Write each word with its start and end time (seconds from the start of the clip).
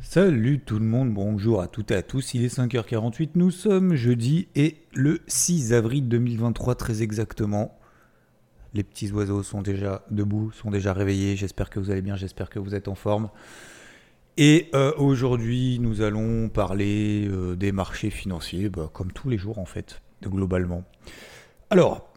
Salut 0.00 0.60
tout 0.60 0.78
le 0.78 0.84
monde, 0.84 1.12
bonjour 1.12 1.60
à 1.60 1.66
toutes 1.66 1.90
et 1.90 1.96
à 1.96 2.02
tous. 2.02 2.32
Il 2.32 2.44
est 2.44 2.56
5h48, 2.56 3.30
nous 3.34 3.50
sommes 3.50 3.96
jeudi 3.96 4.46
et 4.54 4.76
le 4.94 5.20
6 5.26 5.72
avril 5.72 6.08
2023 6.08 6.76
très 6.76 7.02
exactement. 7.02 7.76
Les 8.74 8.84
petits 8.84 9.10
oiseaux 9.10 9.42
sont 9.42 9.60
déjà 9.60 10.04
debout, 10.10 10.52
sont 10.52 10.70
déjà 10.70 10.92
réveillés. 10.92 11.34
J'espère 11.34 11.68
que 11.68 11.80
vous 11.80 11.90
allez 11.90 12.00
bien, 12.00 12.14
j'espère 12.14 12.48
que 12.48 12.60
vous 12.60 12.76
êtes 12.76 12.86
en 12.86 12.94
forme. 12.94 13.28
Et 14.36 14.70
euh, 14.72 14.92
aujourd'hui, 14.98 15.80
nous 15.80 16.00
allons 16.00 16.48
parler 16.48 17.26
euh, 17.28 17.56
des 17.56 17.72
marchés 17.72 18.10
financiers, 18.10 18.68
bah, 18.68 18.88
comme 18.92 19.12
tous 19.12 19.28
les 19.28 19.36
jours 19.36 19.58
en 19.58 19.66
fait, 19.66 20.00
globalement. 20.22 20.84
Alors, 21.70 22.08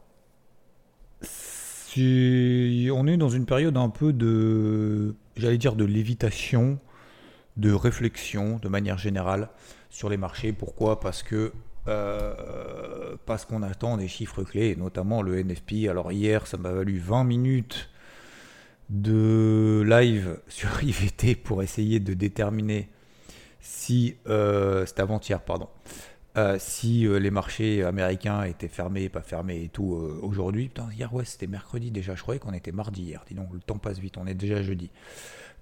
si 1.23 2.89
on 2.94 3.08
est 3.08 3.17
dans 3.17 3.30
une 3.30 3.48
période 3.48 3.75
un 3.75 3.89
peu 3.89 4.13
de, 4.13 5.16
j'allais 5.36 5.58
dire, 5.58 5.75
de 5.75 5.84
lévitation, 5.84 6.80
de 7.61 7.71
réflexion 7.71 8.57
de 8.57 8.67
manière 8.67 8.97
générale 8.97 9.49
sur 9.89 10.09
les 10.09 10.17
marchés. 10.17 10.52
Pourquoi? 10.52 10.99
Parce 10.99 11.23
que 11.23 11.53
euh, 11.88 13.16
parce 13.25 13.45
qu'on 13.45 13.63
attend 13.63 13.97
des 13.97 14.08
chiffres 14.08 14.44
clés, 14.44 14.75
notamment 14.75 15.22
le 15.22 15.41
NFP. 15.44 15.89
Alors 15.89 16.11
hier, 16.11 16.45
ça 16.47 16.58
m'a 16.58 16.71
valu 16.71 16.99
20 16.99 17.23
minutes 17.23 17.89
de 18.89 19.83
live 19.88 20.39
sur 20.47 20.83
IVT 20.83 21.36
pour 21.36 21.63
essayer 21.63 21.99
de 21.99 22.13
déterminer 22.13 22.89
si 23.59 24.16
euh, 24.27 24.86
c'était 24.86 25.02
avant-hier, 25.02 25.41
pardon. 25.41 25.69
Euh, 26.38 26.55
si 26.59 27.05
les 27.08 27.30
marchés 27.30 27.83
américains 27.83 28.43
étaient 28.43 28.69
fermés, 28.69 29.09
pas 29.09 29.21
fermés 29.21 29.64
et 29.64 29.69
tout 29.69 30.19
aujourd'hui. 30.21 30.67
Putain, 30.67 30.89
hier, 30.95 31.14
ouais, 31.14 31.25
c'était 31.25 31.47
mercredi 31.47 31.91
déjà. 31.91 32.16
Je 32.16 32.21
croyais 32.21 32.39
qu'on 32.39 32.53
était 32.53 32.71
mardi 32.71 33.03
hier. 33.03 33.23
Dis 33.27 33.33
donc, 33.36 33.49
le 33.53 33.59
temps 33.59 33.77
passe 33.77 33.99
vite. 33.99 34.17
On 34.17 34.25
est 34.27 34.33
déjà 34.33 34.61
jeudi. 34.61 34.91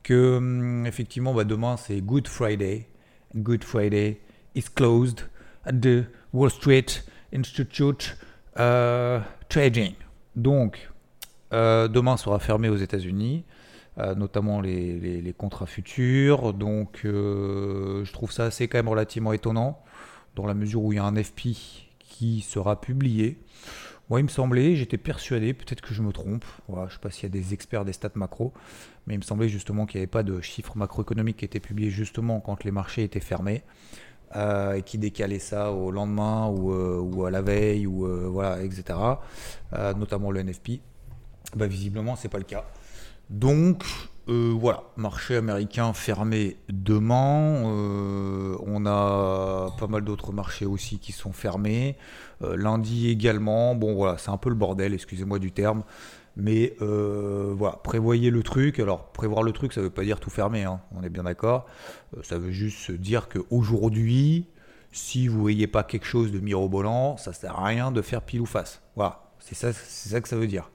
Que 0.03 0.37
hum, 0.37 0.85
effectivement, 0.85 1.33
bah, 1.33 1.43
demain 1.43 1.77
c'est 1.77 2.01
Good 2.01 2.27
Friday. 2.27 2.87
Good 3.35 3.63
Friday 3.63 4.19
is 4.55 4.63
closed 4.73 5.21
at 5.65 5.73
the 5.73 6.05
Wall 6.33 6.49
Street 6.49 7.03
Institute 7.33 8.17
uh, 8.57 9.19
Trading. 9.49 9.93
Donc, 10.35 10.89
euh, 11.53 11.87
demain 11.87 12.17
sera 12.17 12.39
fermé 12.39 12.69
aux 12.69 12.77
États-Unis, 12.77 13.43
euh, 13.97 14.15
notamment 14.15 14.61
les, 14.61 15.33
contrats 15.37 15.65
futurs. 15.65 16.53
Donc, 16.53 17.01
euh, 17.05 18.03
je 18.05 18.13
trouve 18.13 18.31
ça 18.31 18.45
assez 18.45 18.67
quand 18.67 18.77
même 18.77 18.89
relativement 18.89 19.33
étonnant, 19.33 19.81
dans 20.35 20.45
la 20.45 20.53
mesure 20.53 20.83
où 20.83 20.93
il 20.93 20.97
y 20.97 20.99
a 20.99 21.05
un 21.05 21.15
FP 21.15 21.49
qui 21.99 22.41
sera 22.41 22.79
publié. 22.79 23.39
Moi, 24.09 24.19
il 24.19 24.23
me 24.23 24.29
semblait, 24.29 24.75
j'étais 24.75 24.97
persuadé, 24.97 25.53
peut-être 25.53 25.81
que 25.81 25.93
je 25.93 26.01
me 26.01 26.11
trompe. 26.11 26.45
Je 26.67 26.73
ne 26.73 26.89
sais 26.89 26.97
pas 26.99 27.11
s'il 27.11 27.23
y 27.23 27.25
a 27.25 27.29
des 27.29 27.53
experts 27.53 27.85
des 27.85 27.93
stats 27.93 28.09
macro, 28.15 28.53
mais 29.05 29.15
il 29.15 29.17
me 29.17 29.23
semblait 29.23 29.49
justement 29.49 29.85
qu'il 29.85 29.99
n'y 29.99 30.03
avait 30.03 30.07
pas 30.07 30.23
de 30.23 30.41
chiffres 30.41 30.77
macroéconomiques 30.77 31.37
qui 31.37 31.45
étaient 31.45 31.59
publiés 31.59 31.91
justement 31.91 32.39
quand 32.39 32.63
les 32.63 32.71
marchés 32.71 33.03
étaient 33.03 33.19
fermés. 33.19 33.63
euh, 34.35 34.73
et 34.73 34.83
qui 34.83 34.99
décalaient 34.99 35.39
ça 35.39 35.71
au 35.71 35.89
lendemain 35.89 36.47
ou, 36.49 36.71
euh, 36.71 36.99
ou 36.99 37.25
à 37.25 37.31
la 37.31 37.41
veille 37.41 37.87
ou 37.87 38.05
euh, 38.05 38.27
voilà 38.29 38.61
etc 38.61 38.93
notamment 39.95 40.29
le 40.29 40.43
NFP 40.43 40.81
bah, 41.55 41.67
visiblement, 41.67 42.15
c'est 42.15 42.29
pas 42.29 42.37
le 42.37 42.43
cas. 42.43 42.65
Donc, 43.29 43.83
euh, 44.29 44.53
voilà, 44.55 44.83
marché 44.95 45.35
américain 45.35 45.91
fermé 45.93 46.57
demain. 46.69 47.65
Euh, 47.65 48.55
on 48.65 48.85
a 48.85 49.75
pas 49.79 49.87
mal 49.87 50.03
d'autres 50.03 50.31
marchés 50.31 50.67
aussi 50.67 50.99
qui 50.99 51.11
sont 51.11 51.33
fermés. 51.33 51.97
Euh, 52.43 52.55
lundi 52.55 53.09
également. 53.09 53.73
Bon, 53.73 53.95
voilà, 53.95 54.19
c'est 54.19 54.29
un 54.29 54.37
peu 54.37 54.49
le 54.49 54.55
bordel, 54.55 54.93
excusez-moi 54.93 55.39
du 55.39 55.51
terme. 55.51 55.83
Mais 56.37 56.75
voilà, 56.79 57.77
prévoyez 57.83 58.29
le 58.29 58.43
truc. 58.43 58.79
Alors, 58.79 59.11
prévoir 59.11 59.43
le 59.43 59.51
truc, 59.51 59.73
ça 59.73 59.81
veut 59.81 59.89
pas 59.89 60.03
dire 60.03 60.19
tout 60.19 60.29
fermer, 60.29 60.63
hein, 60.63 60.79
on 60.95 61.03
est 61.03 61.09
bien 61.09 61.23
d'accord. 61.23 61.65
Ça 62.21 62.37
veut 62.37 62.51
juste 62.51 62.91
dire 62.91 63.27
qu'aujourd'hui, 63.29 64.45
si 64.91 65.27
vous 65.27 65.39
voyez 65.41 65.67
pas 65.67 65.83
quelque 65.83 66.05
chose 66.05 66.31
de 66.31 66.39
mirobolant, 66.39 67.17
ça 67.17 67.33
sert 67.33 67.59
à 67.59 67.65
rien 67.65 67.91
de 67.91 68.01
faire 68.01 68.21
pile 68.21 68.41
ou 68.41 68.45
face. 68.45 68.81
Voilà, 68.95 69.23
c'est 69.39 69.55
ça, 69.55 69.73
c'est 69.73 70.09
ça 70.09 70.21
que 70.21 70.29
ça 70.29 70.37
veut 70.37 70.47
dire. 70.47 70.69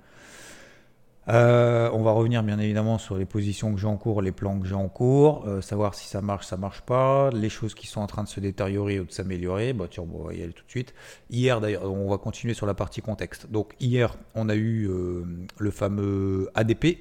Euh, 1.28 1.88
on 1.92 2.02
va 2.02 2.12
revenir 2.12 2.42
bien 2.42 2.58
évidemment 2.58 2.98
sur 2.98 3.16
les 3.16 3.24
positions 3.24 3.72
que 3.72 3.80
j'ai 3.80 3.86
en 3.86 3.96
cours, 3.96 4.20
les 4.20 4.32
plans 4.32 4.58
que 4.60 4.66
j'ai 4.66 4.74
en 4.74 4.88
cours, 4.88 5.44
euh, 5.46 5.62
savoir 5.62 5.94
si 5.94 6.06
ça 6.06 6.20
marche, 6.20 6.46
ça 6.46 6.58
marche 6.58 6.82
pas, 6.82 7.30
les 7.30 7.48
choses 7.48 7.74
qui 7.74 7.86
sont 7.86 8.00
en 8.00 8.06
train 8.06 8.24
de 8.24 8.28
se 8.28 8.40
détériorer 8.40 9.00
ou 9.00 9.04
de 9.04 9.12
s'améliorer. 9.12 9.72
Bah, 9.72 9.86
on 9.98 10.24
va 10.24 10.34
y 10.34 10.42
aller 10.42 10.52
tout 10.52 10.64
de 10.64 10.70
suite. 10.70 10.94
Hier 11.30 11.60
d'ailleurs, 11.60 11.90
on 11.90 12.10
va 12.10 12.18
continuer 12.18 12.54
sur 12.54 12.66
la 12.66 12.74
partie 12.74 13.00
contexte. 13.00 13.50
Donc 13.50 13.74
hier, 13.80 14.16
on 14.34 14.48
a 14.48 14.54
eu 14.54 14.86
euh, 14.88 15.24
le 15.58 15.70
fameux 15.70 16.50
ADP, 16.54 16.98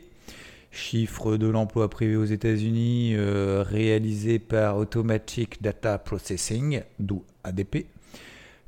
chiffre 0.71 1.35
de 1.35 1.47
l'emploi 1.47 1.89
privé 1.89 2.15
aux 2.15 2.25
États-Unis 2.25 3.15
réalisé 3.17 4.39
par 4.39 4.77
Automatic 4.77 5.61
Data 5.61 5.99
Processing, 5.99 6.81
d'où 6.99 7.23
ADP 7.43 7.85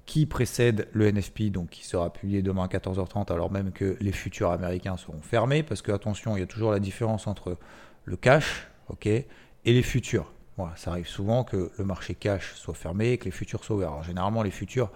qui 0.06 0.26
précède 0.26 0.88
le 0.94 1.12
NFP, 1.12 1.52
donc 1.52 1.70
qui 1.70 1.86
sera 1.86 2.14
publié 2.14 2.42
demain 2.42 2.66
à 2.66 2.68
14h30, 2.68 3.32
alors 3.34 3.52
même 3.52 3.72
que 3.72 3.98
les 4.00 4.12
futurs 4.12 4.52
américains 4.52 4.98
seront 4.98 5.22
fermés, 5.22 5.64
parce 5.64 5.82
que 5.82 5.92
attention, 5.92 6.38
il 6.38 6.42
y 6.42 6.44
a 6.44 6.48
toujours 6.48 6.72
la 6.72 6.80
différence 6.80 7.28
entre 7.28 7.58
le 8.04 8.16
cash, 8.16 8.68
ok, 8.90 9.08
et 9.08 9.26
les 9.66 9.82
futurs. 9.82 10.32
Ça 10.76 10.92
arrive 10.92 11.08
souvent 11.08 11.44
que 11.44 11.72
le 11.78 11.84
marché 11.84 12.16
cash 12.16 12.54
soit 12.54 12.76
fermé 12.76 13.12
et 13.12 13.18
que 13.18 13.26
les 13.26 13.32
futurs 13.32 13.64
soient 13.64 13.76
ouverts. 13.76 13.90
Alors, 13.90 14.04
généralement, 14.04 14.42
les 14.42 14.52
futurs, 14.52 14.90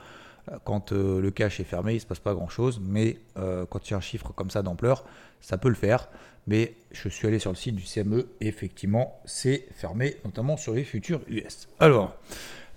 quand 0.64 0.92
euh, 0.92 1.22
le 1.22 1.32
cash 1.32 1.60
est 1.60 1.66
fermé, 1.66 1.94
il 1.94 1.96
ne 1.96 2.02
se 2.02 2.06
passe 2.06 2.20
pas 2.20 2.34
grand-chose, 2.34 2.82
mais 2.84 3.18
euh, 3.38 3.66
quand 3.70 3.88
il 3.88 3.92
y 3.92 3.94
a 3.94 3.98
un 3.98 4.02
chiffre 4.02 4.34
comme 4.34 4.50
ça 4.50 4.62
d'ampleur, 4.62 5.04
ça 5.42 5.58
peut 5.58 5.70
le 5.70 5.76
faire. 5.76 6.10
Mais 6.48 6.76
je 6.92 7.10
suis 7.10 7.28
allé 7.28 7.38
sur 7.38 7.52
le 7.52 7.56
site 7.56 7.76
du 7.76 7.84
CME 7.84 8.28
effectivement, 8.42 9.22
c'est 9.26 9.68
fermé, 9.74 10.18
notamment 10.26 10.58
sur 10.58 10.74
les 10.74 10.84
futurs 10.84 11.22
US. 11.28 11.68
Alors, 11.80 12.18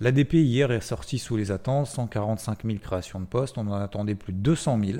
L'ADP 0.03 0.33
hier 0.33 0.71
est 0.71 0.81
sorti 0.81 1.17
sous 1.17 1.37
les 1.37 1.51
attentes, 1.51 1.87
145 1.87 2.65
000 2.65 2.77
créations 2.79 3.21
de 3.21 3.25
postes, 3.25 3.57
on 3.57 3.67
en 3.67 3.75
attendait 3.75 4.15
plus 4.15 4.33
de 4.33 4.39
200 4.39 4.79
000 4.83 4.99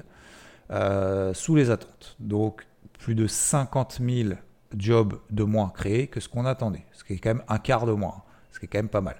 euh, 0.71 1.33
sous 1.33 1.55
les 1.55 1.71
attentes. 1.71 2.15
Donc 2.19 2.65
plus 2.99 3.13
de 3.13 3.27
50 3.27 3.99
000 4.01 4.35
jobs 4.77 5.19
de 5.29 5.43
moins 5.43 5.69
créés 5.75 6.07
que 6.07 6.21
ce 6.21 6.29
qu'on 6.29 6.45
attendait, 6.45 6.85
ce 6.93 7.03
qui 7.03 7.13
est 7.13 7.17
quand 7.17 7.31
même 7.31 7.43
un 7.49 7.57
quart 7.57 7.85
de 7.85 7.91
moins, 7.91 8.23
ce 8.51 8.59
qui 8.59 8.65
est 8.65 8.69
quand 8.69 8.79
même 8.79 8.87
pas 8.87 9.01
mal. 9.01 9.17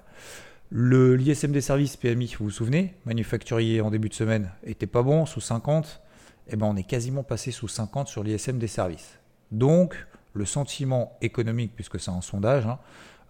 Le 0.76 1.14
l'ISM 1.14 1.52
des 1.52 1.60
services 1.60 1.96
PMI, 1.96 2.34
vous 2.36 2.46
vous 2.46 2.50
souvenez, 2.50 2.94
manufacturier 3.04 3.80
en 3.80 3.92
début 3.92 4.08
de 4.08 4.14
semaine 4.14 4.50
était 4.64 4.88
pas 4.88 5.04
bon, 5.04 5.24
sous 5.24 5.40
50, 5.40 6.00
et 6.48 6.56
ben 6.56 6.66
on 6.66 6.74
est 6.74 6.82
quasiment 6.82 7.22
passé 7.22 7.52
sous 7.52 7.68
50 7.68 8.08
sur 8.08 8.24
l'ISM 8.24 8.58
des 8.58 8.66
services. 8.66 9.20
Donc 9.52 9.94
le 10.32 10.44
sentiment 10.44 11.16
économique, 11.22 11.76
puisque 11.76 12.00
c'est 12.00 12.10
un 12.10 12.20
sondage, 12.20 12.66
hein, 12.66 12.80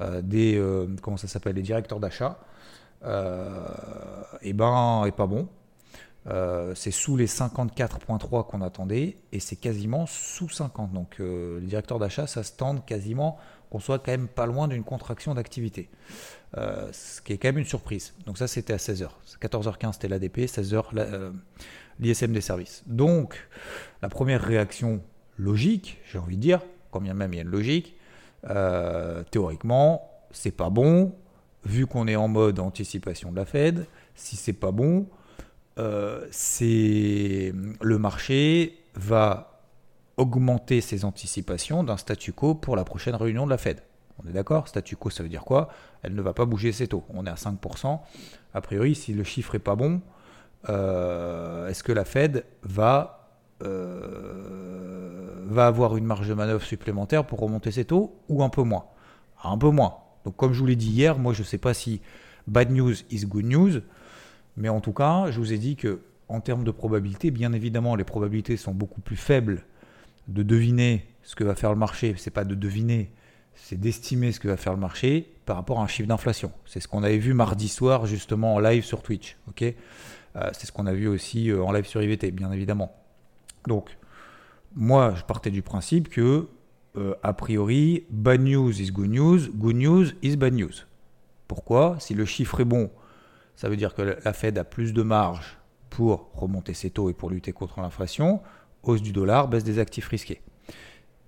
euh, 0.01 0.23
des 0.23 0.57
euh, 0.57 0.87
ça 1.19 1.29
s'appelle, 1.29 1.61
directeurs 1.61 2.01
d'achat, 2.01 2.39
euh, 3.05 3.69
et 4.41 4.55
ben 4.55 5.05
est 5.05 5.13
pas 5.13 5.27
bon. 5.27 5.47
C'est 6.75 6.93
sous 6.93 7.19
les 7.19 7.27
54.3 7.27 8.47
qu'on 8.47 8.63
attendait 8.63 9.19
et 9.33 9.41
c'est 9.41 9.57
quasiment 9.57 10.07
sous 10.07 10.49
50. 10.49 10.95
Donc 10.95 11.19
les 11.19 11.67
directeurs 11.67 11.99
d'achat, 11.99 12.27
ça 12.27 12.43
se 12.43 12.53
tente 12.53 12.87
quasiment 12.87 13.37
qu'on 13.69 13.81
soit 13.81 13.99
quand 13.99 14.13
même 14.13 14.29
pas 14.29 14.47
loin 14.47 14.67
d'une 14.67 14.85
contraction 14.85 15.35
d'activité. 15.35 15.91
Euh, 16.57 16.89
ce 16.93 17.21
qui 17.21 17.33
est 17.33 17.39
quand 17.39 17.49
même 17.49 17.59
une 17.59 17.65
surprise. 17.65 18.15
Donc 18.27 18.39
ça 18.39 18.47
c'était 18.47 18.73
à 18.73 18.77
16h. 18.77 19.09
14h15 19.41 19.95
c'était 19.95 20.09
l'ADP, 20.09 20.47
16h 20.47 20.85
la- 20.93 21.03
euh, 21.03 21.31
l'ISM 21.99 22.33
des 22.33 22.41
services. 22.41 22.85
Donc 22.87 23.49
la 24.03 24.09
première 24.09 24.41
réaction 24.41 25.03
logique, 25.37 25.99
j'ai 26.13 26.19
envie 26.19 26.37
de 26.37 26.43
dire, 26.43 26.61
quand 26.93 27.01
bien 27.01 27.15
même 27.15 27.33
il 27.33 27.37
y 27.37 27.39
a 27.41 27.43
une 27.43 27.51
logique, 27.51 27.97
euh, 28.51 29.25
théoriquement, 29.33 30.09
c'est 30.31 30.53
pas 30.53 30.71
bon, 30.71 31.13
vu 31.65 31.87
qu'on 31.87 32.07
est 32.07 32.15
en 32.17 32.29
mode 32.29 32.61
anticipation 32.61 33.33
de 33.33 33.37
la 33.37 33.47
Fed, 33.47 33.87
si 34.15 34.37
c'est 34.37 34.53
pas 34.53 34.71
bon, 34.71 35.09
euh, 35.81 36.25
c'est 36.31 37.53
le 37.81 37.99
marché 37.99 38.79
va 38.95 39.61
augmenter 40.17 40.81
ses 40.81 41.05
anticipations 41.05 41.83
d'un 41.83 41.97
statu 41.97 42.33
quo 42.33 42.55
pour 42.55 42.77
la 42.77 42.85
prochaine 42.85 43.17
réunion 43.17 43.45
de 43.45 43.51
la 43.51 43.59
Fed. 43.59 43.81
On 44.23 44.29
est 44.29 44.33
d'accord 44.33 44.69
Statu 44.69 44.97
quo, 44.97 45.11
ça 45.11 45.23
veut 45.23 45.29
dire 45.29 45.45
quoi? 45.45 45.69
Elle 46.03 46.15
ne 46.15 46.23
va 46.23 46.33
pas 46.33 46.45
bouger 46.45 46.73
ses 46.73 46.89
taux. 46.89 47.05
On 47.11 47.27
est 47.27 47.31
à 47.31 47.35
5%. 47.35 48.01
A 48.55 48.61
priori, 48.61 48.95
si 48.95 49.13
le 49.13 49.25
chiffre 49.25 49.55
est 49.55 49.61
pas 49.61 49.75
bon, 49.75 50.01
euh, 50.69 51.69
est-ce 51.69 51.83
que 51.83 51.93
la 51.93 52.05
Fed 52.05 52.45
va 52.63 53.21
va 55.47 55.67
avoir 55.67 55.97
une 55.97 56.05
marge 56.05 56.29
de 56.29 56.35
manœuvre 56.35 56.63
supplémentaire 56.63 57.25
pour 57.25 57.41
remonter 57.41 57.71
ses 57.71 57.87
taux 57.87 58.15
ou 58.29 58.43
un 58.43 58.51
peu 58.51 58.63
moins? 58.63 58.85
Un 59.43 59.57
peu 59.57 59.71
moins. 59.71 59.97
Donc 60.25 60.37
comme 60.37 60.53
je 60.53 60.61
vous 60.61 60.67
l'ai 60.67 60.77
dit 60.77 60.91
hier, 60.91 61.19
moi 61.19 61.33
je 61.33 61.41
ne 61.41 61.47
sais 61.47 61.59
pas 61.59 61.73
si 61.73 62.01
bad 62.47 62.71
news 62.71 62.95
is 63.11 63.27
good 63.27 63.45
news, 63.45 63.81
mais 64.57 64.69
en 64.69 64.81
tout 64.81 64.93
cas, 64.93 65.31
je 65.31 65.39
vous 65.39 65.53
ai 65.53 65.59
dit 65.59 65.77
que 65.77 66.01
en 66.29 66.41
termes 66.41 66.65
de 66.65 66.71
probabilité, 66.71 67.31
bien 67.31 67.53
évidemment, 67.53 67.97
les 67.97 68.05
probabilités 68.05 68.57
sont 68.57 68.73
beaucoup 68.73 69.01
plus 69.01 69.17
faibles 69.17 69.65
de 70.29 70.43
deviner 70.43 71.07
ce 71.23 71.35
que 71.35 71.45
va 71.45 71.55
faire 71.55 71.71
le 71.71 71.79
marché. 71.79 72.15
C'est 72.17 72.31
pas 72.31 72.45
de 72.45 72.55
deviner, 72.55 73.11
c'est 73.55 73.81
d'estimer 73.81 74.33
ce 74.33 74.41
que 74.41 74.49
va 74.49 74.57
faire 74.57 74.73
le 74.73 74.81
marché 74.81 75.33
par 75.47 75.57
rapport 75.57 75.81
à 75.81 75.83
un 75.83 75.87
chiffre 75.87 76.09
d'inflation. 76.09 76.53
C'est 76.67 76.81
ce 76.81 76.89
qu'on 76.89 77.03
avait 77.03 77.19
vu 77.19 77.35
mardi 77.35 77.69
soir 77.69 78.07
justement 78.07 78.55
en 78.55 78.59
live 78.59 78.85
sur 78.85 79.03
Twitch. 79.03 79.37
Euh, 79.61 80.51
c'est 80.53 80.67
ce 80.67 80.73
qu'on 80.73 80.87
a 80.87 80.93
vu 80.93 81.09
aussi 81.09 81.51
euh, 81.51 81.63
en 81.63 81.73
live 81.73 81.87
sur 81.87 82.03
IVT, 82.03 82.31
bien 82.33 82.51
évidemment. 82.53 82.95
Donc, 83.67 83.97
moi, 84.75 85.15
je 85.17 85.23
partais 85.23 85.51
du 85.51 85.63
principe 85.63 86.09
que, 86.09 86.49
euh, 86.97 87.15
a 87.23 87.33
priori, 87.33 88.05
bad 88.11 88.41
news 88.41 88.81
is 88.81 88.91
good 88.91 89.11
news, 89.11 89.49
good 89.55 89.77
news 89.77 90.07
is 90.23 90.37
bad 90.37 90.55
news. 90.55 90.85
Pourquoi? 91.47 91.97
Si 92.01 92.15
le 92.15 92.25
chiffre 92.25 92.61
est 92.61 92.65
bon, 92.65 92.91
ça 93.57 93.69
veut 93.69 93.77
dire 93.77 93.95
que 93.95 94.03
la 94.03 94.33
Fed 94.33 94.59
a 94.59 94.65
plus 94.65 94.93
de 94.93 95.03
marge 95.03 95.59
pour 95.91 96.31
remonter 96.35 96.75
ses 96.75 96.91
taux 96.91 97.09
et 97.09 97.15
pour 97.15 97.31
lutter 97.31 97.53
contre 97.53 97.81
l'inflation. 97.81 98.43
Hausse 98.83 99.03
du 99.03 99.13
dollar, 99.13 99.49
baisse 99.49 99.65
des 99.65 99.79
actifs 99.79 100.09
risqués. 100.09 100.43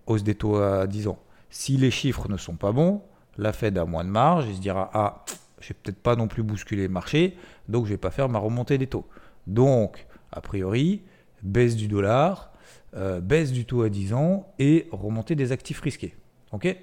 Hausse 0.07 0.25
des 0.25 0.35
taux 0.35 0.57
à 0.57 0.87
10 0.87 1.09
ans. 1.09 1.19
Si 1.51 1.77
les 1.77 1.91
chiffres 1.91 2.29
ne 2.29 2.37
sont 2.37 2.57
pas 2.57 2.73
bons, 2.73 3.03
la 3.39 3.53
Fed 3.53 3.79
a 3.79 3.85
moins 3.85 4.05
de 4.05 4.11
marge, 4.11 4.47
il 4.49 4.57
se 4.57 4.61
dira 4.61 4.91
Ah, 4.95 5.25
je 5.61 5.69
vais 5.69 5.75
peut-être 5.83 6.03
pas 6.03 6.17
non 6.17 6.29
plus 6.29 6.43
bousculer 6.43 6.85
le 6.85 6.93
marché, 6.93 7.37
donc 7.69 7.87
je 7.87 7.91
vais 7.91 7.99
pas 7.99 8.11
faire 8.11 8.29
ma 8.29 8.39
remontée 8.39 8.79
des 8.79 8.87
taux. 8.87 9.07
Donc, 9.47 10.07
a 10.33 10.41
priori, 10.41 11.03
baisse 11.43 11.77
du 11.77 11.89
dollar, 11.89 12.53
euh, 12.95 13.21
baisse 13.21 13.53
du 13.53 13.65
taux 13.65 13.83
à 13.83 13.89
10 13.89 14.15
ans 14.15 14.53
et 14.59 14.89
remontée 14.91 15.35
des 15.35 15.53
actifs 15.53 15.81
risqués. 15.81 16.17
Ok? 16.53 16.77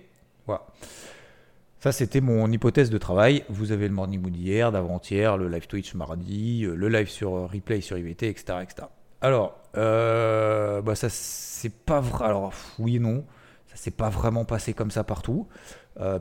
Voilà. 0.45 0.66
Ça, 1.83 1.92
c'était 1.92 2.21
mon 2.21 2.50
hypothèse 2.50 2.89
de 2.89 2.98
travail. 2.98 3.44
Vous 3.50 3.74
avez 3.74 3.89
le 3.89 3.94
morning 3.94 4.21
mood 4.21 4.31
d'hier, 4.31 4.71
d'avant-hier, 4.71 5.36
le 5.36 5.50
live 5.50 5.68
Twitch 5.68 5.94
mardi, 5.95 6.63
euh, 6.63 6.75
le 6.75 6.88
live 6.88 7.09
sur 7.09 7.36
euh, 7.36 7.45
replay 7.45 7.81
sur 7.81 7.98
IVT, 7.98 8.30
etc. 8.30 8.59
etc. 8.62 8.88
Alors, 9.19 9.59
euh, 9.75 10.81
bah 10.81 10.95
ça, 10.95 11.09
c'est 11.09 11.74
pas 11.74 12.00
vrai. 12.00 12.24
Alors, 12.25 12.54
oui 12.80 12.95
et 12.95 13.00
non. 13.00 13.25
Ça 13.75 13.91
pas 13.91 14.09
vraiment 14.09 14.45
passé 14.45 14.73
comme 14.73 14.91
ça 14.91 15.03
partout, 15.03 15.47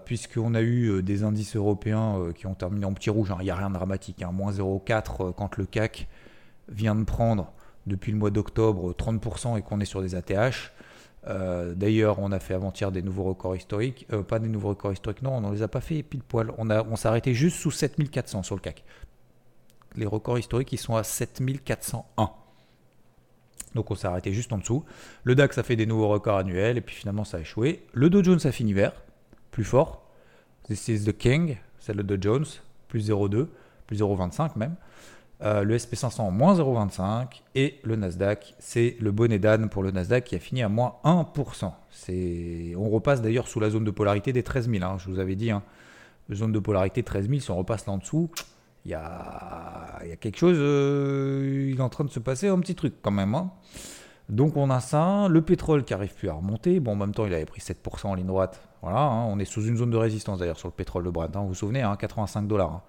puisqu'on 0.04 0.54
a 0.54 0.62
eu 0.62 1.02
des 1.02 1.22
indices 1.22 1.56
européens 1.56 2.32
qui 2.34 2.46
ont 2.46 2.54
terminé 2.54 2.84
en 2.86 2.92
petit 2.92 3.10
rouge. 3.10 3.30
Hein. 3.30 3.36
Il 3.40 3.44
n'y 3.44 3.50
a 3.50 3.56
rien 3.56 3.68
de 3.68 3.74
dramatique. 3.74 4.22
Hein. 4.22 4.32
Moins 4.32 4.52
0,4 4.52 5.34
quand 5.34 5.56
le 5.56 5.66
CAC 5.66 6.08
vient 6.68 6.94
de 6.94 7.04
prendre 7.04 7.52
depuis 7.86 8.12
le 8.12 8.18
mois 8.18 8.30
d'octobre 8.30 8.92
30% 8.92 9.58
et 9.58 9.62
qu'on 9.62 9.80
est 9.80 9.84
sur 9.84 10.02
des 10.02 10.14
ATH. 10.14 10.72
Euh, 11.28 11.74
d'ailleurs, 11.74 12.18
on 12.18 12.32
a 12.32 12.40
fait 12.40 12.54
avant-hier 12.54 12.90
des 12.90 13.02
nouveaux 13.02 13.24
records 13.24 13.56
historiques. 13.56 14.06
Euh, 14.12 14.22
pas 14.22 14.38
des 14.38 14.48
nouveaux 14.48 14.70
records 14.70 14.92
historiques, 14.92 15.22
non, 15.22 15.36
on 15.36 15.40
ne 15.40 15.52
les 15.52 15.62
a 15.62 15.68
pas 15.68 15.80
fait 15.80 16.02
pile 16.02 16.22
poil. 16.22 16.52
On, 16.58 16.68
on 16.70 16.96
s'est 16.96 17.08
arrêté 17.08 17.34
juste 17.34 17.58
sous 17.58 17.70
7400 17.70 18.42
sur 18.42 18.56
le 18.56 18.60
CAC. 18.60 18.84
Les 19.94 20.06
records 20.06 20.38
historiques, 20.38 20.72
ils 20.72 20.78
sont 20.78 20.96
à 20.96 21.04
7401. 21.04 22.30
Donc 23.74 23.90
on 23.90 23.94
s'est 23.94 24.06
arrêté 24.06 24.32
juste 24.32 24.52
en 24.52 24.58
dessous. 24.58 24.84
Le 25.24 25.34
DAX 25.34 25.58
a 25.58 25.62
fait 25.62 25.76
des 25.76 25.86
nouveaux 25.86 26.08
records 26.08 26.38
annuels 26.38 26.76
et 26.76 26.80
puis 26.80 26.94
finalement 26.94 27.24
ça 27.24 27.38
a 27.38 27.40
échoué. 27.40 27.84
Le 27.92 28.10
Dow 28.10 28.22
Jones 28.22 28.40
a 28.44 28.52
fini 28.52 28.72
vert, 28.72 28.92
plus 29.50 29.64
fort. 29.64 30.04
This 30.64 30.88
is 30.88 31.04
the 31.04 31.16
king, 31.16 31.56
c'est 31.78 31.94
le 31.94 32.02
Dow 32.02 32.16
Jones, 32.20 32.46
plus 32.88 33.10
0,2, 33.10 33.48
plus 33.86 34.00
0,25 34.00 34.58
même. 34.58 34.76
Euh, 35.42 35.64
le 35.64 35.76
SP500 35.76 36.30
moins 36.30 36.54
0,25 36.54 37.42
et 37.56 37.80
le 37.82 37.96
Nasdaq, 37.96 38.54
c'est 38.60 38.96
le 39.00 39.10
bonnet 39.10 39.40
d'âne 39.40 39.68
pour 39.68 39.82
le 39.82 39.90
Nasdaq 39.90 40.24
qui 40.24 40.36
a 40.36 40.38
fini 40.38 40.62
à 40.62 40.68
moins 40.68 40.94
1%. 41.04 41.72
On 42.76 42.88
repasse 42.90 43.22
d'ailleurs 43.22 43.48
sous 43.48 43.58
la 43.58 43.68
zone 43.68 43.84
de 43.84 43.90
polarité 43.90 44.32
des 44.32 44.44
13 44.44 44.70
000, 44.70 44.84
hein, 44.84 44.98
je 44.98 45.10
vous 45.10 45.18
avais 45.18 45.34
dit. 45.34 45.50
Hein. 45.50 45.62
zone 46.32 46.52
de 46.52 46.60
polarité 46.60 47.02
13 47.02 47.28
000, 47.28 47.40
si 47.40 47.50
on 47.50 47.56
repasse 47.56 47.86
là 47.86 47.92
en 47.94 47.98
dessous, 47.98 48.30
il 48.84 48.90
y 48.90 48.94
a, 48.94 50.16
quelque 50.20 50.36
chose, 50.36 50.56
euh, 50.58 51.68
il 51.70 51.78
est 51.78 51.82
en 51.82 51.88
train 51.88 52.04
de 52.04 52.10
se 52.10 52.18
passer 52.18 52.48
un 52.48 52.58
petit 52.58 52.74
truc 52.74 52.94
quand 53.00 53.12
même. 53.12 53.34
Hein. 53.34 53.50
Donc 54.28 54.56
on 54.56 54.70
a 54.70 54.80
ça, 54.80 55.28
le 55.28 55.42
pétrole 55.42 55.84
qui 55.84 55.94
arrive 55.94 56.14
plus 56.14 56.28
à 56.28 56.34
remonter. 56.34 56.80
Bon, 56.80 56.92
en 56.92 56.96
même 56.96 57.14
temps, 57.14 57.26
il 57.26 57.34
avait 57.34 57.44
pris 57.44 57.60
7% 57.60 58.06
en 58.06 58.14
ligne 58.14 58.26
droite. 58.26 58.60
Voilà, 58.82 59.08
on 59.10 59.38
est 59.38 59.44
sous 59.44 59.64
une 59.64 59.76
zone 59.76 59.90
de 59.90 59.96
résistance 59.96 60.40
d'ailleurs 60.40 60.58
sur 60.58 60.68
le 60.68 60.74
pétrole 60.74 61.04
de 61.04 61.10
Brent. 61.10 61.28
vous 61.32 61.48
vous 61.48 61.54
souvenez, 61.54 61.82
85 61.98 62.48
dollars. 62.48 62.82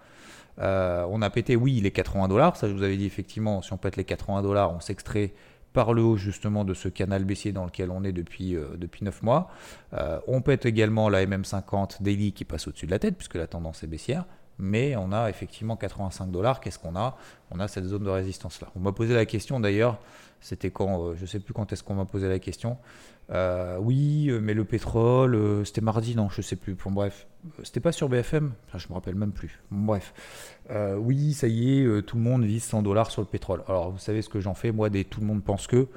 Euh, 0.60 1.06
on 1.10 1.22
a 1.22 1.30
pété, 1.30 1.56
oui, 1.56 1.80
les 1.82 1.92
80 1.92 2.28
dollars. 2.28 2.56
Ça, 2.56 2.68
je 2.68 2.74
vous 2.74 2.84
avais 2.84 2.98
dit 2.98 3.06
effectivement, 3.06 3.62
si 3.62 3.74
on 3.74 3.78
pète 3.78 3.96
les 3.96 4.04
80 4.04 4.42
dollars, 4.42 4.74
on 4.74 4.80
s'extrait 4.80 5.34
par 5.74 5.94
le 5.94 6.04
haut 6.04 6.18
justement 6.18 6.66
de 6.66 6.74
ce 6.74 6.88
canal 6.88 7.26
baissier 7.26 7.52
dans 7.52 7.66
lequel 7.66 7.90
on 7.92 8.04
est 8.04 8.12
depuis, 8.12 8.56
euh, 8.56 8.78
depuis 8.78 9.04
9 9.04 9.22
mois. 9.22 9.50
On 10.28 10.42
pète 10.42 10.66
également 10.66 11.10
la 11.10 11.26
MM50 11.26 12.02
daily 12.02 12.34
qui 12.34 12.46
passe 12.46 12.68
au-dessus 12.68 12.88
de 12.88 12.92
la 12.92 13.00
tête 13.00 13.16
puisque 13.16 13.36
la 13.36 13.48
tendance 13.48 13.84
est 13.84 13.88
baissière. 13.88 14.26
Mais 14.60 14.96
on 14.96 15.12
a 15.12 15.30
effectivement 15.30 15.76
85 15.76 16.28
dollars. 16.28 16.60
Qu'est-ce 16.60 16.80
qu'on 16.80 16.96
a? 16.96 17.18
On 17.52 17.60
a 17.60 17.68
cette 17.68 17.86
zone 17.86 18.04
de 18.04 18.10
résistance 18.10 18.62
là. 18.62 18.68
On 18.76 18.80
m'a 18.80 18.92
posé 18.92 19.14
la 19.14 19.26
question 19.26 19.60
d'ailleurs, 19.60 20.00
c'était 20.42 20.72
quand, 20.72 21.16
je 21.16 21.22
ne 21.22 21.26
sais 21.26 21.40
plus 21.40 21.54
quand 21.54 21.72
est-ce 21.72 21.84
qu'on 21.84 21.96
m'a 21.96 22.06
posé 22.06 22.28
la 22.28 22.40
question. 22.40 22.78
Euh, 23.32 23.78
oui, 23.80 24.28
euh, 24.30 24.40
mais 24.40 24.54
le 24.54 24.66
pétrole, 24.66 25.36
euh, 25.36 25.64
c'était 25.64 25.82
mardi, 25.82 26.16
non, 26.16 26.30
je 26.30 26.42
sais 26.42 26.56
plus. 26.56 26.76
Bon, 26.76 26.92
bref, 26.92 27.28
c'était 27.64 27.80
pas 27.80 27.92
sur 27.92 28.10
BFM, 28.10 28.52
enfin, 28.68 28.78
je 28.78 28.88
me 28.90 28.94
rappelle 28.94 29.16
même 29.16 29.32
plus. 29.32 29.62
bref, 29.72 30.14
oui, 30.98 31.34
ça 31.34 31.48
y 31.48 31.80
est, 31.80 32.02
tout 32.04 32.18
le 32.18 32.24
monde 32.24 32.44
vise 32.44 32.64
100 32.64 32.84
dollars 32.84 33.12
sur 33.12 33.22
le 33.22 33.28
pétrole. 33.28 33.64
Alors, 33.68 33.92
vous 33.92 34.00
savez 34.00 34.22
ce 34.22 34.30
que 34.30 34.40
j'en 34.40 34.54
fais, 34.54 34.72
moi, 34.72 34.90
des 34.90 35.06
tout 35.06 35.22
le 35.22 35.28
monde 35.28 35.44
pense 35.44 35.68
que, 35.68 35.88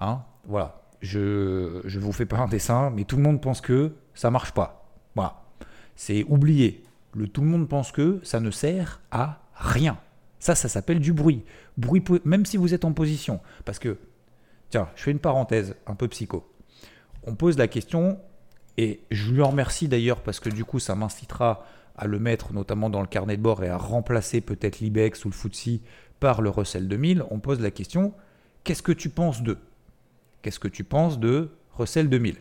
hein, 0.00 0.22
voilà, 0.46 0.82
je, 1.00 1.80
je 1.84 1.98
vous 1.98 2.12
fais 2.12 2.26
pas 2.26 2.38
un 2.38 2.48
dessin, 2.48 2.90
mais 2.90 3.04
tout 3.04 3.16
le 3.16 3.22
monde 3.22 3.40
pense 3.40 3.60
que 3.60 3.92
ça 4.14 4.30
marche 4.30 4.52
pas. 4.52 4.86
Voilà, 5.14 5.42
c'est 5.96 6.24
oublié. 6.24 6.82
Le 7.14 7.28
tout 7.28 7.42
le 7.42 7.48
monde 7.48 7.68
pense 7.68 7.92
que 7.92 8.20
ça 8.22 8.40
ne 8.40 8.50
sert 8.50 9.00
à 9.10 9.42
rien. 9.54 9.98
Ça, 10.38 10.54
ça 10.54 10.68
s'appelle 10.68 10.98
du 10.98 11.12
bruit. 11.12 11.44
Bruit, 11.76 12.02
même 12.24 12.46
si 12.46 12.56
vous 12.56 12.74
êtes 12.74 12.84
en 12.84 12.92
position, 12.92 13.40
parce 13.64 13.78
que, 13.78 13.98
tiens, 14.70 14.88
je 14.96 15.02
fais 15.02 15.10
une 15.10 15.18
parenthèse 15.18 15.76
un 15.86 15.94
peu 15.94 16.08
psycho 16.08 16.52
on 17.24 17.34
pose 17.34 17.58
la 17.58 17.68
question, 17.68 18.18
et 18.78 19.00
je 19.10 19.32
lui 19.32 19.42
en 19.42 19.50
remercie 19.50 19.88
d'ailleurs 19.88 20.22
parce 20.22 20.40
que 20.40 20.48
du 20.48 20.64
coup 20.64 20.78
ça 20.78 20.94
m'incitera 20.94 21.64
à 21.94 22.06
le 22.06 22.18
mettre 22.18 22.54
notamment 22.54 22.88
dans 22.88 23.02
le 23.02 23.06
carnet 23.06 23.36
de 23.36 23.42
bord 23.42 23.62
et 23.62 23.68
à 23.68 23.76
remplacer 23.76 24.40
peut-être 24.40 24.80
l'IBEX 24.80 25.24
ou 25.24 25.28
le 25.28 25.34
FTSE 25.34 25.80
par 26.20 26.40
le 26.40 26.48
Russell 26.48 26.88
2000, 26.88 27.24
on 27.30 27.38
pose 27.38 27.60
la 27.60 27.70
question, 27.70 28.14
qu'est-ce 28.64 28.82
que 28.82 28.92
tu 28.92 29.08
penses 29.08 29.42
de 29.42 29.58
Qu'est-ce 30.40 30.58
que 30.58 30.68
tu 30.68 30.84
penses 30.84 31.20
de 31.20 31.50
Russell 31.76 32.08
2000 32.08 32.36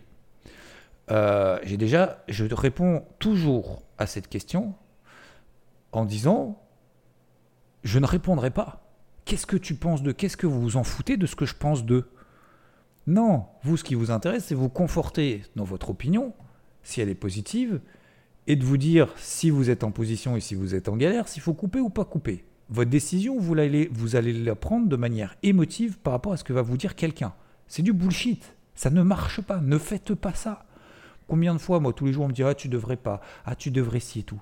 euh, 1.11 1.59
J'ai 1.63 1.77
déjà, 1.77 2.23
je 2.27 2.45
réponds 2.45 3.03
toujours 3.19 3.83
à 4.01 4.07
cette 4.07 4.27
question 4.27 4.73
en 5.91 6.05
disant, 6.05 6.61
je 7.83 7.99
ne 7.99 8.05
répondrai 8.05 8.51
pas. 8.51 8.87
Qu'est-ce 9.25 9.45
que 9.45 9.57
tu 9.57 9.75
penses 9.75 10.03
de 10.03 10.11
Qu'est-ce 10.11 10.37
que 10.37 10.47
vous 10.47 10.61
vous 10.61 10.77
en 10.77 10.83
foutez 10.83 11.17
de 11.17 11.25
ce 11.25 11.35
que 11.35 11.45
je 11.45 11.55
pense 11.55 11.85
de 11.85 12.07
non, 13.07 13.45
vous, 13.63 13.77
ce 13.77 13.83
qui 13.83 13.95
vous 13.95 14.11
intéresse, 14.11 14.45
c'est 14.45 14.55
vous 14.55 14.69
conforter 14.69 15.41
dans 15.55 15.63
votre 15.63 15.89
opinion, 15.89 16.33
si 16.83 17.01
elle 17.01 17.09
est 17.09 17.15
positive, 17.15 17.81
et 18.47 18.55
de 18.55 18.63
vous 18.63 18.77
dire 18.77 19.13
si 19.17 19.49
vous 19.49 19.69
êtes 19.69 19.83
en 19.83 19.91
position 19.91 20.35
et 20.35 20.39
si 20.39 20.55
vous 20.55 20.75
êtes 20.75 20.87
en 20.87 20.97
galère, 20.97 21.27
s'il 21.27 21.41
faut 21.41 21.53
couper 21.53 21.79
ou 21.79 21.89
pas 21.89 22.05
couper. 22.05 22.45
Votre 22.69 22.89
décision, 22.89 23.39
vous 23.39 23.57
allez, 23.57 23.89
vous 23.91 24.15
allez 24.15 24.33
la 24.33 24.55
prendre 24.55 24.87
de 24.87 24.95
manière 24.95 25.35
émotive 25.43 25.97
par 25.99 26.13
rapport 26.13 26.33
à 26.33 26.37
ce 26.37 26.43
que 26.43 26.53
va 26.53 26.61
vous 26.61 26.77
dire 26.77 26.95
quelqu'un. 26.95 27.33
C'est 27.67 27.81
du 27.81 27.91
bullshit. 27.91 28.55
Ça 28.75 28.89
ne 28.89 29.01
marche 29.01 29.41
pas. 29.41 29.59
Ne 29.59 29.77
faites 29.77 30.13
pas 30.13 30.33
ça. 30.33 30.65
Combien 31.31 31.53
de 31.53 31.59
fois, 31.59 31.79
moi, 31.79 31.93
tous 31.93 32.05
les 32.05 32.11
jours, 32.11 32.25
on 32.25 32.27
me 32.27 32.33
dit 32.33 32.43
Ah, 32.43 32.53
tu 32.53 32.67
devrais 32.67 32.97
pas. 32.97 33.21
Ah, 33.45 33.55
tu 33.55 33.71
devrais 33.71 34.01
si 34.01 34.19
et 34.19 34.23
tout. 34.23 34.41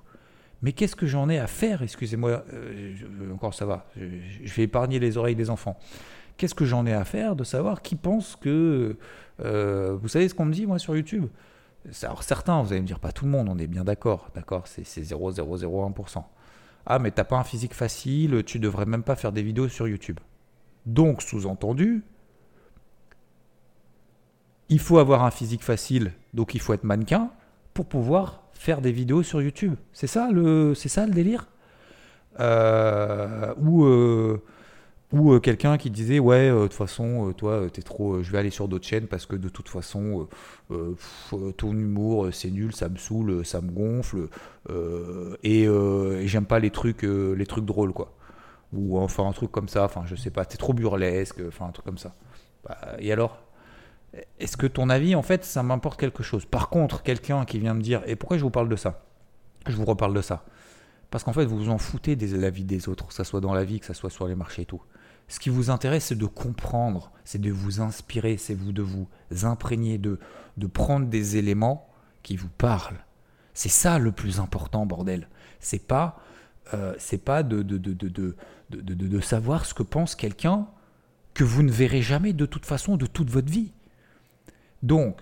Mais 0.64 0.74
qu'est-ce 0.74 0.96
que 0.96 1.06
j'en 1.06 1.30
ai 1.30 1.38
à 1.38 1.46
faire? 1.46 1.84
Excusez-moi, 1.84 2.44
euh, 2.52 2.96
encore 3.32 3.54
ça 3.54 3.68
va. 3.68 3.86
je 3.96 4.54
vais 4.56 4.64
épargner 4.64 4.98
les 4.98 5.16
oreilles 5.16 5.36
des 5.36 5.52
enfants 5.52 5.78
qu'est-ce 6.40 6.56
que 6.56 6.66
j'en 6.66 6.88
ai 6.88 6.94
à 6.94 7.06
faire 7.06 7.36
de 7.36 7.44
savoir 7.44 7.84
qui 7.84 7.96
pense 7.96 8.36
que... 8.36 8.98
Euh, 9.42 9.96
vous 10.02 10.08
savez 10.08 10.28
ce 10.28 10.34
qu'on 10.34 10.46
me 10.46 10.54
dit, 10.54 10.66
moi, 10.66 10.80
sur 10.80 10.96
YouTube? 10.96 11.28
Alors, 12.02 12.24
certains, 12.24 12.64
vous 12.64 12.72
allez 12.72 12.82
me 12.82 12.88
dire, 12.88 13.00
pas 13.00 13.12
tout 13.12 13.26
le 13.26 13.32
monde, 13.32 13.48
on 13.50 13.58
est 13.60 13.68
bien 13.68 13.84
d'accord, 13.84 14.30
d'accord, 14.34 14.66
c'est 14.66 14.84
0,001%. 14.84 16.24
Ah, 16.86 16.98
mais 16.98 17.12
t'as 17.12 17.24
pas 17.24 17.38
un 17.38 17.44
physique 17.44 17.74
facile, 17.74 18.44
tu 18.46 18.58
devrais 18.58 18.86
même 18.86 19.04
pas 19.04 19.16
faire 19.16 19.32
des 19.32 19.44
vidéos 19.44 19.68
sur 19.68 19.88
YouTube. 19.88 20.20
Donc, 20.86 21.22
sous-entendu, 21.22 22.04
il 24.70 24.80
faut 24.80 24.98
avoir 24.98 25.24
un 25.24 25.32
physique 25.32 25.64
facile, 25.64 26.14
donc 26.34 26.56
il 26.56 26.62
faut 26.62 26.74
être 26.74 26.84
mannequin 26.84 27.32
pour 27.74 27.86
pouvoir 27.86 28.44
faire 28.54 28.82
des 28.82 28.92
vidéos 28.92 29.24
sur 29.24 29.42
YouTube. 29.42 29.76
C'est 29.94 30.08
ça 30.08 30.30
le, 30.32 30.74
c'est 30.76 30.90
ça 30.90 31.06
le 31.06 31.14
délire? 31.14 31.48
Euh, 32.40 33.54
Ou 33.58 33.86
euh, 33.86 34.42
ou 35.12 35.34
euh, 35.34 35.40
quelqu'un 35.40 35.78
qui 35.78 35.90
disait 35.90 36.20
ouais 36.20 36.52
de 36.52 36.62
toute 36.64 36.74
façon 36.74 37.34
toi 37.36 37.64
t'es 37.74 37.82
trop 37.82 38.22
je 38.22 38.32
vais 38.32 38.38
aller 38.38 38.52
sur 38.52 38.68
d'autres 38.68 38.86
chaînes 38.86 39.08
parce 39.08 39.26
que 39.26 39.36
de 39.36 39.50
toute 39.50 39.68
façon 39.68 40.28
ton 41.58 41.72
humour 41.72 42.30
c'est 42.32 42.52
nul 42.52 42.76
ça 42.76 42.90
me 42.90 42.98
saoule 42.98 43.44
ça 43.44 43.60
me 43.60 43.72
gonfle 43.72 44.28
et, 45.44 45.68
j'aime 46.28 46.46
pas 46.46 46.60
les 46.60 46.70
trucs 46.70 47.02
les 47.02 47.46
trucs 47.48 47.66
drôles 47.66 47.92
quoi. 47.92 48.14
Ou 48.72 49.00
enfin 49.00 49.28
un 49.28 49.32
truc 49.32 49.52
comme 49.52 49.68
ça 49.68 49.86
enfin 49.86 50.04
je 50.06 50.16
sais 50.16 50.30
pas 50.30 50.46
t'es 50.46 50.58
trop 50.58 50.74
burlesque 50.74 51.42
enfin 51.48 51.66
un 51.66 51.72
truc 51.72 51.86
comme 51.86 51.98
ça. 51.98 52.14
Bah, 52.64 52.78
et 53.00 53.12
alors? 53.12 53.49
Est-ce 54.40 54.58
que 54.58 54.68
ton 54.68 54.90
avis, 54.90 55.16
en 55.16 55.22
fait, 55.22 55.46
ça 55.46 55.64
m'importe 55.64 56.00
quelque 56.00 56.24
chose? 56.24 56.46
Par 56.46 56.70
contre, 56.70 57.04
quelqu'un 57.04 57.46
qui 57.46 57.60
vient 57.60 57.74
me 57.74 57.82
dire, 57.82 58.02
et 58.06 58.16
pourquoi 58.16 58.38
je 58.38 58.44
vous 58.44 58.50
parle 58.50 58.70
de 58.70 58.76
ça? 58.76 59.04
Je 59.68 59.76
vous 59.76 59.86
reparle 59.86 60.14
de 60.14 60.22
ça. 60.22 60.46
Parce 61.12 61.24
qu'en 61.24 61.34
fait, 61.34 61.46
vous 61.46 61.58
vous 61.58 61.70
en 61.70 61.78
foutez 61.78 62.16
de 62.16 62.38
la 62.38 62.50
vie 62.50 62.64
des 62.64 62.88
autres, 62.88 63.08
que 63.08 63.14
ce 63.14 63.24
soit 63.24 63.42
dans 63.42 63.54
la 63.54 63.64
vie, 63.64 63.80
que 63.80 63.86
ce 63.86 63.94
soit 63.94 64.10
sur 64.10 64.28
les 64.28 64.36
marchés 64.36 64.64
et 64.64 64.66
tout. 64.66 64.82
Ce 65.28 65.40
qui 65.40 65.50
vous 65.50 65.70
intéresse, 65.70 66.06
c'est 66.06 66.18
de 66.18 66.26
comprendre, 66.26 67.12
c'est 67.24 67.40
de 67.40 67.52
vous 67.52 67.82
inspirer, 67.82 68.38
c'est 68.38 68.56
vous 68.56 68.72
de 68.72 68.82
vous 68.82 69.08
imprégner, 69.44 69.98
de, 69.98 70.20
de 70.58 70.68
prendre 70.68 71.08
des 71.08 71.38
éléments 71.38 71.88
qui 72.24 72.36
vous 72.36 72.50
parlent. 72.50 73.06
C'est 73.54 73.70
ça 73.70 74.00
le 74.00 74.12
plus 74.12 74.40
important, 74.40 74.86
bordel. 74.86 75.28
C'est 75.60 75.86
pas, 75.86 76.20
euh, 76.74 76.96
c'est 76.98 77.24
pas 77.24 77.44
de 77.44 77.62
de, 77.62 77.78
de, 77.78 77.94
de, 77.94 78.36
de, 78.72 79.20
savoir 79.20 79.66
ce 79.66 79.74
que 79.74 79.84
pense 79.84 80.16
quelqu'un 80.16 80.68
que 81.34 81.44
vous 81.44 81.64
ne 81.64 81.72
verrez 81.72 82.02
jamais 82.02 82.34
de 82.34 82.46
toute 82.46 82.66
façon 82.66 82.98
de 82.98 83.06
toute 83.06 83.30
votre 83.30 83.52
vie. 83.52 83.72
Donc, 84.84 85.22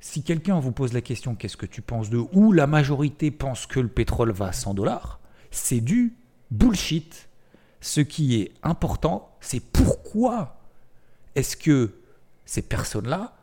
si 0.00 0.22
quelqu'un 0.22 0.60
vous 0.60 0.72
pose 0.72 0.92
la 0.92 1.00
question 1.00 1.34
qu'est-ce 1.34 1.56
que 1.56 1.66
tu 1.66 1.82
penses 1.82 2.10
de 2.10 2.18
ou 2.32 2.52
la 2.52 2.66
majorité 2.66 3.30
pense 3.30 3.66
que 3.66 3.80
le 3.80 3.88
pétrole 3.88 4.30
va 4.30 4.48
à 4.48 4.52
100 4.52 4.74
dollars, 4.74 5.20
c'est 5.50 5.80
du 5.80 6.14
bullshit. 6.50 7.28
Ce 7.80 8.00
qui 8.00 8.40
est 8.40 8.52
important, 8.62 9.36
c'est 9.40 9.60
pourquoi 9.60 10.60
est-ce 11.34 11.56
que 11.56 11.94
ces 12.44 12.62
personnes-là, 12.62 13.36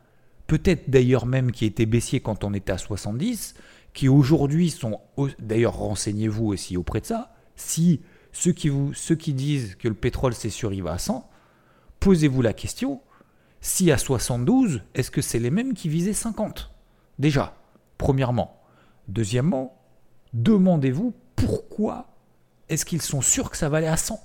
peut-être 0.46 0.90
d'ailleurs 0.90 1.26
même 1.26 1.52
qui 1.52 1.64
étaient 1.64 1.86
baissiers 1.86 2.20
quand 2.20 2.44
on 2.44 2.52
était 2.52 2.72
à 2.72 2.78
70, 2.78 3.54
qui 3.92 4.08
aujourd'hui 4.08 4.70
sont, 4.70 5.00
d'ailleurs 5.38 5.76
renseignez-vous 5.76 6.46
aussi 6.46 6.76
auprès 6.76 7.00
de 7.00 7.06
ça, 7.06 7.34
si 7.56 8.00
ceux 8.32 8.52
qui, 8.52 9.32
disent 9.32 9.76
que 9.76 9.86
le 9.86 9.94
pétrole 9.94 10.34
c'est 10.34 10.50
sûr 10.50 10.72
il 10.72 10.82
va 10.82 10.92
à 10.92 10.98
100, 10.98 11.30
posez-vous 12.00 12.42
la 12.42 12.52
question, 12.52 13.00
si 13.64 13.90
à 13.90 13.96
72, 13.96 14.82
est-ce 14.94 15.10
que 15.10 15.22
c'est 15.22 15.38
les 15.38 15.50
mêmes 15.50 15.72
qui 15.72 15.88
visaient 15.88 16.12
50 16.12 16.70
Déjà, 17.18 17.56
premièrement. 17.96 18.60
Deuxièmement, 19.08 19.80
demandez-vous 20.34 21.14
pourquoi 21.34 22.08
est-ce 22.68 22.84
qu'ils 22.84 23.00
sont 23.00 23.22
sûrs 23.22 23.50
que 23.50 23.56
ça 23.56 23.70
va 23.70 23.78
aller 23.78 23.86
à 23.86 23.96
100 23.96 24.16
Vous 24.16 24.20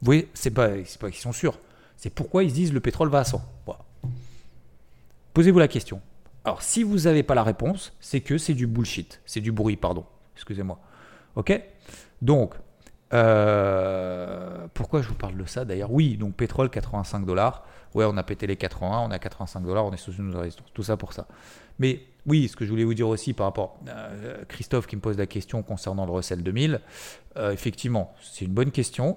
voyez, 0.00 0.28
c'est 0.32 0.52
pas, 0.52 0.68
pas 1.00 1.10
qu'ils 1.10 1.20
sont 1.20 1.32
sûrs, 1.32 1.58
c'est 1.96 2.10
pourquoi 2.10 2.44
ils 2.44 2.52
disent 2.52 2.72
le 2.72 2.78
pétrole 2.78 3.08
va 3.08 3.18
à 3.18 3.24
100. 3.24 3.42
Posez-vous 5.34 5.58
la 5.58 5.68
question. 5.68 6.00
Alors, 6.44 6.62
si 6.62 6.84
vous 6.84 7.00
n'avez 7.00 7.24
pas 7.24 7.34
la 7.34 7.42
réponse, 7.42 7.92
c'est 7.98 8.20
que 8.20 8.38
c'est 8.38 8.54
du 8.54 8.68
bullshit, 8.68 9.20
c'est 9.26 9.40
du 9.40 9.50
bruit, 9.50 9.76
pardon. 9.76 10.06
Excusez-moi. 10.36 10.78
Ok? 11.34 11.60
Donc, 12.22 12.54
euh, 13.12 14.66
pourquoi 14.74 15.02
je 15.02 15.08
vous 15.08 15.14
parle 15.14 15.36
de 15.36 15.44
ça 15.44 15.64
d'ailleurs? 15.64 15.92
Oui, 15.92 16.16
donc 16.16 16.34
pétrole 16.34 16.70
85 16.70 17.24
dollars. 17.24 17.64
Ouais, 17.94 18.04
on 18.04 18.16
a 18.16 18.22
pété 18.22 18.46
les 18.46 18.56
80, 18.56 19.06
on 19.08 19.10
a 19.10 19.18
85 19.18 19.60
dollars, 19.60 19.86
on 19.86 19.92
est 19.92 19.96
sous 19.96 20.12
une 20.12 20.34
résistance. 20.34 20.66
Tout 20.74 20.82
ça 20.82 20.96
pour 20.96 21.12
ça. 21.12 21.26
Mais 21.78 22.00
oui, 22.26 22.48
ce 22.48 22.56
que 22.56 22.64
je 22.64 22.70
voulais 22.70 22.84
vous 22.84 22.94
dire 22.94 23.08
aussi 23.08 23.32
par 23.32 23.46
rapport 23.46 23.78
à 23.86 23.90
euh, 23.90 24.44
Christophe 24.48 24.86
qui 24.86 24.96
me 24.96 25.00
pose 25.00 25.16
la 25.16 25.26
question 25.26 25.62
concernant 25.62 26.04
le 26.04 26.12
recel 26.12 26.42
2000, 26.42 26.80
euh, 27.36 27.52
effectivement, 27.52 28.14
c'est 28.20 28.44
une 28.44 28.52
bonne 28.52 28.70
question. 28.70 29.16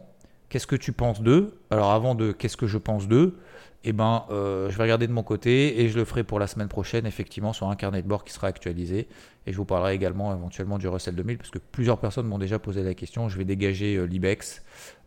Qu'est-ce 0.49 0.67
que 0.67 0.75
tu 0.75 0.93
penses 0.93 1.21
d'eux? 1.21 1.59
Alors 1.69 1.91
avant 1.91 2.15
de 2.15 2.31
qu'est-ce 2.31 2.57
que 2.57 2.67
je 2.67 2.77
pense 2.77 3.07
d'eux, 3.07 3.37
eh 3.85 3.93
ben, 3.93 4.25
euh, 4.29 4.69
je 4.69 4.77
vais 4.77 4.83
regarder 4.83 5.07
de 5.07 5.13
mon 5.13 5.23
côté 5.23 5.81
et 5.81 5.89
je 5.89 5.97
le 5.97 6.03
ferai 6.03 6.23
pour 6.23 6.37
la 6.37 6.47
semaine 6.47 6.67
prochaine, 6.67 7.05
effectivement, 7.05 7.53
sur 7.53 7.69
un 7.69 7.75
carnet 7.75 8.01
de 8.01 8.07
bord 8.07 8.25
qui 8.25 8.33
sera 8.33 8.47
actualisé. 8.47 9.07
Et 9.45 9.53
je 9.53 9.57
vous 9.57 9.65
parlerai 9.65 9.93
également 9.93 10.35
éventuellement 10.35 10.77
du 10.77 10.87
Russell 10.87 11.15
2000, 11.15 11.37
parce 11.37 11.49
que 11.49 11.59
plusieurs 11.59 11.97
personnes 11.97 12.27
m'ont 12.27 12.37
déjà 12.37 12.59
posé 12.59 12.83
la 12.83 12.93
question. 12.93 13.29
Je 13.29 13.37
vais 13.37 13.45
dégager 13.45 13.95
euh, 13.95 14.03
l'IBEX. 14.03 14.63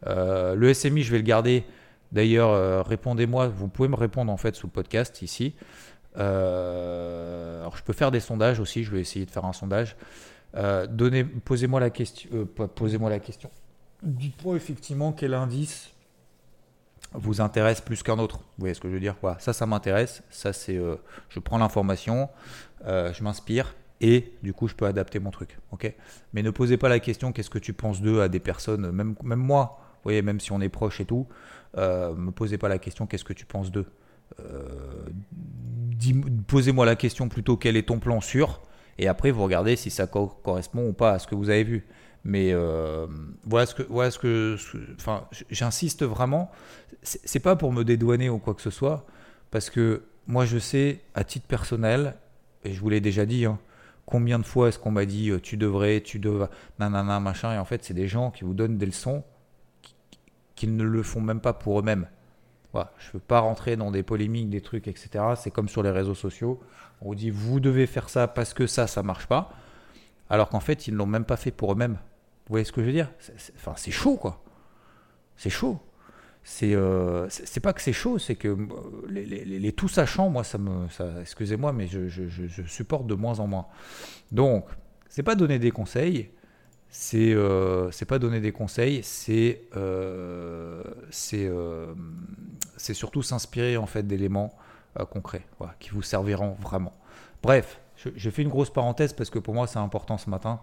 Euh, 0.07 0.55
le 0.55 0.73
SMI, 0.73 1.03
je 1.03 1.13
vais 1.13 1.19
le 1.19 1.25
garder. 1.25 1.65
D'ailleurs, 2.13 2.87
répondez-moi. 2.87 3.49
Vous 3.49 3.69
pouvez 3.69 3.89
me 3.89 3.97
répondre 3.97 4.31
en 4.31 4.37
fait 4.37 4.55
sous 4.55 4.67
le 4.67 4.73
podcast 4.73 5.23
ici. 5.23 5.55
alors, 6.15 7.75
je 7.75 7.83
peux 7.83 7.95
faire 7.95 8.11
des 8.11 8.21
sondages 8.21 8.61
aussi. 8.61 8.85
Je 8.85 8.91
vais 8.91 9.01
essayer 9.01 9.25
de 9.25 9.31
faire 9.31 9.47
un 9.47 9.55
sondage. 9.55 9.97
posez-moi 11.47 11.81
la 11.81 11.89
question. 11.89 12.29
posez-moi 12.75 13.09
la 13.09 13.19
question. 13.19 13.49
Dites-moi 14.03 14.57
effectivement 14.57 15.13
quel 15.13 15.33
indice 15.33 15.92
vous 17.15 17.41
intéresse 17.41 17.81
plus 17.81 18.03
qu'un 18.03 18.19
autre. 18.19 18.39
Vous 18.39 18.61
voyez 18.61 18.75
ce 18.75 18.81
que 18.81 18.89
je 18.89 18.95
veux 18.95 19.01
dire? 19.01 19.17
Ça, 19.39 19.53
ça 19.53 19.67
m'intéresse. 19.67 20.23
Ça, 20.31 20.53
c'est, 20.53 20.77
euh, 20.77 20.97
je 21.29 21.41
prends 21.41 21.59
l'information, 21.59 22.29
euh, 22.87 23.13
je 23.13 23.23
m'inspire 23.23 23.75
et 24.01 24.33
du 24.43 24.53
coup, 24.53 24.69
je 24.69 24.75
peux 24.75 24.87
adapter 24.87 25.19
mon 25.19 25.31
truc. 25.31 25.59
Mais 26.33 26.43
ne 26.43 26.51
posez 26.51 26.77
pas 26.77 26.89
la 26.89 27.01
question 27.01 27.33
qu'est-ce 27.33 27.51
que 27.51 27.59
tu 27.59 27.73
penses 27.73 28.03
d'eux 28.03 28.21
à 28.21 28.29
des 28.29 28.41
personnes, 28.41 28.91
même, 28.91 29.17
moi. 29.23 29.79
Vous 29.79 30.09
voyez, 30.09 30.23
même 30.23 30.41
si 30.41 30.51
on 30.51 30.61
est 30.61 30.69
proche 30.69 31.01
et 31.01 31.05
tout, 31.05 31.29
euh, 31.79 32.13
me 32.15 32.33
posez 32.33 32.59
pas 32.59 32.69
la 32.69 32.79
question 32.79 33.07
qu'est-ce 33.07 33.25
que 33.25 33.33
tu 33.33 33.47
penses 33.47 33.71
d'eux? 33.71 33.87
posez-moi 36.49 36.87
la 36.87 36.97
question 36.97 37.29
plutôt 37.29 37.57
quel 37.57 37.77
est 37.77 37.89
ton 37.89 38.01
plan 38.01 38.21
sûr? 38.21 38.63
Et 38.99 39.07
après 39.07 39.31
vous 39.31 39.43
regardez 39.43 39.77
si 39.77 39.91
ça 39.91 40.07
correspond 40.07 40.89
ou 40.89 40.93
pas 40.93 41.13
à 41.13 41.19
ce 41.19 41.27
que 41.27 41.35
vous 41.35 41.51
avez 41.51 41.65
vu. 41.65 41.87
Mais 42.25 42.53
euh, 42.53 43.07
voilà 43.45 43.67
ce 43.67 43.75
que, 43.75 43.83
voilà 43.83 44.11
ce 44.11 44.19
que, 44.19 44.57
enfin, 44.97 45.27
j'insiste 45.51 46.05
vraiment. 46.05 46.51
C'est 47.03 47.41
pas 47.41 47.57
pour 47.57 47.73
me 47.73 47.83
dédouaner 47.83 48.29
ou 48.29 48.39
quoi 48.39 48.55
que 48.55 48.63
ce 48.63 48.71
soit, 48.71 49.05
parce 49.51 49.71
que 49.71 50.03
moi 50.27 50.45
je 50.45 50.59
sais 50.59 51.01
à 51.15 51.25
titre 51.25 51.47
personnel, 51.47 52.15
et 52.65 52.73
je 52.73 52.81
vous 52.81 52.89
l'ai 52.89 53.01
déjà 53.01 53.27
dit, 53.27 53.45
hein, 53.45 53.59
combien 54.07 54.39
de 54.39 54.45
fois 54.45 54.69
est-ce 54.69 54.79
qu'on 54.79 54.93
m'a 54.93 55.05
dit 55.05 55.31
euh, 55.31 55.41
tu 55.41 55.57
devrais, 55.57 56.01
tu 56.01 56.21
devrais, 56.21 56.49
nanana, 56.79 57.19
machin, 57.19 57.55
et 57.55 57.59
en 57.59 57.65
fait 57.65 57.83
c'est 57.83 57.95
des 57.95 58.07
gens 58.07 58.31
qui 58.31 58.45
vous 58.45 58.55
donnent 58.55 58.79
des 58.79 58.87
leçons 58.87 59.25
qui, 60.55 60.69
ne 60.69 60.85
le 60.85 61.03
font 61.03 61.21
même 61.21 61.41
pas 61.41 61.55
pour 61.55 61.81
eux-mêmes. 61.81 62.07
Voilà, 62.73 62.93
je 62.99 63.09
ne 63.09 63.13
veux 63.15 63.19
pas 63.21 63.41
rentrer 63.41 63.75
dans 63.75 63.91
des 63.91 64.05
polémiques, 64.05 64.49
des 64.49 64.61
trucs, 64.61 64.87
etc. 64.87 65.25
C'est 65.37 65.51
comme 65.51 65.69
sur 65.69 65.83
les 65.83 65.91
réseaux 65.91 66.15
sociaux. 66.15 66.61
On 67.01 67.07
vous 67.07 67.15
dit 67.17 67.31
vous 67.31 67.59
devez 67.59 67.89
faire 67.89 68.09
ça 68.09 68.29
parce 68.29 68.55
que 68.55 68.69
ça, 68.69 68.87
ça 68.87 69.03
marche 69.03 69.27
pas. 69.27 69.51
Alors 70.31 70.49
qu'en 70.49 70.61
fait, 70.61 70.87
ils 70.87 70.93
ne 70.93 70.99
l'ont 70.99 71.07
même 71.07 71.25
pas 71.25 71.37
fait 71.37 71.51
pour 71.51 71.73
eux-mêmes. 71.73 71.99
Voyez 72.53 72.65
ce 72.65 72.73
que 72.73 72.83
je 72.83 72.87
veux 72.87 72.93
dire? 72.93 73.11
Enfin, 73.57 73.75
c'est 73.77 73.91
chaud, 73.91 74.17
quoi. 74.17 74.43
C'est 75.37 75.51
chaud. 75.51 75.81
C'est 76.45 76.75
euh, 76.75 77.29
pas 77.63 77.73
que 77.73 77.81
c'est 77.81 77.93
chaud, 77.93 78.19
c'est 78.19 78.35
que 78.35 78.49
euh, 78.49 78.67
les, 79.09 79.73
tout 79.73 79.89
sachants, 79.89 80.29
moi, 80.29 80.45
ça 80.45 80.59
me. 80.59 80.87
Excusez-moi, 81.21 81.73
mais 81.73 81.87
je, 81.87 82.09
je, 82.09 82.29
je, 82.29 82.63
supporte 82.65 83.07
de 83.07 83.15
moins 83.15 83.41
en 83.41 83.47
moins. 83.47 83.67
Donc, 84.33 84.67
c'est 85.09 85.23
pas 85.23 85.35
donner 85.35 85.59
des 85.59 85.71
conseils, 85.71 86.31
c'est 86.95 87.33
euh, 87.33 87.91
pas 88.07 88.19
donner 88.19 88.41
des 88.41 88.53
conseils, 88.53 89.03
c'est 89.03 89.63
euh, 89.77 90.83
c'est 91.11 91.47
euh, 91.47 91.95
surtout 92.77 93.23
s'inspirer 93.23 93.79
en 93.79 93.87
fait 93.87 94.07
d'éléments 94.07 94.55
concrets 95.11 95.47
qui 95.81 95.89
vous 95.89 96.03
serviront 96.03 96.55
vraiment. 96.61 96.93
Bref, 97.43 97.81
j'ai 97.97 98.31
fait 98.31 98.43
une 98.43 98.51
grosse 98.51 98.71
parenthèse 98.71 99.15
parce 99.15 99.31
que 99.31 99.39
pour 99.39 99.55
moi 99.55 99.67
c'est 99.67 99.79
important 99.79 100.19
ce 100.19 100.29
matin. 100.29 100.61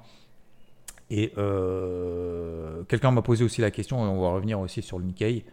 Et 1.09 1.33
euh, 1.37 2.83
quelqu'un 2.83 3.11
m'a 3.11 3.21
posé 3.21 3.43
aussi 3.43 3.61
la 3.61 3.71
question, 3.71 4.05
et 4.05 4.07
on 4.07 4.21
va 4.21 4.29
revenir 4.29 4.59
aussi 4.59 4.81
sur 4.81 4.99
le 4.99 5.05
Nikkei. 5.05 5.45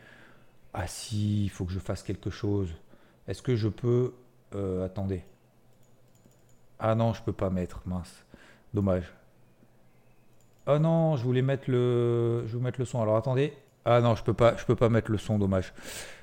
Ah 0.74 0.86
si, 0.86 1.44
il 1.44 1.50
faut 1.50 1.64
que 1.64 1.72
je 1.72 1.78
fasse 1.78 2.02
quelque 2.02 2.30
chose. 2.30 2.74
Est-ce 3.26 3.42
que 3.42 3.56
je 3.56 3.68
peux... 3.68 4.12
Euh, 4.54 4.84
attendez. 4.84 5.22
Ah 6.78 6.94
non, 6.94 7.14
je 7.14 7.22
peux 7.22 7.32
pas 7.32 7.48
mettre, 7.50 7.80
mince. 7.86 8.24
Dommage. 8.74 9.12
Ah 10.66 10.78
non, 10.78 11.16
je 11.16 11.24
voulais 11.24 11.42
mettre 11.42 11.70
le, 11.70 12.44
je 12.46 12.52
voulais 12.52 12.64
mettre 12.64 12.80
le 12.80 12.84
son. 12.84 13.00
Alors 13.00 13.16
attendez. 13.16 13.54
Ah 13.84 14.00
non, 14.00 14.14
je 14.14 14.22
peux 14.22 14.34
pas, 14.34 14.56
je 14.56 14.64
peux 14.64 14.76
pas 14.76 14.88
mettre 14.88 15.10
le 15.10 15.18
son, 15.18 15.38
dommage. 15.38 15.72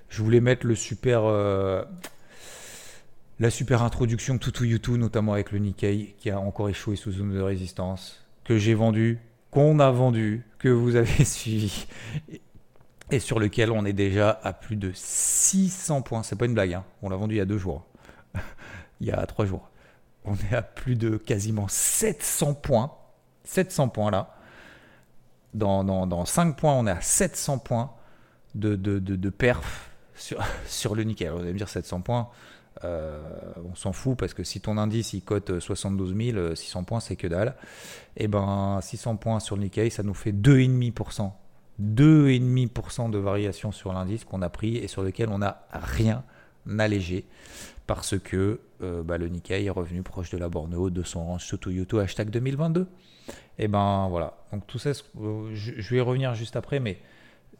Je 0.09 0.21
voulais 0.21 0.41
mettre 0.41 0.67
le 0.67 0.75
super, 0.75 1.23
euh, 1.23 1.83
la 3.39 3.49
super 3.49 3.81
introduction 3.81 4.37
Tutu 4.37 4.67
YouTube, 4.67 4.97
notamment 4.97 5.33
avec 5.33 5.51
le 5.51 5.59
Nikkei, 5.59 6.13
qui 6.19 6.29
a 6.29 6.39
encore 6.39 6.69
échoué 6.69 6.95
sous 6.95 7.13
zone 7.13 7.33
de 7.33 7.41
résistance 7.41 8.22
que 8.43 8.57
j'ai 8.57 8.73
vendu, 8.73 9.19
qu'on 9.51 9.79
a 9.79 9.91
vendu, 9.91 10.45
que 10.59 10.69
vous 10.69 10.95
avez 10.95 11.25
suivi 11.25 11.85
et 13.11 13.19
sur 13.19 13.39
lequel 13.39 13.71
on 13.71 13.85
est 13.85 13.93
déjà 13.93 14.39
à 14.43 14.53
plus 14.53 14.75
de 14.75 14.91
600 14.93 16.01
points. 16.01 16.23
C'est 16.23 16.35
pas 16.35 16.45
une 16.45 16.53
blague, 16.53 16.73
hein. 16.73 16.83
on 17.01 17.09
l'a 17.09 17.15
vendu 17.15 17.35
il 17.35 17.37
y 17.37 17.41
a 17.41 17.45
deux 17.45 17.57
jours, 17.57 17.85
il 19.01 19.07
y 19.07 19.11
a 19.11 19.25
trois 19.25 19.45
jours. 19.45 19.69
On 20.25 20.35
est 20.35 20.55
à 20.55 20.61
plus 20.61 20.95
de 20.95 21.17
quasiment 21.17 21.67
700 21.67 22.55
points. 22.55 22.91
700 23.43 23.89
points 23.89 24.09
là. 24.09 24.35
Dans, 25.53 25.83
dans, 25.83 26.07
dans 26.07 26.25
5 26.25 26.55
points, 26.55 26.73
on 26.73 26.87
est 26.87 26.91
à 26.91 27.01
700 27.01 27.59
points 27.59 27.91
de, 28.55 28.75
de, 28.75 28.97
de, 28.97 29.29
perf 29.29 29.91
sur, 30.15 30.43
sur 30.65 30.95
le 30.95 31.03
nickel. 31.03 31.31
vous 31.31 31.39
allez 31.39 31.53
me 31.53 31.57
dire 31.57 31.69
700 31.69 32.01
points, 32.01 32.29
euh, 32.83 33.21
on 33.69 33.75
s'en 33.75 33.93
fout 33.93 34.17
parce 34.17 34.33
que 34.33 34.43
si 34.43 34.59
ton 34.59 34.77
indice 34.77 35.13
il 35.13 35.21
cote 35.21 35.59
72 35.59 36.15
000, 36.15 36.55
600 36.55 36.83
points 36.83 36.99
c'est 36.99 37.15
que 37.15 37.27
dalle. 37.27 37.55
Et 38.17 38.25
eh 38.25 38.27
ben 38.27 38.79
600 38.81 39.17
points 39.17 39.39
sur 39.39 39.55
le 39.55 39.63
Nikkei, 39.63 39.89
ça 39.89 40.03
nous 40.03 40.13
fait 40.13 40.31
2,5%. 40.31 41.31
2,5% 41.81 43.09
de 43.09 43.17
variation 43.17 43.71
sur 43.71 43.93
l'indice 43.93 44.25
qu'on 44.25 44.41
a 44.43 44.49
pris 44.49 44.77
et 44.77 44.87
sur 44.87 45.01
lequel 45.01 45.29
on 45.29 45.39
n'a 45.39 45.65
rien 45.71 46.23
allégé 46.77 47.25
parce 47.87 48.17
que 48.17 48.59
euh, 48.81 49.03
bah, 49.03 49.17
le 49.17 49.27
Nikkei 49.27 49.65
est 49.65 49.69
revenu 49.69 50.03
proche 50.03 50.29
de 50.29 50.37
la 50.37 50.49
borne 50.49 50.73
haute 50.75 50.93
de 50.93 51.03
son 51.03 51.25
range 51.25 51.45
Soto 51.45 51.69
Yuto 51.69 51.99
hashtag 51.99 52.29
2022. 52.29 52.81
Et 53.57 53.65
eh 53.65 53.67
ben 53.67 54.07
voilà, 54.09 54.33
donc 54.51 54.65
tout 54.67 54.79
ça, 54.79 54.89
euh, 54.89 55.49
je, 55.53 55.89
vais 55.89 55.97
y 55.97 56.01
revenir 56.01 56.33
juste 56.35 56.55
après, 56.55 56.79
mais 56.79 56.99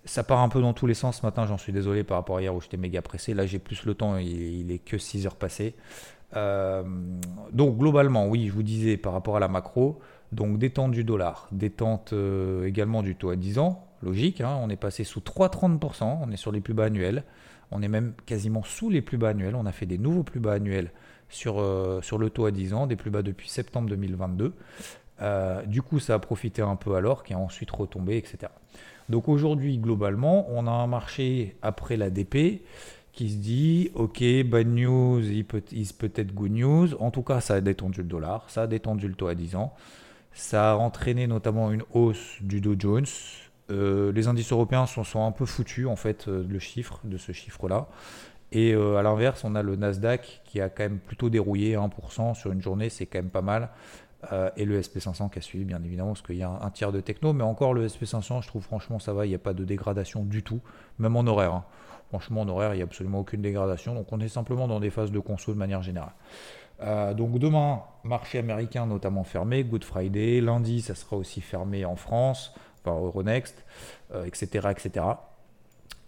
Ça 0.05 0.23
part 0.23 0.41
un 0.41 0.49
peu 0.49 0.61
dans 0.61 0.73
tous 0.73 0.85
les 0.85 0.93
sens 0.93 1.19
ce 1.19 1.25
matin, 1.25 1.45
j'en 1.45 1.57
suis 1.57 1.71
désolé 1.71 2.03
par 2.03 2.17
rapport 2.17 2.37
à 2.37 2.41
hier 2.41 2.53
où 2.53 2.59
j'étais 2.59 2.77
méga 2.77 3.01
pressé. 3.01 3.33
Là, 3.33 3.45
j'ai 3.45 3.59
plus 3.59 3.85
le 3.85 3.93
temps, 3.93 4.17
il, 4.17 4.71
est 4.71 4.79
que 4.79 4.97
6 4.97 5.25
heures 5.25 5.35
passées. 5.35 5.75
Euh, 6.35 6.83
donc, 7.51 7.77
globalement, 7.77 8.27
oui, 8.27 8.47
je 8.47 8.53
vous 8.53 8.63
disais 8.63 8.97
par 8.97 9.13
rapport 9.13 9.37
à 9.37 9.39
la 9.39 9.47
macro, 9.47 9.99
donc 10.31 10.57
détente 10.57 10.91
du 10.91 11.03
dollar, 11.03 11.47
détente 11.51 12.13
euh, 12.13 12.65
également 12.65 13.03
du 13.03 13.15
taux 13.15 13.29
à 13.29 13.35
10 13.35 13.59
ans, 13.59 13.87
logique, 14.01 14.41
hein, 14.41 14.57
on 14.61 14.69
est 14.69 14.75
passé 14.75 15.03
sous 15.03 15.19
3,30%, 15.19 16.19
on 16.21 16.31
est 16.31 16.37
sur 16.37 16.51
les 16.51 16.61
plus 16.61 16.73
bas 16.73 16.85
annuels, 16.85 17.23
on 17.71 17.81
est 17.81 17.87
même 17.87 18.13
quasiment 18.25 18.63
sous 18.63 18.89
les 18.89 19.01
plus 19.01 19.17
bas 19.17 19.29
annuels, 19.29 19.55
on 19.55 19.65
a 19.65 19.71
fait 19.71 19.85
des 19.85 19.97
nouveaux 19.97 20.23
plus 20.23 20.39
bas 20.39 20.53
annuels 20.53 20.91
sur, 21.29 21.59
euh, 21.59 22.01
sur 22.01 22.17
le 22.17 22.29
taux 22.29 22.45
à 22.45 22.51
10 22.51 22.73
ans, 22.73 22.87
des 22.87 22.95
plus 22.95 23.11
bas 23.11 23.21
depuis 23.21 23.49
septembre 23.49 23.89
2022. 23.89 24.53
du 25.67 25.81
coup, 25.81 25.99
ça 25.99 26.15
a 26.15 26.19
profité 26.19 26.61
un 26.61 26.75
peu 26.75 26.95
alors, 26.95 27.23
qui 27.23 27.33
a 27.33 27.37
ensuite 27.37 27.71
retombé, 27.71 28.17
etc. 28.17 28.51
Donc 29.09 29.27
aujourd'hui, 29.29 29.77
globalement, 29.77 30.47
on 30.49 30.67
a 30.67 30.71
un 30.71 30.87
marché 30.87 31.55
après 31.61 31.97
la 31.97 32.09
DP 32.09 32.61
qui 33.11 33.29
se 33.29 33.37
dit 33.37 33.91
ok, 33.93 34.23
bad 34.45 34.67
news 34.67 35.21
is 35.21 35.43
peut-être 35.43 36.33
good 36.33 36.51
news. 36.51 36.95
En 36.99 37.11
tout 37.11 37.21
cas, 37.21 37.41
ça 37.41 37.55
a 37.55 37.61
détendu 37.61 38.01
le 38.01 38.07
dollar, 38.07 38.49
ça 38.49 38.63
a 38.63 38.67
détendu 38.67 39.07
le 39.07 39.13
taux 39.13 39.27
à 39.27 39.35
10 39.35 39.55
ans. 39.55 39.73
Ça 40.33 40.71
a 40.71 40.75
entraîné 40.75 41.27
notamment 41.27 41.71
une 41.71 41.83
hausse 41.93 42.37
du 42.41 42.59
Dow 42.59 42.75
Jones. 42.77 43.05
Euh, 43.71 44.11
les 44.11 44.27
indices 44.27 44.51
européens 44.51 44.85
sont, 44.87 45.25
un 45.25 45.31
peu 45.31 45.45
foutus 45.45 45.87
en 45.87 45.95
fait 45.95 46.27
euh, 46.27 46.59
chiffre 46.59 46.99
de 47.03 47.17
ce 47.17 47.31
chiffre-là. 47.31 47.87
Et 48.51 48.73
euh, 48.73 48.97
à 48.97 49.03
l'inverse, 49.03 49.43
on 49.43 49.55
a 49.55 49.63
le 49.63 49.75
Nasdaq 49.75 50.41
qui 50.45 50.61
a 50.61 50.69
quand 50.69 50.83
même 50.83 50.99
plutôt 50.99 51.29
dérouillé 51.29 51.75
1% 51.75 52.35
sur 52.35 52.51
une 52.51 52.61
journée, 52.61 52.89
c'est 52.89 53.05
quand 53.05 53.19
même 53.19 53.29
pas 53.29 53.41
mal. 53.41 53.69
Euh, 54.31 54.49
et 54.55 54.65
le 54.65 54.79
SP500 54.79 55.29
qui 55.29 55.39
a 55.39 55.41
suivi, 55.41 55.65
bien 55.65 55.81
évidemment, 55.83 56.09
parce 56.09 56.21
qu'il 56.21 56.37
y 56.37 56.43
a 56.43 56.49
un, 56.49 56.69
tiers 56.69 56.91
de 56.91 57.01
techno. 57.01 57.33
Mais 57.33 57.43
encore, 57.43 57.73
le 57.73 57.87
SP500, 57.87 58.41
je 58.41 58.47
trouve 58.47 58.63
franchement, 58.63 58.99
ça 58.99 59.13
va, 59.13 59.25
il 59.25 59.29
n'y 59.29 59.35
a 59.35 59.39
pas 59.39 59.53
de 59.53 59.65
dégradation 59.65 60.23
du 60.23 60.43
tout, 60.43 60.61
même 60.99 61.15
en 61.15 61.25
horaire. 61.27 61.53
Hein. 61.53 61.65
Franchement, 62.09 62.41
en 62.41 62.49
horaire, 62.49 62.73
il 62.73 62.77
n'y 62.77 62.83
a 62.83 62.85
absolument 62.85 63.19
aucune 63.19 63.41
dégradation. 63.41 63.95
Donc, 63.95 64.11
on 64.11 64.19
est 64.19 64.27
simplement 64.27 64.67
dans 64.67 64.79
des 64.79 64.89
phases 64.89 65.11
de 65.11 65.19
conso 65.19 65.53
de 65.53 65.57
manière 65.57 65.81
générale. 65.81 66.13
Euh, 66.81 67.13
donc, 67.13 67.37
demain, 67.39 67.81
marché 68.03 68.39
américain 68.39 68.85
notamment 68.85 69.23
fermé, 69.23 69.63
Good 69.63 69.83
Friday. 69.83 70.41
Lundi, 70.41 70.81
ça 70.81 70.95
sera 70.95 71.17
aussi 71.17 71.41
fermé 71.41 71.85
en 71.85 71.95
France, 71.95 72.53
par 72.83 72.97
Euronext, 72.97 73.65
etc. 74.25 74.69
etc. 74.69 75.05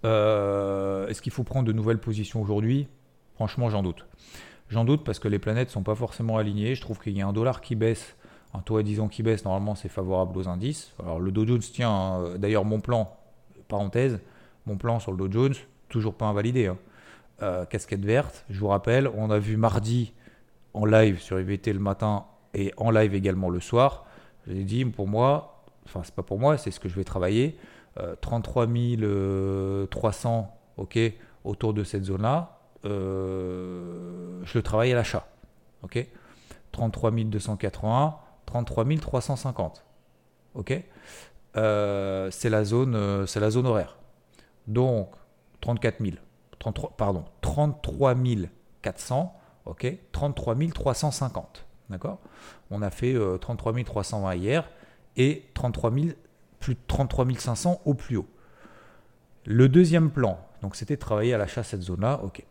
Est-ce 0.04 1.22
qu'il 1.22 1.32
faut 1.32 1.44
prendre 1.44 1.66
de 1.66 1.74
nouvelles 1.74 2.00
positions 2.00 2.42
aujourd'hui? 2.42 2.88
Franchement, 3.36 3.70
j'en 3.70 3.82
doute. 3.82 4.06
J'en 4.70 4.84
doute 4.84 5.04
parce 5.04 5.20
que 5.20 5.28
les 5.28 5.40
planètes 5.40 5.70
ne 5.70 5.74
sont 5.74 5.84
pas 5.84 5.96
forcément 5.96 6.38
alignées. 6.38 6.76
Je 6.76 6.82
trouve 6.82 7.00
qu'il 7.00 7.16
y 7.18 7.22
a 7.22 7.28
un 7.28 7.34
dollar 7.34 7.62
qui 7.62 7.76
baisse, 7.76 8.16
un 8.54 8.60
taux 8.60 8.78
à 8.78 8.84
10 8.84 9.00
ans 9.00 9.08
qui 9.08 9.22
baisse, 9.22 9.46
normalement 9.46 9.76
c'est 9.76 9.90
favorable 9.90 10.38
aux 10.38 10.48
indices. 10.48 10.94
Alors 11.00 11.20
le 11.20 11.32
Dow 11.32 11.46
Jones 11.46 11.60
tient, 11.60 11.92
hein, 11.92 12.38
d'ailleurs 12.38 12.66
mon 12.66 12.80
plan, 12.80 13.16
parenthèse, 13.68 14.20
mon 14.66 14.78
plan 14.78 15.00
sur 15.00 15.12
le 15.12 15.18
Dow 15.18 15.32
Jones, 15.32 15.56
toujours 15.90 16.16
pas 16.16 16.26
invalidé. 16.26 16.68
Hein. 16.68 16.78
Euh, 17.44 17.66
casquette 17.66 18.04
verte, 18.04 18.46
je 18.50 18.60
vous 18.60 18.68
rappelle, 18.68 19.10
on 19.16 19.30
a 19.30 19.40
vu 19.40 19.58
mardi 19.58 20.14
en 20.74 20.86
live 20.86 21.20
sur 21.20 21.40
IVT 21.40 21.74
le 21.74 21.80
matin 21.80 22.26
et 22.54 22.74
en 22.78 22.90
live 22.92 23.14
également 23.14 23.50
le 23.50 23.60
soir. 23.60 24.06
J'ai 24.48 24.64
dit 24.64 24.86
pour 24.86 25.08
moi, 25.08 25.64
enfin 25.86 26.02
c'est 26.04 26.16
pas 26.16 26.24
pour 26.24 26.40
moi, 26.40 26.58
c'est 26.58 26.72
ce 26.72 26.80
que 26.80 26.90
je 26.90 26.96
vais 26.96 27.04
travailler. 27.04 27.58
33 28.22 28.68
euh, 28.68 29.86
300, 29.88 30.58
ok, 30.78 31.00
autour 31.44 31.74
de 31.74 31.84
cette 31.84 32.06
zone-là. 32.06 32.55
Euh, 32.86 34.42
je 34.44 34.58
le 34.58 34.64
travaille 34.64 34.92
à 34.92 34.96
l'achat. 34.96 35.28
Ok? 35.84 36.06
33 36.72 37.12
281, 37.12 38.16
33 38.46 38.86
350. 39.02 39.86
Ok? 40.54 40.84
Euh, 41.56 42.30
C'est 42.32 42.50
la, 42.50 42.64
zone, 42.64 42.96
euh, 42.96 43.26
la 43.36 43.50
zone 43.50 43.68
horaire. 43.68 43.98
Donc, 44.68 45.12
34 45.62 46.04
000. 46.04 46.18
33, 46.60 46.94
pardon, 46.98 47.26
33 47.42 48.16
400. 48.82 49.36
Ok? 49.66 49.98
33 50.12 50.56
350. 50.74 51.66
D'accord? 51.90 52.20
On 52.72 52.82
a 52.82 52.90
fait 52.90 53.16
33 53.42 53.74
320 53.84 54.36
hier 54.36 54.70
et 55.18 55.46
33 55.54 55.92
plus 56.60 56.74
de 56.74 56.80
33 56.88 57.26
500 57.38 57.82
au 57.86 57.94
plus 57.94 58.18
haut. 58.18 58.28
Le 59.46 59.70
deuxième 59.70 60.10
plan, 60.10 60.40
donc 60.64 60.76
c'était 60.76 60.98
travailler 60.98 61.36
à 61.36 61.38
l'achat 61.38 61.62
cette 61.62 61.84
zone-là, 61.84 62.20
ok. 62.24 62.44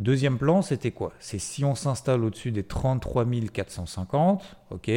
Deuxième 0.00 0.38
plan, 0.38 0.62
c'était 0.62 0.92
quoi? 0.92 1.12
C'est 1.18 1.38
si 1.38 1.62
on 1.62 1.74
s'installe 1.74 2.24
au-dessus 2.24 2.52
des 2.52 2.62
33 2.62 3.26
450, 3.52 4.56
ok, 4.70 4.90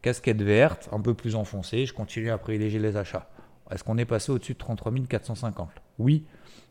casquette 0.00 0.42
verte, 0.42 0.88
un 0.92 1.00
peu 1.00 1.12
plus 1.12 1.34
enfoncée, 1.34 1.86
je 1.86 1.92
continue 1.92 2.30
à 2.30 2.38
privilégier 2.38 2.78
les 2.78 2.96
achats. 2.96 3.28
Est-ce 3.72 3.82
qu'on 3.82 3.98
est 3.98 4.04
passé 4.04 4.30
au-dessus 4.30 4.52
de 4.52 4.58
33 4.58 4.92
450 5.08 5.70
Oui, 5.98 6.24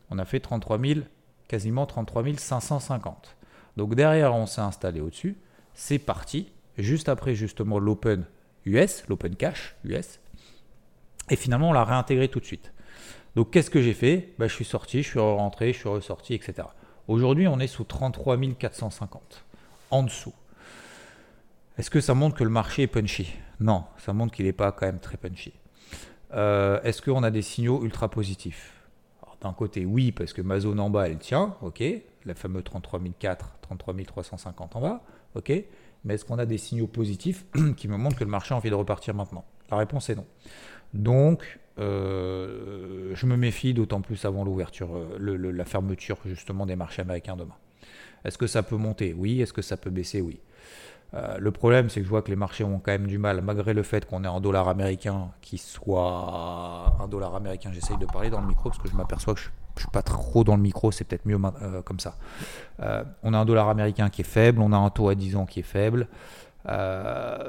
on 0.08 0.18
a 0.18 0.24
fait 0.24 0.40
33 0.40 0.78
000, 0.78 1.00
quasiment 1.46 1.84
33 1.84 2.24
550. 2.38 3.36
Donc 3.76 3.94
derrière, 3.94 4.34
on 4.34 4.46
s'est 4.46 4.62
installé 4.62 5.02
au-dessus, 5.02 5.36
c'est 5.74 5.98
parti, 5.98 6.50
juste 6.78 7.10
après 7.10 7.34
justement 7.34 7.78
l'Open 7.78 8.24
US, 8.64 9.06
l'Open 9.10 9.36
Cash 9.36 9.76
US, 9.84 10.20
et 11.28 11.36
finalement 11.36 11.68
on 11.68 11.72
l'a 11.74 11.84
réintégré 11.84 12.28
tout 12.28 12.40
de 12.40 12.46
suite. 12.46 12.72
Donc 13.36 13.50
qu'est-ce 13.50 13.68
que 13.68 13.82
j'ai 13.82 13.92
fait? 13.92 14.32
Bah, 14.38 14.48
Je 14.48 14.54
suis 14.54 14.64
sorti, 14.64 15.02
je 15.02 15.08
suis 15.10 15.20
rentré, 15.20 15.74
je 15.74 15.80
suis 15.80 15.88
ressorti, 15.90 16.32
etc. 16.32 16.66
Aujourd'hui, 17.08 17.48
on 17.48 17.58
est 17.58 17.68
sous 17.68 17.84
33 17.84 18.36
450, 18.58 19.44
en 19.90 20.02
dessous. 20.02 20.34
Est-ce 21.78 21.88
que 21.88 22.02
ça 22.02 22.12
montre 22.12 22.36
que 22.36 22.44
le 22.44 22.50
marché 22.50 22.82
est 22.82 22.86
punchy? 22.86 23.32
Non, 23.60 23.84
ça 23.96 24.12
montre 24.12 24.34
qu'il 24.34 24.44
n'est 24.44 24.52
pas 24.52 24.72
quand 24.72 24.84
même 24.84 25.00
très 25.00 25.16
punchy. 25.16 25.54
Euh, 26.34 26.78
est-ce 26.82 27.00
qu'on 27.00 27.22
a 27.22 27.30
des 27.30 27.40
signaux 27.40 27.82
ultra 27.82 28.10
positifs? 28.10 28.74
D'un 29.40 29.54
côté, 29.54 29.86
oui, 29.86 30.12
parce 30.12 30.34
que 30.34 30.42
ma 30.42 30.60
zone 30.60 30.80
en 30.80 30.90
bas, 30.90 31.08
elle 31.08 31.16
tient, 31.16 31.56
ok, 31.62 31.82
la 32.26 32.34
fameuse 32.34 32.64
33 32.64 33.00
400, 33.18 33.48
33 33.62 33.94
350 34.04 34.76
en 34.76 34.80
bas, 34.82 35.02
ok, 35.34 35.50
mais 36.04 36.14
est-ce 36.14 36.26
qu'on 36.26 36.38
a 36.38 36.44
des 36.44 36.58
signaux 36.58 36.88
positifs 36.88 37.46
qui 37.78 37.88
me 37.88 37.96
montrent 37.96 38.18
que 38.18 38.24
le 38.24 38.30
marché 38.30 38.52
a 38.52 38.58
envie 38.58 38.68
de 38.68 38.74
repartir 38.74 39.14
maintenant? 39.14 39.46
La 39.70 39.78
réponse 39.78 40.10
est 40.10 40.14
non. 40.14 40.26
Donc, 40.94 41.58
euh, 41.78 43.12
je 43.14 43.26
me 43.26 43.36
méfie 43.36 43.74
d'autant 43.74 44.00
plus 44.00 44.24
avant 44.24 44.44
l'ouverture, 44.44 44.96
euh, 44.96 45.52
la 45.52 45.64
fermeture 45.64 46.18
justement 46.26 46.66
des 46.66 46.76
marchés 46.76 47.02
américains 47.02 47.36
demain. 47.36 47.54
Est-ce 48.24 48.38
que 48.38 48.46
ça 48.46 48.62
peut 48.62 48.76
monter? 48.76 49.14
Oui. 49.16 49.40
Est-ce 49.40 49.52
que 49.52 49.62
ça 49.62 49.76
peut 49.76 49.90
baisser? 49.90 50.20
Oui. 50.20 50.40
Euh, 51.14 51.38
le 51.38 51.50
problème, 51.52 51.88
c'est 51.88 52.00
que 52.00 52.04
je 52.04 52.10
vois 52.10 52.20
que 52.20 52.30
les 52.30 52.36
marchés 52.36 52.64
ont 52.64 52.80
quand 52.80 52.92
même 52.92 53.06
du 53.06 53.16
mal, 53.16 53.40
malgré 53.40 53.72
le 53.72 53.82
fait 53.82 54.04
qu'on 54.04 54.24
ait 54.24 54.28
un 54.28 54.40
dollar 54.40 54.68
américain 54.68 55.30
qui 55.40 55.56
soit 55.56 56.94
un 57.00 57.08
dollar 57.08 57.34
américain. 57.34 57.70
J'essaye 57.72 57.96
de 57.96 58.06
parler 58.06 58.28
dans 58.28 58.40
le 58.40 58.46
micro 58.46 58.68
parce 58.68 58.82
que 58.82 58.88
je 58.88 58.94
m'aperçois 58.94 59.34
que 59.34 59.40
je 59.40 59.48
ne 59.76 59.80
suis 59.80 59.90
pas 59.90 60.02
trop 60.02 60.44
dans 60.44 60.56
le 60.56 60.62
micro, 60.62 60.90
c'est 60.90 61.04
peut-être 61.04 61.24
mieux 61.24 61.38
comme 61.84 62.00
ça. 62.00 62.16
on 63.22 63.32
a 63.32 63.38
un 63.38 63.44
dollar 63.46 63.68
américain 63.70 64.10
qui 64.10 64.20
est 64.20 64.24
faible, 64.24 64.60
on 64.60 64.72
a 64.72 64.76
un 64.76 64.90
taux 64.90 65.08
à 65.08 65.14
10 65.14 65.36
ans 65.36 65.46
qui 65.46 65.60
est 65.60 65.62
faible. 65.62 66.08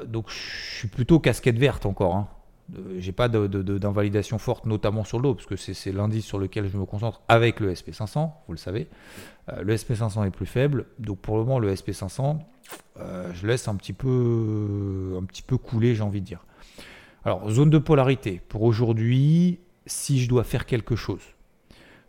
donc 0.06 0.30
je 0.30 0.78
suis 0.78 0.88
plutôt 0.88 1.18
casquette 1.18 1.58
verte 1.58 1.84
encore. 1.84 2.14
Hein 2.14 2.28
j'ai 2.98 3.12
pas 3.12 3.28
d'invalidation 3.28 4.38
forte, 4.38 4.66
notamment 4.66 5.04
sur 5.04 5.18
l'eau, 5.18 5.34
parce 5.34 5.46
que 5.46 5.56
c'est 5.56 5.92
l'indice 5.92 6.24
sur 6.24 6.38
lequel 6.38 6.68
je 6.68 6.76
me 6.76 6.84
concentre 6.84 7.22
avec 7.28 7.60
le 7.60 7.72
SP500, 7.72 8.30
vous 8.46 8.52
le 8.52 8.58
savez. 8.58 8.88
Euh, 9.48 9.62
le 9.62 9.74
SP500 9.74 10.26
est 10.26 10.30
plus 10.30 10.46
faible, 10.46 10.86
donc 10.98 11.18
pour 11.18 11.36
le 11.36 11.44
moment, 11.44 11.58
le 11.58 11.72
SP500, 11.72 12.38
euh, 12.98 13.30
je 13.32 13.46
laisse 13.46 13.68
un 13.68 13.76
petit 13.76 13.92
peu, 13.92 15.18
un 15.20 15.24
petit 15.24 15.42
peu 15.42 15.56
couler, 15.56 15.94
j'ai 15.94 16.02
envie 16.02 16.20
de 16.20 16.26
dire. 16.26 16.44
Alors, 17.24 17.50
zone 17.50 17.70
de 17.70 17.78
polarité. 17.78 18.40
Pour 18.48 18.62
aujourd'hui, 18.62 19.60
si 19.86 20.20
je 20.20 20.28
dois 20.28 20.44
faire 20.44 20.66
quelque 20.66 20.96
chose, 20.96 21.22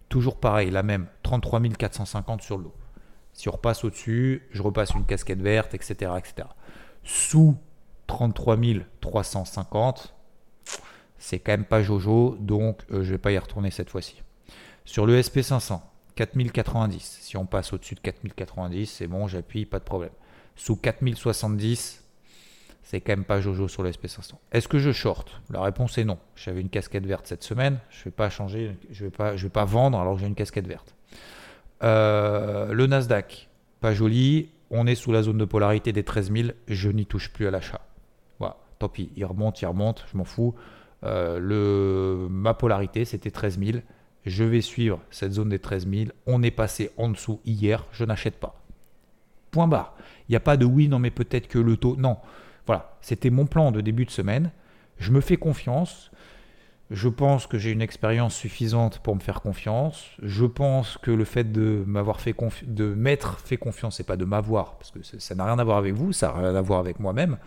toujours 0.09 0.39
pareil, 0.39 0.69
la 0.69 0.83
même, 0.83 1.07
33 1.23 1.61
450 1.77 2.41
sur 2.41 2.57
l'eau. 2.57 2.73
Si 3.33 3.49
on 3.49 3.53
repasse 3.53 3.83
au-dessus, 3.83 4.47
je 4.51 4.61
repasse 4.61 4.91
une 4.91 5.05
casquette 5.05 5.41
verte, 5.41 5.73
etc. 5.73 6.11
etc. 6.17 6.47
Sous 7.03 7.57
33 8.07 8.57
350, 8.99 10.13
c'est 11.21 11.37
quand 11.37 11.51
même 11.51 11.65
pas 11.65 11.83
Jojo, 11.83 12.35
donc 12.39 12.79
je 12.89 12.95
euh, 12.95 13.03
je 13.03 13.11
vais 13.11 13.19
pas 13.19 13.31
y 13.31 13.37
retourner 13.37 13.69
cette 13.69 13.91
fois-ci. 13.91 14.21
Sur 14.85 15.05
le 15.05 15.21
SP500, 15.21 15.79
4090. 16.15 17.19
Si 17.21 17.37
on 17.37 17.45
passe 17.45 17.71
au-dessus 17.73 17.93
de 17.93 17.99
4090, 17.99 18.87
c'est 18.87 19.07
bon, 19.07 19.27
j'appuie, 19.27 19.65
pas 19.65 19.77
de 19.77 19.83
problème. 19.83 20.09
Sous 20.55 20.75
4070, 20.75 22.03
c'est 22.81 23.01
quand 23.01 23.11
même 23.11 23.23
pas 23.23 23.39
Jojo 23.39 23.67
sur 23.67 23.83
le 23.83 23.91
SP500. 23.91 24.31
Est-ce 24.51 24.67
que 24.67 24.79
je 24.79 24.91
short? 24.91 25.41
La 25.51 25.61
réponse 25.61 25.97
est 25.99 26.03
non. 26.03 26.17
J'avais 26.35 26.59
une 26.59 26.69
casquette 26.69 27.05
verte 27.05 27.27
cette 27.27 27.43
semaine, 27.43 27.77
je 27.91 28.05
vais 28.05 28.11
pas 28.11 28.31
changer, 28.31 28.75
je 28.89 29.05
vais 29.05 29.11
pas, 29.11 29.33
vais 29.33 29.49
pas 29.49 29.65
vendre 29.65 29.99
alors 29.99 30.15
que 30.15 30.21
j'ai 30.21 30.27
une 30.27 30.35
casquette 30.35 30.67
verte. 30.67 30.95
Euh, 31.83 32.73
le 32.73 32.87
Nasdaq, 32.87 33.47
pas 33.79 33.93
joli. 33.93 34.49
On 34.71 34.87
est 34.87 34.95
sous 34.95 35.11
la 35.11 35.21
zone 35.21 35.37
de 35.37 35.45
polarité 35.45 35.91
des 35.93 36.03
13 36.03 36.31
000. 36.31 36.49
Je 36.67 36.89
n'y 36.89 37.05
touche 37.05 37.31
plus 37.31 37.45
à 37.45 37.51
l'achat. 37.51 37.81
Voilà, 38.39 38.57
tant 38.79 38.89
pis, 38.89 39.11
il 39.15 39.25
remonte, 39.25 39.61
il 39.61 39.67
remonte, 39.67 40.05
je 40.11 40.17
m'en 40.17 40.23
fous. 40.23 40.55
Euh, 41.03 41.39
le, 41.39 42.27
ma 42.29 42.53
polarité, 42.53 43.05
c'était 43.05 43.31
13 43.31 43.59
000. 43.59 43.79
Je 44.25 44.43
vais 44.43 44.61
suivre 44.61 44.99
cette 45.09 45.33
zone 45.33 45.49
des 45.49 45.59
13 45.59 45.87
000. 45.89 46.11
On 46.27 46.43
est 46.43 46.51
passé 46.51 46.91
en 46.97 47.09
dessous 47.09 47.39
hier. 47.45 47.85
Je 47.91 48.05
n'achète 48.05 48.39
pas. 48.39 48.61
Point 49.49 49.67
barre. 49.67 49.95
Il 50.29 50.31
n'y 50.31 50.37
a 50.37 50.41
pas 50.41 50.57
de 50.57 50.65
oui, 50.65 50.87
non, 50.87 50.99
mais 50.99 51.11
peut-être 51.11 51.47
que 51.47 51.59
le 51.59 51.77
taux. 51.77 51.95
Non. 51.97 52.17
Voilà. 52.67 52.97
C'était 53.01 53.29
mon 53.29 53.45
plan 53.45 53.71
de 53.71 53.81
début 53.81 54.05
de 54.05 54.11
semaine. 54.11 54.51
Je 54.97 55.11
me 55.11 55.21
fais 55.21 55.37
confiance. 55.37 56.11
Je 56.91 57.07
pense 57.07 57.47
que 57.47 57.57
j'ai 57.57 57.71
une 57.71 57.81
expérience 57.81 58.35
suffisante 58.35 58.99
pour 58.99 59.15
me 59.15 59.21
faire 59.21 59.41
confiance. 59.41 60.07
Je 60.21 60.45
pense 60.45 60.97
que 60.97 61.09
le 61.09 61.23
fait 61.23 61.49
de 61.49 61.85
m'avoir 61.87 62.19
fait 62.19 62.35
de 62.67 62.93
m'être 62.93 63.39
fait 63.39 63.55
confiance, 63.55 63.95
c'est 63.95 64.03
pas 64.05 64.17
de 64.17 64.25
m'avoir, 64.25 64.75
parce 64.75 64.91
que 64.91 64.99
ça 65.01 65.33
n'a 65.33 65.45
rien 65.45 65.57
à 65.57 65.63
voir 65.63 65.77
avec 65.77 65.93
vous, 65.93 66.11
ça 66.11 66.27
n'a 66.27 66.49
rien 66.49 66.55
à 66.55 66.61
voir 66.61 66.81
avec 66.81 66.99
moi-même. 66.99 67.37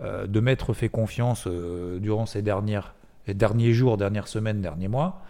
Euh, 0.00 0.26
de 0.26 0.40
m'être 0.40 0.72
fait 0.72 0.88
confiance 0.88 1.46
euh, 1.46 1.98
durant 1.98 2.24
ces 2.24 2.40
dernières, 2.40 2.94
derniers 3.34 3.72
jours, 3.72 3.96
dernières 3.96 4.28
semaines, 4.28 4.60
derniers 4.60 4.88
mois, 4.88 5.22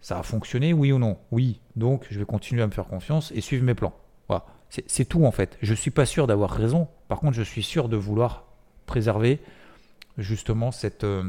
ça 0.00 0.18
a 0.18 0.22
fonctionné, 0.22 0.72
oui 0.72 0.92
ou 0.92 0.98
non? 0.98 1.18
Oui. 1.30 1.60
Donc, 1.76 2.06
je 2.10 2.18
vais 2.18 2.24
continuer 2.24 2.62
à 2.62 2.66
me 2.66 2.72
faire 2.72 2.86
confiance 2.86 3.32
et 3.34 3.40
suivre 3.40 3.64
mes 3.64 3.74
plans. 3.74 3.94
Voilà. 4.28 4.46
C'est 4.68 5.04
tout 5.04 5.24
en 5.24 5.32
fait. 5.32 5.58
Je 5.62 5.72
ne 5.72 5.76
suis 5.76 5.90
pas 5.90 6.06
sûr 6.06 6.26
d'avoir 6.26 6.50
raison. 6.50 6.86
Par 7.08 7.18
contre, 7.18 7.34
je 7.34 7.42
suis 7.42 7.62
sûr 7.62 7.88
de 7.88 7.96
vouloir 7.96 8.44
préserver 8.86 9.40
justement 10.16 10.70
cette, 10.70 11.04
euh, 11.04 11.24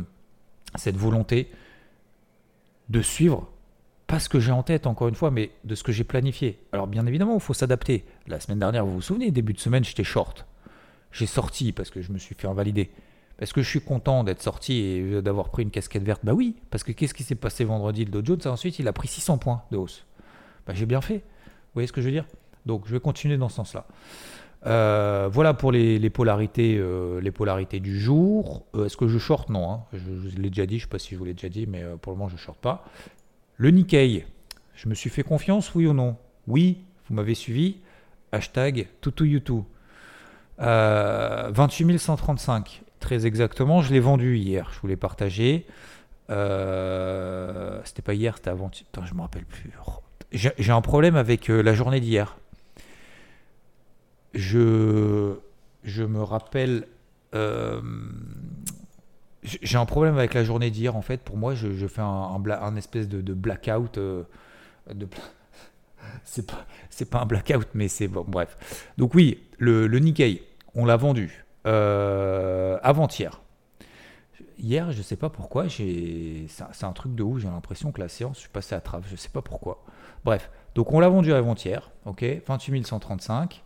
cette 0.75 0.95
volonté 0.95 1.49
de 2.89 3.01
suivre 3.01 3.49
pas 4.11 4.19
ce 4.19 4.27
que 4.27 4.41
j'ai 4.41 4.51
en 4.51 4.61
tête, 4.61 4.87
encore 4.87 5.07
une 5.07 5.15
fois, 5.15 5.31
mais 5.31 5.51
de 5.63 5.73
ce 5.73 5.83
que 5.83 5.93
j'ai 5.93 6.03
planifié. 6.03 6.59
Alors, 6.73 6.85
bien 6.85 7.07
évidemment, 7.07 7.35
il 7.35 7.39
faut 7.39 7.53
s'adapter. 7.53 8.03
La 8.27 8.41
semaine 8.41 8.59
dernière, 8.59 8.85
vous 8.85 8.95
vous 8.95 9.01
souvenez, 9.01 9.31
début 9.31 9.53
de 9.53 9.59
semaine, 9.59 9.85
j'étais 9.85 10.03
short. 10.03 10.45
J'ai 11.13 11.27
sorti 11.27 11.71
parce 11.71 11.89
que 11.89 12.01
je 12.01 12.11
me 12.11 12.17
suis 12.17 12.35
fait 12.35 12.47
invalider. 12.47 12.91
Est-ce 13.41 13.53
que 13.53 13.63
je 13.63 13.67
suis 13.67 13.81
content 13.81 14.23
d'être 14.23 14.41
sorti 14.41 14.73
et 14.79 15.21
d'avoir 15.21 15.49
pris 15.49 15.63
une 15.63 15.71
casquette 15.71 16.03
verte? 16.03 16.21
Bah 16.23 16.33
oui, 16.33 16.55
parce 16.69 16.83
que 16.83 16.91
qu'est-ce 16.91 17.15
qui 17.15 17.23
s'est 17.23 17.35
passé 17.35 17.63
vendredi? 17.63 18.05
Le 18.05 18.11
Dow 18.11 18.23
Jones, 18.23 18.51
ensuite, 18.53 18.77
il 18.77 18.87
a 18.87 18.93
pris 18.93 19.07
600 19.07 19.39
points 19.39 19.63
de 19.71 19.77
hausse. 19.77 20.05
Bah 20.67 20.73
j'ai 20.75 20.85
bien 20.85 21.01
fait. 21.01 21.17
Vous 21.17 21.73
voyez 21.73 21.87
ce 21.87 21.93
que 21.93 22.01
je 22.01 22.05
veux 22.05 22.11
dire? 22.11 22.25
Donc 22.67 22.83
je 22.85 22.93
vais 22.93 22.99
continuer 22.99 23.37
dans 23.37 23.49
ce 23.49 23.55
sens-là. 23.55 23.87
Euh, 24.67 25.27
voilà 25.31 25.55
pour 25.55 25.71
les, 25.71 26.09
polarités, 26.11 26.77
euh, 26.77 27.19
les 27.19 27.31
polarités 27.31 27.79
du 27.79 27.99
jour. 27.99 28.63
Euh, 28.75 28.85
est-ce 28.85 28.95
que 28.95 29.07
je 29.07 29.17
short 29.17 29.49
Non. 29.49 29.71
Hein. 29.71 29.83
Je, 29.93 30.37
l'ai 30.39 30.49
déjà 30.49 30.67
dit, 30.67 30.77
je 30.77 30.85
ne 30.85 30.87
sais 30.87 30.91
pas 30.91 30.99
si 30.99 31.15
je 31.15 31.17
vous 31.17 31.25
l'ai 31.25 31.33
déjà 31.33 31.49
dit, 31.49 31.65
mais 31.65 31.83
pour 32.01 32.11
le 32.11 32.17
moment, 32.17 32.29
je 32.29 32.35
ne 32.35 32.39
short 32.39 32.59
pas. 32.59 32.85
Le 33.57 33.71
Nikkei, 33.71 34.25
je 34.75 34.87
me 34.89 34.93
suis 34.93 35.09
fait 35.09 35.23
confiance, 35.23 35.73
oui 35.73 35.87
ou 35.87 35.93
non? 35.93 36.15
Oui, 36.47 36.77
vous 37.09 37.15
m'avez 37.15 37.35
suivi. 37.35 37.77
Hashtag 38.31 38.87
tutu 39.01 39.41
28 40.59 41.97
135. 41.97 42.83
Très 43.01 43.25
exactement, 43.25 43.81
je 43.81 43.91
l'ai 43.91 43.99
vendu 43.99 44.37
hier, 44.37 44.69
je 44.73 44.79
voulais 44.79 44.95
partager. 44.95 45.65
Euh, 46.29 47.81
c'était 47.83 48.03
pas 48.03 48.13
hier, 48.13 48.37
c'était 48.37 48.51
avant. 48.51 48.69
Putain, 48.69 49.03
je 49.05 49.15
me 49.15 49.21
rappelle 49.21 49.43
plus. 49.43 49.71
J'ai 50.31 50.71
un 50.71 50.81
problème 50.81 51.15
avec 51.15 51.49
euh, 51.49 51.61
la 51.63 51.73
journée 51.73 51.99
d'hier. 51.99 52.37
Je, 54.35 55.35
me 55.83 56.21
rappelle. 56.21 56.87
Euh, 57.33 57.81
j'ai 59.41 59.77
un 59.77 59.85
problème 59.85 60.17
avec 60.19 60.35
la 60.35 60.43
journée 60.43 60.69
d'hier 60.69 60.95
en 60.95 61.01
fait. 61.01 61.21
Pour 61.21 61.37
moi, 61.37 61.55
je, 61.55 61.87
fais 61.87 62.01
un, 62.01 62.75
espèce 62.77 63.09
de, 63.09 63.33
blackout. 63.33 63.97
de, 63.97 64.25
c'est 66.23 66.45
pas, 66.45 66.67
pas 67.09 67.21
un 67.23 67.25
blackout, 67.25 67.67
mais 67.73 67.87
c'est 67.87 68.07
bon. 68.07 68.23
Bref. 68.27 68.85
Donc 68.99 69.15
oui, 69.15 69.39
le, 69.57 69.87
le 69.87 69.99
Nikkei, 69.99 70.43
on 70.75 70.85
l'a 70.85 70.97
vendu. 70.97 71.43
Euh, 71.67 72.79
avant-hier. 72.81 73.41
Hier, 74.57 74.91
je 74.91 74.97
ne 74.97 75.03
sais 75.03 75.15
pas 75.15 75.29
pourquoi, 75.29 75.65
c'est 75.69 76.83
un 76.83 76.91
truc 76.93 77.15
de 77.15 77.23
ouf, 77.23 77.39
j'ai 77.39 77.47
l'impression 77.47 77.91
que 77.91 77.99
la 77.99 78.07
séance, 78.07 78.35
je 78.35 78.41
suis 78.41 78.49
passé 78.49 78.75
à 78.75 78.79
travers, 78.79 79.07
je 79.07 79.13
ne 79.13 79.17
sais 79.17 79.29
pas 79.29 79.41
pourquoi. 79.41 79.83
Bref, 80.23 80.51
donc 80.75 80.93
on 80.93 80.99
l'a 80.99 81.09
vendu 81.09 81.33
avant-hier, 81.33 81.91
ok, 82.05 82.23
28 82.45 82.85
135. 82.85 83.63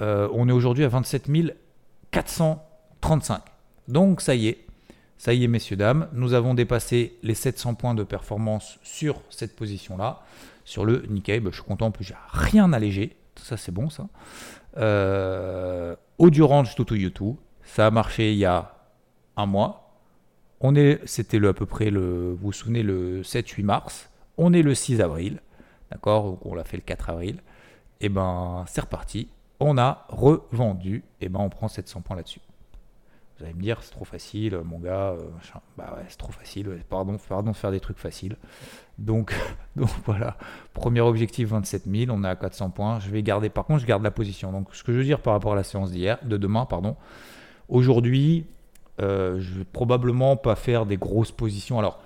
Euh, 0.00 0.28
on 0.32 0.48
est 0.48 0.52
aujourd'hui 0.52 0.84
à 0.84 0.88
27 0.88 1.28
435. 2.12 3.42
Donc 3.88 4.20
ça 4.20 4.36
y 4.36 4.46
est, 4.46 4.66
ça 5.18 5.34
y 5.34 5.42
est 5.42 5.48
messieurs, 5.48 5.76
dames, 5.76 6.08
nous 6.12 6.34
avons 6.34 6.54
dépassé 6.54 7.18
les 7.22 7.34
700 7.34 7.74
points 7.74 7.94
de 7.94 8.04
performance 8.04 8.78
sur 8.82 9.20
cette 9.28 9.56
position-là. 9.56 10.22
Sur 10.64 10.84
le 10.84 11.04
Nikkei, 11.08 11.40
bah, 11.40 11.50
je 11.50 11.56
suis 11.56 11.64
content, 11.64 11.86
en 11.86 11.90
plus 11.90 12.04
j'ai 12.04 12.14
rien 12.28 12.72
allégé, 12.72 13.16
ça 13.34 13.56
c'est 13.56 13.72
bon 13.72 13.90
ça. 13.90 14.06
Euh, 14.76 15.96
Audio 16.22 16.46
Range 16.46 16.72
to 16.76 16.94
YouTube. 16.94 17.34
Ça 17.64 17.88
a 17.88 17.90
marché 17.90 18.30
il 18.30 18.38
y 18.38 18.44
a 18.44 18.76
un 19.36 19.46
mois. 19.46 19.98
On 20.60 20.76
est, 20.76 21.00
c'était 21.04 21.40
le, 21.40 21.48
à 21.48 21.52
peu 21.52 21.66
près 21.66 21.90
le, 21.90 22.30
vous 22.30 22.36
vous 22.36 22.52
souvenez, 22.52 22.84
le 22.84 23.22
7-8 23.22 23.64
mars. 23.64 24.08
On 24.38 24.52
est 24.52 24.62
le 24.62 24.72
6 24.72 25.00
avril. 25.00 25.40
D'accord? 25.90 26.38
On 26.46 26.54
l'a 26.54 26.62
fait 26.62 26.76
le 26.76 26.84
4 26.84 27.10
avril. 27.10 27.40
Et 28.00 28.06
eh 28.06 28.08
ben, 28.08 28.64
c'est 28.68 28.82
reparti. 28.82 29.30
On 29.58 29.76
a 29.78 30.06
revendu. 30.10 30.98
Et 31.20 31.24
eh 31.24 31.28
ben, 31.28 31.40
on 31.40 31.48
prend 31.48 31.66
700 31.66 32.02
points 32.02 32.14
là-dessus. 32.14 32.38
Vous 33.38 33.44
allez 33.44 33.54
me 33.54 33.62
dire, 33.62 33.78
c'est 33.82 33.92
trop 33.92 34.04
facile, 34.04 34.58
mon 34.64 34.78
gars. 34.78 35.10
Euh, 35.12 35.30
bah 35.76 35.94
ouais, 35.96 36.04
c'est 36.08 36.18
trop 36.18 36.32
facile. 36.32 36.68
Pardon, 36.88 37.16
pardon 37.28 37.50
de 37.50 37.56
faire 37.56 37.70
des 37.70 37.80
trucs 37.80 37.98
faciles. 37.98 38.36
Donc, 38.98 39.34
donc 39.76 39.88
voilà, 40.04 40.36
premier 40.74 41.00
objectif 41.00 41.48
27 41.48 41.84
000, 41.90 42.12
on 42.14 42.24
est 42.24 42.28
à 42.28 42.36
400 42.36 42.70
points. 42.70 43.00
Je 43.00 43.10
vais 43.10 43.22
garder, 43.22 43.48
par 43.48 43.64
contre, 43.64 43.80
je 43.80 43.86
garde 43.86 44.02
la 44.02 44.10
position. 44.10 44.52
Donc, 44.52 44.74
ce 44.74 44.82
que 44.84 44.92
je 44.92 44.98
veux 44.98 45.04
dire 45.04 45.20
par 45.20 45.32
rapport 45.32 45.52
à 45.52 45.56
la 45.56 45.64
séance 45.64 45.90
d'hier, 45.90 46.18
de 46.24 46.36
demain, 46.36 46.66
pardon. 46.66 46.96
Aujourd'hui, 47.68 48.46
euh, 49.00 49.40
je 49.40 49.58
vais 49.58 49.64
probablement 49.64 50.36
pas 50.36 50.54
faire 50.54 50.86
des 50.86 50.96
grosses 50.96 51.32
positions. 51.32 51.78
Alors, 51.78 52.00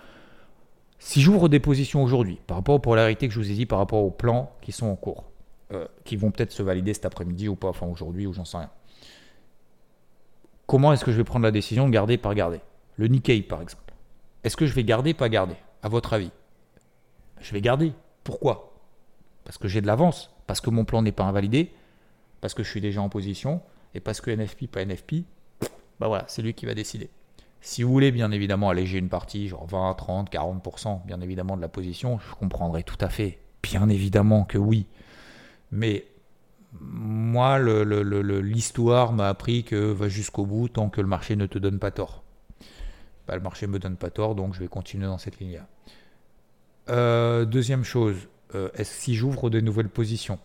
si 0.99 1.21
j'ouvre 1.21 1.49
des 1.49 1.61
positions 1.61 2.03
aujourd'hui, 2.03 2.41
par 2.47 2.57
rapport 2.57 2.77
aux 2.77 2.81
polarités 2.81 3.29
que 3.29 3.35
je 3.35 3.41
vous 3.41 3.51
ai 3.51 3.55
dit, 3.55 3.67
par 3.67 3.79
rapport 3.79 4.03
aux 4.03 4.11
plans 4.11 4.53
qui 4.63 4.73
sont 4.73 4.87
en 4.87 4.97
cours, 4.97 5.25
euh, 5.73 5.87
qui 6.05 6.17
vont 6.17 6.31
peut-être 6.31 6.53
se 6.53 6.63
valider 6.63 6.95
cet 6.95 7.05
après-midi 7.05 7.49
ou 7.49 7.57
pas, 7.57 7.69
enfin 7.69 7.87
aujourd'hui 7.87 8.27
ou 8.27 8.33
j'en 8.33 8.45
sais 8.45 8.59
rien. 8.59 8.71
Comment 10.67 10.93
est-ce 10.93 11.05
que 11.05 11.13
je 11.13 11.17
vais 11.17 11.25
prendre 11.25 11.45
la 11.45 11.53
décision 11.53 11.87
de 11.87 11.93
garder, 11.93 12.19
pas 12.19 12.35
garder? 12.35 12.61
Le 12.97 13.07
Nikkei, 13.07 13.43
par 13.43 13.63
exemple. 13.63 13.95
Est-ce 14.43 14.57
que 14.57 14.67
je 14.67 14.75
vais 14.75 14.85
garder, 14.85 15.15
pas 15.15 15.29
garder? 15.29 15.55
À 15.83 15.89
votre 15.89 16.13
avis? 16.13 16.31
Je 17.41 17.53
vais 17.53 17.61
garder. 17.61 17.93
Pourquoi? 18.25 18.75
Parce 19.45 19.59
que 19.59 19.69
j'ai 19.69 19.81
de 19.81 19.87
l'avance, 19.87 20.35
parce 20.49 20.61
que 20.61 20.71
mon 20.71 20.85
plan 20.85 21.03
n'est 21.03 21.13
pas 21.13 21.25
invalidé, 21.25 21.73
parce 22.41 22.55
que 22.55 22.65
je 22.65 22.71
suis 22.71 22.81
déjà 22.81 23.01
en 23.01 23.09
position, 23.09 23.61
et 23.95 24.01
parce 24.01 24.21
que 24.21 24.31
NFP, 24.31 24.67
pas 24.67 24.85
NFP, 24.85 25.25
bah 26.01 26.09
voilà, 26.09 26.25
c'est 26.27 26.43
lui 26.43 26.53
qui 26.55 26.67
va 26.67 26.75
décider. 26.75 27.11
Si 27.61 27.83
vous 27.83 27.91
voulez 27.91 28.11
bien 28.11 28.31
évidemment 28.33 28.69
alléger 28.69 28.99
une 28.99 29.09
partie, 29.09 29.49
genre 29.49 29.67
20, 29.67 29.95
30, 29.95 30.33
40%, 30.33 31.07
bien 31.07 31.21
évidemment 31.21 31.57
de 31.57 31.63
la 31.63 31.69
position, 31.69 32.19
je 32.19 32.35
comprendrai 32.35 32.83
tout 32.83 32.99
à 33.01 33.09
fait. 33.09 33.39
Bien 33.63 33.89
évidemment 33.89 34.45
que 34.45 34.59
oui. 34.59 34.87
Mais 35.71 36.07
moi, 36.81 37.59
l'histoire 37.59 39.13
m'a 39.13 39.29
appris 39.29 39.65
que 39.65 39.77
va 39.77 40.09
jusqu'au 40.09 40.47
bout 40.47 40.69
tant 40.69 40.89
que 40.89 41.01
le 41.01 41.07
marché 41.07 41.37
ne 41.37 41.47
te 41.47 41.59
donne 41.59 41.79
pas 41.79 41.91
tort. 41.91 42.23
Bah, 43.27 43.35
le 43.35 43.43
marché 43.43 43.67
me 43.67 43.79
donne 43.79 43.97
pas 43.97 44.11
tort, 44.11 44.35
donc 44.35 44.55
je 44.55 44.61
vais 44.61 44.69
continuer 44.69 45.07
dans 45.07 45.19
cette 45.19 45.39
ligne-là. 45.41 45.67
Euh, 46.89 47.45
deuxième 47.45 47.83
chose, 47.83 48.17
euh, 48.55 48.69
est-ce 48.75 48.95
si 48.95 49.15
j'ouvre 49.15 49.51
de 49.51 49.61
nouvelles 49.61 49.89
positions 49.89 50.39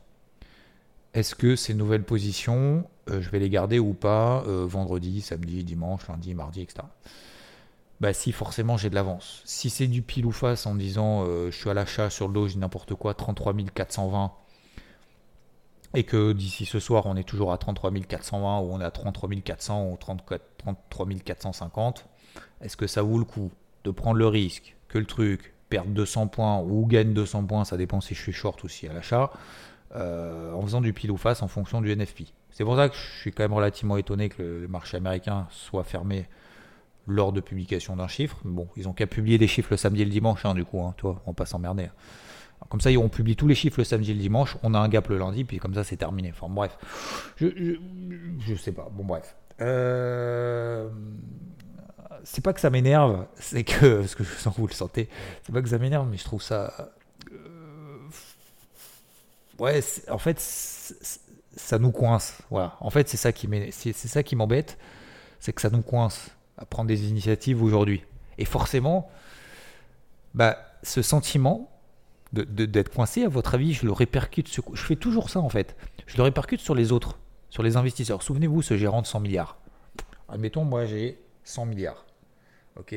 Est-ce 1.13 1.35
que 1.35 1.55
ces 1.55 1.75
nouvelles 1.75 2.03
positions, 2.03 2.87
euh, 3.09 3.21
je 3.21 3.29
vais 3.29 3.39
les 3.39 3.49
garder 3.49 3.77
ou 3.77 3.93
pas 3.93 4.43
vendredi, 4.45 5.21
samedi, 5.21 5.63
dimanche, 5.63 6.07
lundi, 6.07 6.33
mardi, 6.33 6.61
etc. 6.61 6.83
Bah 7.99 8.13
si 8.13 8.31
forcément 8.31 8.77
j'ai 8.77 8.89
de 8.89 8.95
l'avance. 8.95 9.43
Si 9.45 9.69
c'est 9.69 9.85
du 9.85 10.01
pile 10.01 10.25
ou 10.25 10.31
face 10.31 10.65
en 10.65 10.73
disant 10.73 11.23
je 11.25 11.51
suis 11.51 11.69
à 11.69 11.75
l'achat 11.75 12.09
sur 12.09 12.27
le 12.27 12.33
dos, 12.33 12.47
j'ai 12.47 12.57
n'importe 12.57 12.95
quoi, 12.95 13.13
33 13.13 13.53
420 13.75 14.31
et 15.93 16.03
que 16.03 16.31
d'ici 16.31 16.65
ce 16.65 16.79
soir 16.79 17.05
on 17.05 17.15
est 17.15 17.23
toujours 17.23 17.51
à 17.51 17.57
33 17.57 17.91
420 17.91 18.59
ou 18.59 18.71
on 18.71 18.81
est 18.81 18.85
à 18.85 18.91
33 18.91 19.29
400 19.43 19.89
ou 19.91 19.97
34, 19.97 20.43
33 20.57 21.07
450, 21.25 22.05
est-ce 22.61 22.77
que 22.77 22.87
ça 22.87 23.01
vaut 23.01 23.17
le 23.17 23.25
coup 23.25 23.51
de 23.83 23.91
prendre 23.91 24.17
le 24.17 24.27
risque 24.27 24.75
que 24.87 24.97
le 24.97 25.05
truc 25.05 25.53
perde 25.69 25.93
200 25.93 26.27
points 26.27 26.59
ou 26.59 26.85
gagne 26.85 27.13
200 27.13 27.45
points, 27.45 27.65
ça 27.65 27.77
dépend 27.77 28.01
si 28.01 28.13
je 28.13 28.21
suis 28.21 28.33
short 28.33 28.63
ou 28.63 28.67
si 28.67 28.87
à 28.87 28.93
l'achat, 28.93 29.31
euh, 29.95 30.53
en 30.53 30.61
faisant 30.61 30.81
du 30.81 30.93
pile 30.93 31.11
ou 31.11 31.17
face 31.17 31.41
en 31.41 31.47
fonction 31.47 31.81
du 31.81 31.95
NFP. 31.95 32.25
C'est 32.51 32.63
pour 32.63 32.75
ça 32.75 32.89
que 32.89 32.95
je 32.95 33.19
suis 33.19 33.31
quand 33.31 33.43
même 33.43 33.53
relativement 33.53 33.97
étonné 33.97 34.29
que 34.29 34.43
le 34.43 34.67
marché 34.67 34.97
américain 34.97 35.47
soit 35.49 35.83
fermé 35.83 36.27
lors 37.07 37.31
de 37.31 37.41
publication 37.41 37.95
d'un 37.95 38.07
chiffre. 38.07 38.37
Bon, 38.43 38.67
ils 38.75 38.87
ont 38.87 38.93
qu'à 38.93 39.07
publier 39.07 39.37
des 39.37 39.47
chiffres 39.47 39.69
le 39.71 39.77
samedi 39.77 40.01
et 40.01 40.05
le 40.05 40.11
dimanche, 40.11 40.45
hein, 40.45 40.53
du 40.53 40.65
coup, 40.65 40.81
hein, 40.81 40.93
toi, 40.97 41.21
on 41.25 41.33
pas 41.33 41.45
s'emmerder. 41.45 41.89
Comme 42.69 42.81
ça, 42.81 42.89
on 42.91 43.09
publie 43.09 43.35
tous 43.35 43.47
les 43.47 43.55
chiffres 43.55 43.79
le 43.79 43.83
samedi 43.83 44.11
et 44.11 44.13
le 44.13 44.19
dimanche, 44.19 44.57
on 44.63 44.73
a 44.73 44.79
un 44.79 44.87
gap 44.87 45.09
le 45.09 45.17
lundi, 45.17 45.43
puis 45.43 45.57
comme 45.57 45.73
ça, 45.73 45.83
c'est 45.83 45.97
terminé. 45.97 46.33
Bref. 46.49 46.77
Je, 47.35 47.47
je, 48.39 48.55
sais 48.55 48.71
pas. 48.71 48.89
Bon, 48.91 49.03
bref. 49.03 49.35
Euh, 49.61 50.89
c'est 52.23 52.43
pas 52.43 52.53
que 52.53 52.59
ça 52.59 52.69
m'énerve, 52.69 53.25
c'est 53.35 53.63
que. 53.63 53.95
Parce 53.99 54.15
que 54.15 54.23
je 54.23 54.33
sens 54.35 54.53
que 54.53 54.61
vous 54.61 54.67
le 54.67 54.73
sentez. 54.73 55.09
C'est 55.43 55.51
pas 55.51 55.61
que 55.61 55.69
ça 55.69 55.77
m'énerve, 55.77 56.07
mais 56.09 56.17
je 56.17 56.23
trouve 56.23 56.41
ça. 56.41 56.93
Euh, 57.31 57.97
ouais, 59.59 59.81
en 60.09 60.17
fait, 60.17 60.39
ça 60.39 61.79
nous 61.79 61.91
coince. 61.91 62.37
Voilà. 62.49 62.77
En 62.79 62.89
fait, 62.89 63.09
c'est 63.09 63.17
ça 63.17 63.31
qui 63.31 63.49
c'est 63.71 63.93
ça 63.93 64.23
qui 64.23 64.35
m'embête, 64.35 64.77
c'est 65.39 65.53
que 65.53 65.61
ça 65.61 65.69
nous 65.69 65.81
coince 65.81 66.31
à 66.57 66.65
prendre 66.65 66.87
des 66.87 67.09
initiatives 67.09 67.63
aujourd'hui. 67.63 68.03
Et 68.37 68.45
forcément, 68.45 69.09
bah, 70.33 70.57
ce 70.83 71.01
sentiment, 71.01 71.70
d'être 72.33 72.93
coincé, 72.93 73.23
à 73.23 73.29
votre 73.29 73.55
avis, 73.55 73.73
je 73.73 73.85
le 73.85 73.91
répercute 73.91 74.47
sur... 74.47 74.63
Je 74.73 74.81
fais 74.81 74.95
toujours 74.95 75.29
ça 75.29 75.39
en 75.39 75.49
fait. 75.49 75.75
Je 76.07 76.17
le 76.17 76.23
répercute 76.23 76.61
sur 76.61 76.75
les 76.75 76.91
autres, 76.91 77.19
sur 77.49 77.63
les 77.63 77.77
investisseurs. 77.77 78.23
Souvenez-vous, 78.23 78.61
ce 78.61 78.77
gérant 78.77 79.01
de 79.01 79.07
100 79.07 79.19
milliards. 79.19 79.57
Admettons, 80.29 80.63
moi 80.63 80.85
j'ai 80.85 81.19
100 81.43 81.65
milliards. 81.65 82.05
Ok? 82.79 82.95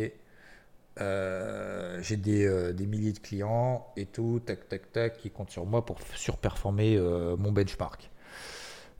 Euh, 1.01 1.99
j'ai 2.03 2.17
des, 2.17 2.73
des, 2.73 2.87
milliers 2.87 3.13
de 3.13 3.19
clients 3.19 3.89
et 3.97 4.07
tout, 4.07 4.41
tac, 4.45 4.69
tac, 4.69 4.93
tac, 4.93 5.19
qui 5.19 5.31
comptent 5.31 5.51
sur 5.51 5.67
moi 5.67 5.85
pour 5.85 5.99
surperformer 6.15 6.97
mon 7.37 7.51
benchmark. 7.51 8.11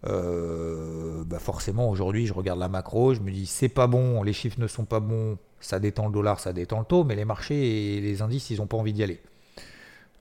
bah 0.03 1.39
forcément, 1.39 1.89
aujourd'hui, 1.89 2.27
je 2.27 2.33
regarde 2.33 2.59
la 2.59 2.69
macro, 2.69 3.15
je 3.15 3.21
me 3.21 3.31
dis 3.31 3.47
c'est 3.47 3.69
pas 3.69 3.87
bon, 3.87 4.25
les 4.25 4.33
chiffres 4.33 4.61
ne 4.61 4.67
sont 4.67 4.85
pas 4.85 4.99
bons, 4.99 5.39
ça 5.61 5.79
détend 5.79 6.09
le 6.09 6.13
dollar, 6.13 6.41
ça 6.41 6.53
détend 6.53 6.81
le 6.81 6.85
taux, 6.85 7.05
mais 7.05 7.15
les 7.15 7.25
marchés 7.25 7.97
et 7.97 8.01
les 8.01 8.23
indices, 8.23 8.51
ils 8.51 8.59
n'ont 8.59 8.67
pas 8.67 8.77
envie 8.77 8.93
d'y 8.93 9.05
aller. 9.05 9.21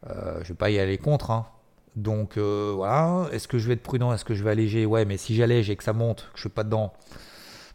Euh, 0.09 0.35
je 0.35 0.39
ne 0.39 0.47
vais 0.49 0.53
pas 0.55 0.69
y 0.69 0.79
aller 0.79 0.97
contre. 0.97 1.31
Hein. 1.31 1.47
Donc 1.95 2.37
euh, 2.37 2.73
voilà, 2.75 3.27
est-ce 3.31 3.47
que 3.47 3.57
je 3.57 3.67
vais 3.67 3.75
être 3.75 3.83
prudent? 3.83 4.13
Est-ce 4.13 4.25
que 4.25 4.33
je 4.33 4.43
vais 4.43 4.51
alléger? 4.51 4.85
Ouais, 4.85 5.05
mais 5.05 5.17
si 5.17 5.35
j'allège 5.35 5.69
et 5.69 5.75
que 5.75 5.83
ça 5.83 5.93
monte, 5.93 6.23
que 6.33 6.39
je 6.39 6.39
ne 6.39 6.41
suis 6.41 6.49
pas 6.49 6.63
dedans, 6.63 6.93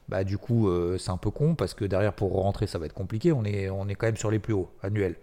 bah 0.09 0.25
du 0.25 0.39
coup 0.39 0.69
euh, 0.69 0.99
c'est 0.99 1.11
un 1.11 1.17
peu 1.19 1.31
con 1.31 1.55
parce 1.55 1.75
que 1.75 1.85
derrière 1.85 2.13
pour 2.13 2.33
rentrer 2.33 2.67
ça 2.67 2.79
va 2.79 2.87
être 2.87 2.95
compliqué. 2.95 3.33
On 3.33 3.45
est, 3.45 3.71
on 3.71 3.89
est 3.89 3.95
quand 3.95 4.07
même 4.07 4.17
sur 4.17 4.31
les 4.31 4.39
plus 4.39 4.55
hauts 4.55 4.71
annuels. 4.83 5.17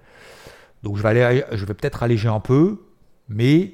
Donc 0.84 0.98
je 0.98 1.04
vais, 1.04 1.10
aller, 1.10 1.44
je 1.52 1.66
vais 1.66 1.74
peut-être 1.74 2.04
alléger 2.04 2.30
un 2.30 2.40
peu, 2.40 2.84
mais 3.28 3.74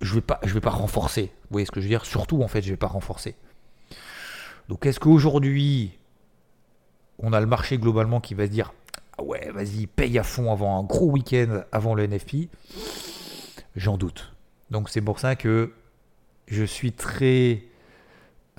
je 0.00 0.14
vais 0.14 0.22
vais 0.42 0.60
pas 0.60 0.70
renforcer. 0.70 1.22
Vous 1.42 1.52
voyez 1.52 1.66
ce 1.66 1.70
que 1.70 1.80
je 1.80 1.86
veux 1.86 1.90
dire? 1.90 2.04
Surtout 2.04 2.42
en 2.42 2.48
fait, 2.48 2.62
je 2.62 2.70
vais 2.70 2.76
pas 2.76 2.88
renforcer. 2.88 3.36
Donc 4.68 4.84
est-ce 4.84 5.00
qu'aujourd'hui 5.00 5.98
on 7.20 7.32
a 7.32 7.40
le 7.40 7.46
marché 7.46 7.78
globalement 7.78 8.20
qui 8.20 8.34
va 8.34 8.46
se 8.46 8.50
dire 8.50 8.72
ouais, 9.22 9.50
vas-y, 9.50 9.86
paye 9.86 10.18
à 10.18 10.22
fond 10.22 10.52
avant 10.52 10.78
un 10.78 10.82
gros 10.84 11.10
week-end 11.10 11.62
avant 11.72 11.94
le 11.94 12.06
NFP 12.06 12.48
J'en 13.76 13.96
doute. 13.96 14.32
Donc 14.70 14.88
c'est 14.88 15.00
pour 15.00 15.18
ça 15.18 15.36
que 15.36 15.72
je 16.48 16.64
suis 16.64 16.92
très 16.92 17.62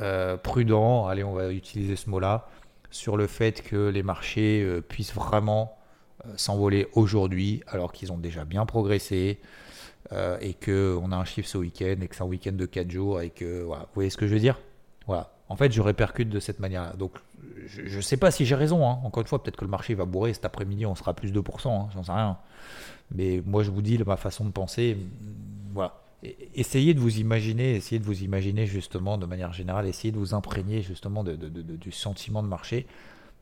euh, 0.01 0.37
prudent, 0.37 1.07
allez, 1.07 1.23
on 1.23 1.33
va 1.33 1.51
utiliser 1.51 1.95
ce 1.95 2.09
mot-là, 2.09 2.47
sur 2.91 3.17
le 3.17 3.27
fait 3.27 3.61
que 3.61 3.89
les 3.89 4.03
marchés 4.03 4.63
euh, 4.63 4.81
puissent 4.81 5.13
vraiment 5.13 5.77
euh, 6.25 6.29
s'envoler 6.37 6.87
aujourd'hui 6.93 7.61
alors 7.67 7.91
qu'ils 7.91 8.11
ont 8.11 8.17
déjà 8.17 8.45
bien 8.45 8.65
progressé 8.65 9.39
et 10.41 10.55
qu'on 10.55 11.11
a 11.11 11.15
un 11.15 11.25
chiffre 11.25 11.47
ce 11.47 11.59
week-end 11.59 11.97
et 12.01 12.07
que 12.07 12.15
c'est 12.15 12.23
un 12.23 12.27
week-end 12.27 12.53
de 12.53 12.65
4 12.65 12.89
jours 12.89 13.21
et 13.21 13.29
que 13.29 13.61
voilà, 13.61 13.83
vous 13.83 13.93
voyez 13.93 14.09
ce 14.09 14.17
que 14.17 14.25
je 14.25 14.33
veux 14.33 14.39
dire? 14.39 14.59
Voilà. 15.05 15.31
En 15.49 15.55
fait, 15.55 15.71
je 15.71 15.81
répercute 15.81 16.29
de 16.29 16.39
cette 16.39 16.59
manière-là. 16.59 16.93
Donc, 16.97 17.11
je 17.67 17.95
ne 17.95 18.01
sais 18.01 18.17
pas 18.17 18.31
si 18.31 18.45
j'ai 18.45 18.55
raison. 18.55 18.87
Hein. 18.87 18.99
Encore 19.03 19.21
une 19.21 19.27
fois, 19.27 19.41
peut-être 19.43 19.57
que 19.57 19.65
le 19.65 19.71
marché 19.71 19.93
va 19.93 20.05
bourrer 20.05 20.33
cet 20.33 20.45
après-midi, 20.45 20.85
on 20.85 20.95
sera 20.95 21.13
plus 21.13 21.31
de 21.31 21.39
2%, 21.39 21.69
hein, 21.69 21.87
j'en 21.93 22.03
sais 22.03 22.11
rien. 22.11 22.37
Mais 23.13 23.41
moi, 23.45 23.63
je 23.63 23.71
vous 23.71 23.81
dis 23.81 23.97
ma 23.99 24.17
façon 24.17 24.45
de 24.45 24.51
penser. 24.51 24.97
Voilà. 25.73 26.01
Essayez 26.55 26.93
de 26.93 26.99
vous 26.99 27.19
imaginer, 27.19 27.75
essayez 27.75 27.99
de 27.99 28.05
vous 28.05 28.23
imaginer 28.23 28.65
justement 28.65 29.17
de 29.17 29.25
manière 29.25 29.53
générale, 29.53 29.87
essayez 29.87 30.11
de 30.11 30.17
vous 30.17 30.33
imprégner 30.33 30.81
justement 30.81 31.23
de, 31.23 31.35
du 31.35 31.91
sentiment 31.91 32.43
de 32.43 32.47
marché. 32.47 32.87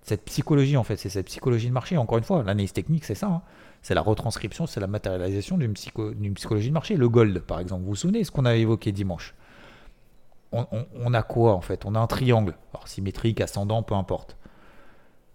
Cette 0.04 0.24
psychologie, 0.26 0.78
en 0.78 0.84
fait, 0.84 0.96
c'est 0.96 1.10
cette 1.10 1.26
psychologie 1.26 1.68
de 1.68 1.74
marché. 1.74 1.98
Encore 1.98 2.18
une 2.18 2.24
fois, 2.24 2.38
l'analyse 2.38 2.74
technique, 2.74 3.04
c'est 3.04 3.16
ça. 3.16 3.28
Hein. 3.28 3.42
C'est 3.82 3.96
la 3.96 4.02
retranscription, 4.02 4.68
c'est 4.68 4.80
la 4.80 4.88
matérialisation 4.88 5.58
d'une 5.58 5.74
psychologie 5.74 6.70
de 6.70 6.74
marché. 6.74 6.96
Le 6.96 7.10
gold, 7.10 7.40
par 7.40 7.60
exemple. 7.60 7.84
Vous 7.84 7.90
vous 7.90 7.96
souvenez 7.96 8.24
ce 8.24 8.32
qu'on 8.32 8.46
avait 8.46 8.62
évoqué 8.62 8.92
dimanche? 8.92 9.34
On, 10.52 11.14
a 11.14 11.24
quoi 11.24 11.54
en 11.54 11.62
fait? 11.62 11.86
On 11.86 11.96
a 11.96 12.00
un 12.00 12.08
triangle, 12.08 12.56
alors 12.74 12.88
symétrique, 12.88 13.42
ascendant, 13.42 13.84
peu 13.84 13.96
importe. 13.96 14.38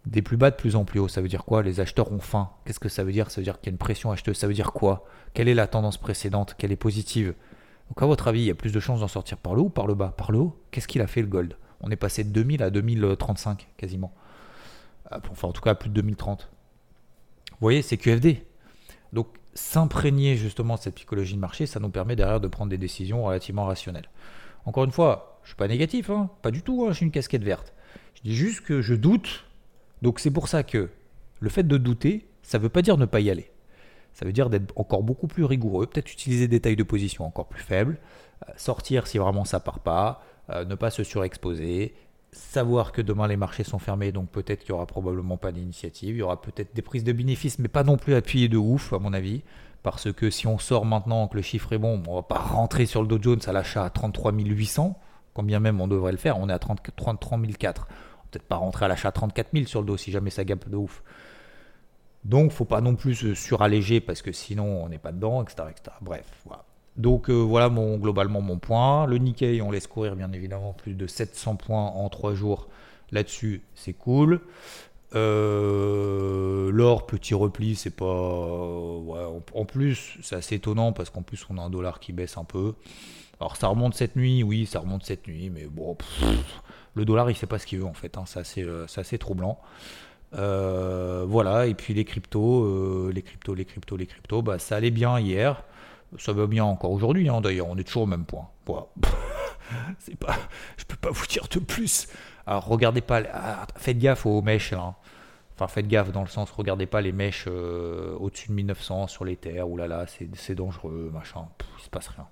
Des 0.07 0.23
plus 0.23 0.37
bas 0.37 0.51
de 0.51 0.57
plus 0.57 0.75
en 0.75 0.85
plus 0.85 0.99
haut, 0.99 1.09
ça 1.09 1.21
veut 1.21 1.29
dire 1.29 1.45
quoi? 1.45 1.63
Les 1.63 1.81
acheteurs 1.81 2.11
ont 2.11 2.19
faim. 2.19 2.51
Qu'est-ce 2.65 2.81
que 2.81 2.89
ça 2.89 3.05
veut 3.05 3.13
dire? 3.13 3.31
Ça 3.31 3.41
veut 3.41 3.45
dire 3.45 3.61
qu'il 3.61 3.67
y 3.67 3.71
a 3.71 3.75
une 3.75 3.79
pression 3.79 4.11
acheteuse. 4.11 4.37
Ça 4.37 4.49
veut 4.49 4.55
dire 4.55 4.73
quoi? 4.73 5.05
Quelle 5.35 5.49
est 5.49 5.55
la 5.55 5.67
tendance 5.67 5.97
précédente? 5.97 6.55
Quelle 6.59 6.73
est 6.73 6.77
positive? 6.77 7.35
Donc 7.89 8.03
à 8.03 8.07
votre 8.07 8.27
avis, 8.27 8.41
il 8.41 8.47
y 8.47 8.51
a 8.51 8.55
plus 8.55 8.73
de 8.73 8.81
chances 8.81 9.01
d'en 9.01 9.09
sortir 9.09 9.37
par 9.37 9.55
le 9.55 9.61
haut 9.61 9.67
ou 9.67 9.71
par 9.71 9.87
le 9.87 9.95
bas? 9.95 10.15
Par 10.17 10.33
le 10.33 10.39
haut 10.39 10.59
Qu'est-ce 10.71 10.89
qu'il 10.89 11.03
a 11.03 11.07
fait 11.07 11.21
le 11.21 11.29
gold? 11.29 11.57
On 11.83 11.91
est 11.91 11.97
passé 11.97 12.25
de 12.25 12.31
2000 12.31 12.63
à 12.63 12.71
2035 12.71 13.69
quasiment. 13.77 14.13
Ah, 15.11 15.21
enfin 15.31 15.49
en 15.49 15.53
tout 15.53 15.61
cas 15.61 15.73
à 15.73 15.75
plus 15.75 15.91
de 15.91 15.95
2030. 15.95 16.49
Vous 17.51 17.57
voyez, 17.61 17.83
c'est 17.83 17.97
QFD. 17.97 18.45
Donc 19.13 19.29
s'imprégner 19.55 20.37
justement 20.37 20.77
de 20.77 20.81
cette 20.81 20.95
psychologie 20.95 21.35
de 21.35 21.41
marché, 21.41 21.67
ça 21.67 21.81
nous 21.81 21.91
permet 21.91 22.17
derrière 22.17 22.41
de 22.41 22.49
prendre 22.49 22.71
des 22.71 22.79
décisions 22.79 23.25
relativement 23.25 23.67
rationnelles. 23.67 24.09
Encore 24.65 24.85
une 24.85 24.93
fois, 24.93 25.41
je 25.43 25.49
suis 25.49 25.57
pas 25.57 25.69
négatif, 25.69 26.11
hein, 26.11 26.31
pas 26.43 26.51
du 26.51 26.63
tout, 26.63 26.87
hein, 26.87 26.93
j'ai 26.93 27.05
une 27.05 27.11
casquette 27.11 27.43
verte. 27.43 27.73
Je 28.15 28.23
dis 28.23 28.37
juste 28.37 28.61
que 28.63 28.81
je 28.81 28.95
doute. 28.95 29.45
Donc 30.03 30.21
c'est 30.21 30.31
pour 30.31 30.49
ça 30.49 30.63
que 30.63 30.91
le 31.41 31.49
fait 31.49 31.67
de 31.67 31.77
douter, 31.77 32.27
ça 32.43 32.59
ne 32.59 32.63
veut 32.63 32.69
pas 32.69 32.83
dire 32.83 32.97
ne 32.97 33.07
pas 33.07 33.21
y 33.21 33.31
aller. 33.31 33.51
Ça 34.13 34.25
veut 34.25 34.33
dire 34.33 34.51
d'être 34.51 34.73
encore 34.77 35.03
beaucoup 35.03 35.27
plus 35.27 35.45
rigoureux, 35.45 35.87
peut-être 35.87 36.13
utiliser 36.13 36.49
des 36.49 36.61
tailles 36.61 36.77
de 36.77 36.83
position 36.83 37.25
encore 37.25 37.47
plus 37.47 37.63
faibles, 37.63 37.99
euh, 38.49 38.53
sortir 38.57 39.07
si 39.07 39.19
vraiment 39.19 39.45
ça 39.45 39.59
part 39.59 39.81
pas, 39.81 40.23
euh, 40.51 40.65
ne 40.65 40.75
pas 40.75 40.91
se 40.91 41.03
surexposer, 41.03 41.95
savoir 42.33 42.93
que 42.93 43.03
demain 43.03 43.27
les 43.27 43.37
marchés 43.37 43.65
sont 43.65 43.79
fermés, 43.79 44.13
donc 44.13 44.29
peut-être 44.31 44.61
qu'il 44.61 44.71
y 44.71 44.73
aura 44.73 44.87
probablement 44.87 45.37
pas 45.37 45.53
d'initiative, 45.53 46.17
il 46.17 46.19
y 46.19 46.23
aura 46.23 46.41
peut-être 46.41 46.75
des 46.75 46.83
prises 46.83 47.05
de 47.05 47.13
bénéfices, 47.13 47.59
mais 47.59 47.69
pas 47.69 47.85
non 47.85 47.97
plus 47.97 48.15
appuyées 48.15 48.49
de 48.49 48.57
ouf 48.57 48.93
à 48.93 48.99
mon 48.99 49.13
avis. 49.13 49.43
Parce 49.83 50.13
que 50.13 50.31
si 50.31 50.47
on 50.47 50.59
sort 50.59 50.85
maintenant 50.85 51.27
que 51.29 51.37
le 51.37 51.43
chiffre 51.43 51.73
est 51.73 51.79
bon, 51.79 52.03
on 52.07 52.15
va 52.15 52.23
pas 52.23 52.39
rentrer 52.39 52.87
sur 52.87 53.03
le 53.03 53.09
Dow 53.09 53.19
Jones 53.21 53.41
à 53.47 53.53
l'achat 53.53 53.85
à 53.85 53.91
33 53.91 54.33
800, 54.33 54.99
combien 55.35 55.61
même 55.61 55.81
on 55.81 55.89
devrait 55.89 56.13
le 56.13 56.19
faire, 56.19 56.39
on 56.39 56.49
est 56.49 56.53
à 56.53 56.59
33 56.59 57.17
004. 57.59 57.89
Peut-être 58.31 58.47
pas 58.47 58.57
rentrer 58.57 58.85
à 58.85 58.89
l'achat 58.89 59.09
à 59.09 59.13
34 59.13 59.49
000 59.53 59.67
sur 59.67 59.81
le 59.81 59.87
dos 59.87 59.97
si 59.97 60.11
jamais 60.11 60.31
ça 60.31 60.45
gape 60.45 60.69
de 60.69 60.77
ouf. 60.77 61.03
Donc 62.25 62.53
faut 62.53 62.65
pas 62.65 62.81
non 62.81 62.95
plus 62.95 63.17
se 63.17 63.35
suralléger 63.35 64.01
parce 64.01 64.23
que 64.23 64.33
sinon 64.33 64.85
on 64.85 64.89
n'est 64.89 64.99
pas 64.99 65.13
dedans, 65.13 65.43
etc. 65.43 65.65
Bref, 66.01 66.25
voilà. 66.47 66.65
Donc 66.97 67.29
euh, 67.31 67.35
voilà 67.35 67.69
mon, 67.69 67.99
globalement 67.99 68.41
mon 68.41 68.59
point. 68.59 69.07
Le 69.07 69.19
Nikkei, 69.19 69.61
on 69.61 69.71
laisse 69.71 69.87
courir 69.87 70.15
bien 70.15 70.31
évidemment 70.33 70.73
plus 70.73 70.95
de 70.95 71.07
700 71.07 71.57
points 71.57 71.87
en 71.87 72.09
3 72.09 72.35
jours. 72.35 72.69
Là-dessus, 73.11 73.63
c'est 73.75 73.93
cool. 73.93 74.41
Euh, 75.15 76.71
l'or, 76.73 77.07
petit 77.07 77.35
repli, 77.35 77.75
c'est 77.75 77.95
pas. 77.95 78.07
en 78.07 79.65
plus, 79.67 80.19
c'est 80.23 80.37
assez 80.37 80.57
étonnant 80.57 80.93
parce 80.93 81.11
qu'en 81.11 81.23
plus, 81.23 81.45
on 81.51 81.59
a 81.59 81.63
un 81.63 81.71
dollar 81.71 82.01
qui 82.01 82.13
baisse 82.13 82.37
un 82.39 82.45
peu. 82.45 82.75
Alors, 83.41 83.57
ça 83.57 83.69
remonte 83.69 83.95
cette 83.95 84.17
nuit, 84.17 84.43
oui, 84.43 84.67
ça 84.67 84.81
remonte 84.81 85.05
cette 85.05 85.27
nuit, 85.27 85.51
mais 85.51 85.67
bon, 85.67 85.97
le 86.95 87.05
dollar, 87.05 87.31
il 87.31 87.37
sait 87.37 87.47
pas 87.47 87.59
ce 87.59 87.67
qu'il 87.67 87.81
veut 87.81 87.87
en 87.87 87.95
fait. 87.95 88.17
Hein, 88.17 88.25
c'est 88.27 88.41
assez, 88.41 88.63
euh, 88.63 88.87
assez, 88.97 89.19
troublant. 89.19 89.59
Euh, 90.35 91.25
voilà, 91.27 91.67
et 91.67 91.75
puis 91.75 91.93
les 91.93 92.05
cryptos, 92.05 93.11
les 93.11 93.23
cryptos, 93.23 93.55
les 93.55 93.65
cryptos, 93.65 93.97
les 93.97 94.07
cryptos, 94.07 94.43
bah, 94.43 94.59
ça 94.59 94.77
allait 94.77 94.91
bien 94.91 95.19
hier. 95.19 95.65
Ça 96.19 96.33
va 96.35 96.47
bien 96.47 96.65
encore 96.65 96.91
aujourd'hui, 96.91 97.29
hein, 97.31 97.41
d'ailleurs, 97.41 97.69
on 97.69 97.77
est 97.77 97.85
toujours 97.85 98.03
au 98.03 98.07
même 98.07 98.27
point. 98.27 98.47
Voilà. 98.67 98.87
c'est 99.99 100.17
pas, 100.17 100.37
je 100.77 100.85
peux 100.85 100.97
pas 100.97 101.11
vous 101.11 101.27
dire 101.27 101.49
de 101.51 101.59
plus. 101.59 102.07
Alors 102.47 102.67
regardez 102.67 103.01
pas, 103.01 103.23
ah, 103.33 103.67
faites 103.77 103.99
gaffe 103.99 104.27
aux 104.27 104.43
mèches 104.43 104.73
là. 104.73 104.95
Enfin 105.55 105.69
faites 105.69 105.87
gaffe 105.87 106.13
dans 106.13 106.23
le 106.23 106.29
sens, 106.29 106.51
regardez 106.51 106.87
pas 106.87 107.01
les 107.01 107.13
mèches 107.13 107.45
euh, 107.49 108.17
au-dessus 108.19 108.49
de 108.49 108.55
1900 108.55 109.07
sur 109.07 109.25
les 109.25 109.37
terres. 109.37 109.69
Ouh 109.69 109.77
là 109.77 109.87
là, 109.87 110.07
c'est 110.35 110.55
dangereux, 110.55 111.11
machin. 111.13 111.47
il 111.79 111.85
se 111.85 111.91
passe 111.91 112.09
rien. 112.09 112.27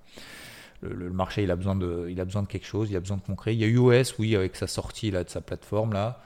Le, 0.81 1.11
marché 1.11 1.43
il 1.43 1.51
a 1.51 1.55
besoin 1.55 1.75
de, 1.75 2.07
il 2.09 2.19
a 2.19 2.25
besoin 2.25 2.41
de 2.41 2.47
quelque 2.47 2.65
chose, 2.65 2.89
il 2.89 2.95
a 2.95 2.99
besoin 2.99 3.17
de 3.17 3.21
concret. 3.21 3.53
Il 3.53 3.59
y 3.59 3.63
a 3.63 3.67
US, 3.67 4.17
oui, 4.17 4.35
avec 4.35 4.55
sa 4.55 4.67
sortie 4.67 5.11
là 5.11 5.23
de 5.23 5.29
sa 5.29 5.41
plateforme 5.41 5.93
là. 5.93 6.19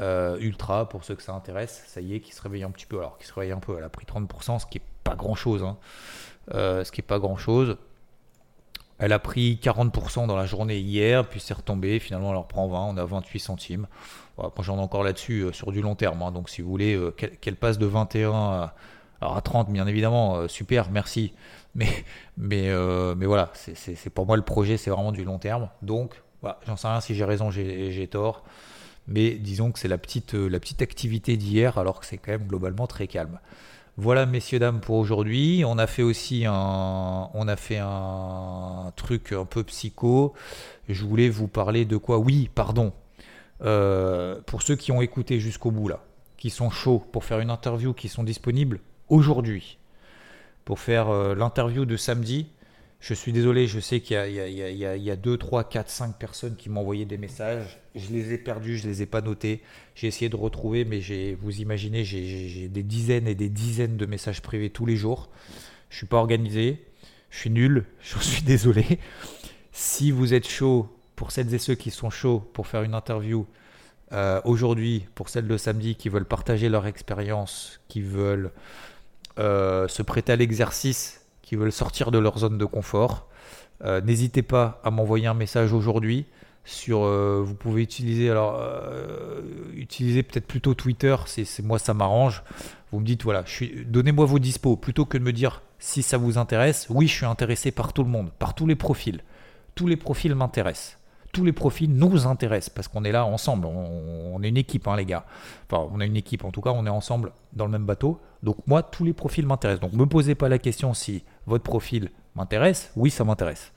Euh, 0.00 0.38
Ultra, 0.38 0.88
pour 0.88 1.04
ceux 1.04 1.14
que 1.14 1.22
ça 1.22 1.34
intéresse, 1.34 1.84
ça 1.86 2.00
y 2.00 2.14
est, 2.14 2.20
qui 2.20 2.32
se 2.32 2.40
réveille 2.42 2.62
un 2.62 2.70
petit 2.70 2.86
peu. 2.86 2.98
Alors, 2.98 3.18
qui 3.18 3.26
se 3.26 3.34
réveille 3.34 3.52
un 3.52 3.60
peu, 3.60 3.76
elle 3.76 3.84
a 3.84 3.90
pris 3.90 4.06
30%, 4.06 4.58
ce 4.58 4.66
qui 4.66 4.78
est 4.78 4.82
pas 5.04 5.14
grand 5.14 5.34
chose. 5.34 5.62
Hein. 5.62 5.76
Euh, 6.54 6.82
ce 6.84 6.90
qui 6.90 7.00
est 7.00 7.04
pas 7.04 7.18
grand 7.18 7.36
chose. 7.36 7.76
Elle 9.02 9.12
a 9.12 9.18
pris 9.18 9.58
40% 9.60 10.28
dans 10.28 10.36
la 10.36 10.46
journée 10.46 10.78
hier, 10.78 11.28
puis 11.28 11.40
c'est 11.40 11.54
retombé. 11.54 11.98
Finalement, 11.98 12.30
elle 12.30 12.36
en 12.36 12.42
reprend 12.42 12.68
20. 12.68 12.78
On 12.84 12.96
a 12.96 13.04
28 13.04 13.40
centimes. 13.40 13.88
moi, 14.38 14.52
j'en 14.60 14.76
ai 14.76 14.80
encore 14.80 15.02
là-dessus 15.02 15.40
euh, 15.40 15.52
sur 15.52 15.72
du 15.72 15.82
long 15.82 15.96
terme. 15.96 16.22
Hein. 16.22 16.30
donc, 16.30 16.48
si 16.48 16.62
vous 16.62 16.70
voulez 16.70 16.94
euh, 16.94 17.10
qu'elle 17.10 17.56
passe 17.56 17.78
de 17.78 17.86
21 17.86 18.30
à, 18.32 18.74
alors 19.20 19.36
à 19.36 19.40
30, 19.40 19.72
bien 19.72 19.88
évidemment, 19.88 20.36
euh, 20.36 20.46
super, 20.46 20.88
merci. 20.92 21.32
Mais, 21.74 22.70
voilà, 23.16 23.50
c'est 23.54 24.10
pour 24.10 24.24
moi 24.24 24.36
le 24.36 24.44
projet, 24.44 24.76
c'est 24.76 24.90
vraiment 24.90 25.10
du 25.10 25.24
long 25.24 25.40
terme. 25.40 25.68
Donc, 25.82 26.22
j'en 26.64 26.76
sais 26.76 26.86
rien 26.86 27.00
si 27.00 27.16
j'ai 27.16 27.24
raison, 27.24 27.50
j'ai 27.50 28.06
tort. 28.06 28.44
Mais 29.08 29.32
disons 29.32 29.72
que 29.72 29.80
c'est 29.80 29.88
la 29.88 29.98
petite, 29.98 30.34
la 30.34 30.60
petite 30.60 30.80
activité 30.80 31.36
d'hier, 31.36 31.76
alors 31.76 31.98
que 31.98 32.06
c'est 32.06 32.18
quand 32.18 32.30
même 32.30 32.46
globalement 32.46 32.86
très 32.86 33.08
calme. 33.08 33.40
Voilà, 33.98 34.24
messieurs, 34.24 34.58
dames, 34.58 34.80
pour 34.80 34.96
aujourd'hui. 34.96 35.64
On 35.66 35.76
a 35.76 35.86
fait 35.86 36.02
aussi 36.02 36.46
un, 36.46 37.28
on 37.34 37.46
a 37.46 37.56
fait 37.56 37.78
un 37.78 38.90
truc 38.96 39.32
un 39.32 39.44
peu 39.44 39.62
psycho. 39.64 40.32
Je 40.88 41.04
voulais 41.04 41.28
vous 41.28 41.46
parler 41.46 41.84
de 41.84 41.98
quoi? 41.98 42.18
Oui, 42.18 42.48
pardon. 42.54 42.92
Euh, 43.62 44.40
pour 44.46 44.62
ceux 44.62 44.76
qui 44.76 44.92
ont 44.92 45.02
écouté 45.02 45.40
jusqu'au 45.40 45.70
bout 45.70 45.88
là, 45.88 46.00
qui 46.38 46.48
sont 46.48 46.70
chauds 46.70 47.04
pour 47.12 47.24
faire 47.24 47.40
une 47.40 47.50
interview, 47.50 47.92
qui 47.92 48.08
sont 48.08 48.24
disponibles 48.24 48.80
aujourd'hui 49.08 49.78
pour 50.64 50.80
faire 50.80 51.10
euh, 51.10 51.34
l'interview 51.34 51.84
de 51.84 51.96
samedi. 51.96 52.46
Je 53.02 53.14
suis 53.14 53.32
désolé, 53.32 53.66
je 53.66 53.80
sais 53.80 53.98
qu'il 53.98 54.16
y, 54.16 55.10
a 55.10 55.16
2, 55.16 55.36
3, 55.36 55.64
4, 55.64 55.90
5 55.90 56.18
personnes 56.18 56.54
qui 56.54 56.70
m'ont 56.70 56.82
envoyé 56.82 57.04
des 57.04 57.18
messages. 57.18 57.80
Je 57.96 58.12
les 58.12 58.32
ai 58.32 58.38
perdus, 58.38 58.78
je 58.78 58.86
ne 58.86 58.92
les 58.92 59.02
ai 59.02 59.06
pas 59.06 59.20
notés. 59.20 59.60
J'ai 59.96 60.06
essayé 60.06 60.28
de 60.28 60.36
retrouver, 60.36 60.84
mais 60.84 61.00
vous 61.34 61.60
imaginez, 61.60 62.04
j'ai 62.04 62.68
des 62.68 62.84
dizaines 62.84 63.26
et 63.26 63.34
des 63.34 63.48
dizaines 63.48 63.96
de 63.96 64.06
messages 64.06 64.40
privés 64.40 64.70
tous 64.70 64.86
les 64.86 64.94
jours. 64.94 65.30
Je 65.90 65.96
ne 65.96 65.98
suis 65.98 66.06
pas 66.06 66.18
organisé, 66.18 66.80
je 67.30 67.38
suis 67.38 67.50
nul, 67.50 67.86
je 68.00 68.20
suis 68.20 68.42
désolé. 68.42 69.00
Si 69.72 70.12
vous 70.12 70.32
êtes 70.32 70.48
chaud, 70.48 70.88
pour 71.16 71.32
celles 71.32 71.52
et 71.52 71.58
ceux 71.58 71.74
qui 71.74 71.90
sont 71.90 72.10
chauds 72.10 72.38
pour 72.52 72.68
faire 72.68 72.84
une 72.84 72.94
interview 72.94 73.46
euh, 74.12 74.40
aujourd'hui, 74.44 75.06
pour 75.16 75.28
celles 75.28 75.48
de 75.48 75.56
samedi 75.56 75.96
qui 75.96 76.08
veulent 76.08 76.24
partager 76.24 76.68
leur 76.68 76.86
expérience, 76.86 77.80
qui 77.88 78.00
veulent 78.00 78.52
euh, 79.40 79.88
se 79.88 80.02
prêter 80.02 80.32
à 80.32 80.36
l'exercice, 80.36 81.21
qui 81.52 81.56
veulent 81.56 81.70
sortir 81.70 82.10
de 82.10 82.16
leur 82.16 82.38
zone 82.38 82.56
de 82.56 82.64
confort, 82.64 83.28
euh, 83.84 84.00
n'hésitez 84.00 84.40
pas 84.40 84.80
à 84.84 84.90
m'envoyer 84.90 85.26
un 85.26 85.34
message 85.34 85.74
aujourd'hui. 85.74 86.24
Sur, 86.64 87.00
vous 87.00 87.54
pouvez 87.54 87.82
utiliser 87.82 88.30
alors 88.30 88.64
utiliser 89.74 90.22
peut-être 90.22 90.46
plutôt 90.46 90.74
Twitter, 90.74 91.16
c'est 91.26 91.60
moi 91.60 91.80
ça 91.80 91.92
m'arrange. 91.92 92.44
Vous 92.92 93.00
me 93.00 93.04
dites 93.04 93.24
voilà, 93.24 93.42
donnez-moi 93.86 94.26
vos 94.26 94.38
dispos 94.38 94.76
plutôt 94.76 95.04
que 95.04 95.18
de 95.18 95.24
me 95.24 95.32
dire 95.32 95.62
si 95.80 96.04
ça 96.04 96.18
vous 96.18 96.38
intéresse. 96.38 96.86
Oui, 96.88 97.08
je 97.08 97.14
suis 97.14 97.26
intéressé 97.26 97.72
par 97.72 97.92
tout 97.92 98.04
le 98.04 98.10
monde, 98.10 98.30
par 98.38 98.54
tous 98.54 98.68
les 98.68 98.76
profils. 98.76 99.24
Tous 99.74 99.88
les 99.88 99.96
profils 99.96 100.36
m'intéressent 100.36 101.01
tous 101.32 101.44
les 101.44 101.52
profils 101.52 101.92
nous 101.92 102.26
intéressent 102.26 102.70
parce 102.70 102.88
qu'on 102.88 103.04
est 103.04 103.12
là 103.12 103.24
ensemble. 103.24 103.66
On, 103.66 104.42
est 104.42 104.48
une 104.48 104.58
équipe, 104.58 104.86
hein, 104.86 104.96
les 104.96 105.06
gars. 105.06 105.24
Enfin, 105.70 105.88
on 105.92 106.00
a 106.00 106.04
une 106.04 106.16
équipe, 106.16 106.44
en 106.44 106.50
tout 106.50 106.60
cas, 106.60 106.70
on 106.70 106.86
est 106.86 106.90
ensemble 106.90 107.32
dans 107.54 107.64
le 107.64 107.70
même 107.70 107.86
bateau. 107.86 108.20
Donc, 108.42 108.58
moi, 108.66 108.82
tous 108.82 109.04
les 109.04 109.14
profils 109.14 109.46
m'intéressent. 109.46 109.80
Donc, 109.80 109.92
ne 109.92 109.98
me 109.98 110.06
posez 110.06 110.34
pas 110.34 110.48
la 110.48 110.58
question 110.58 110.92
si 110.94 111.24
votre 111.46 111.64
profil 111.64 112.10
m'intéresse. 112.36 112.92
Oui, 112.96 113.10
ça 113.10 113.24
m'intéresse. 113.24 113.72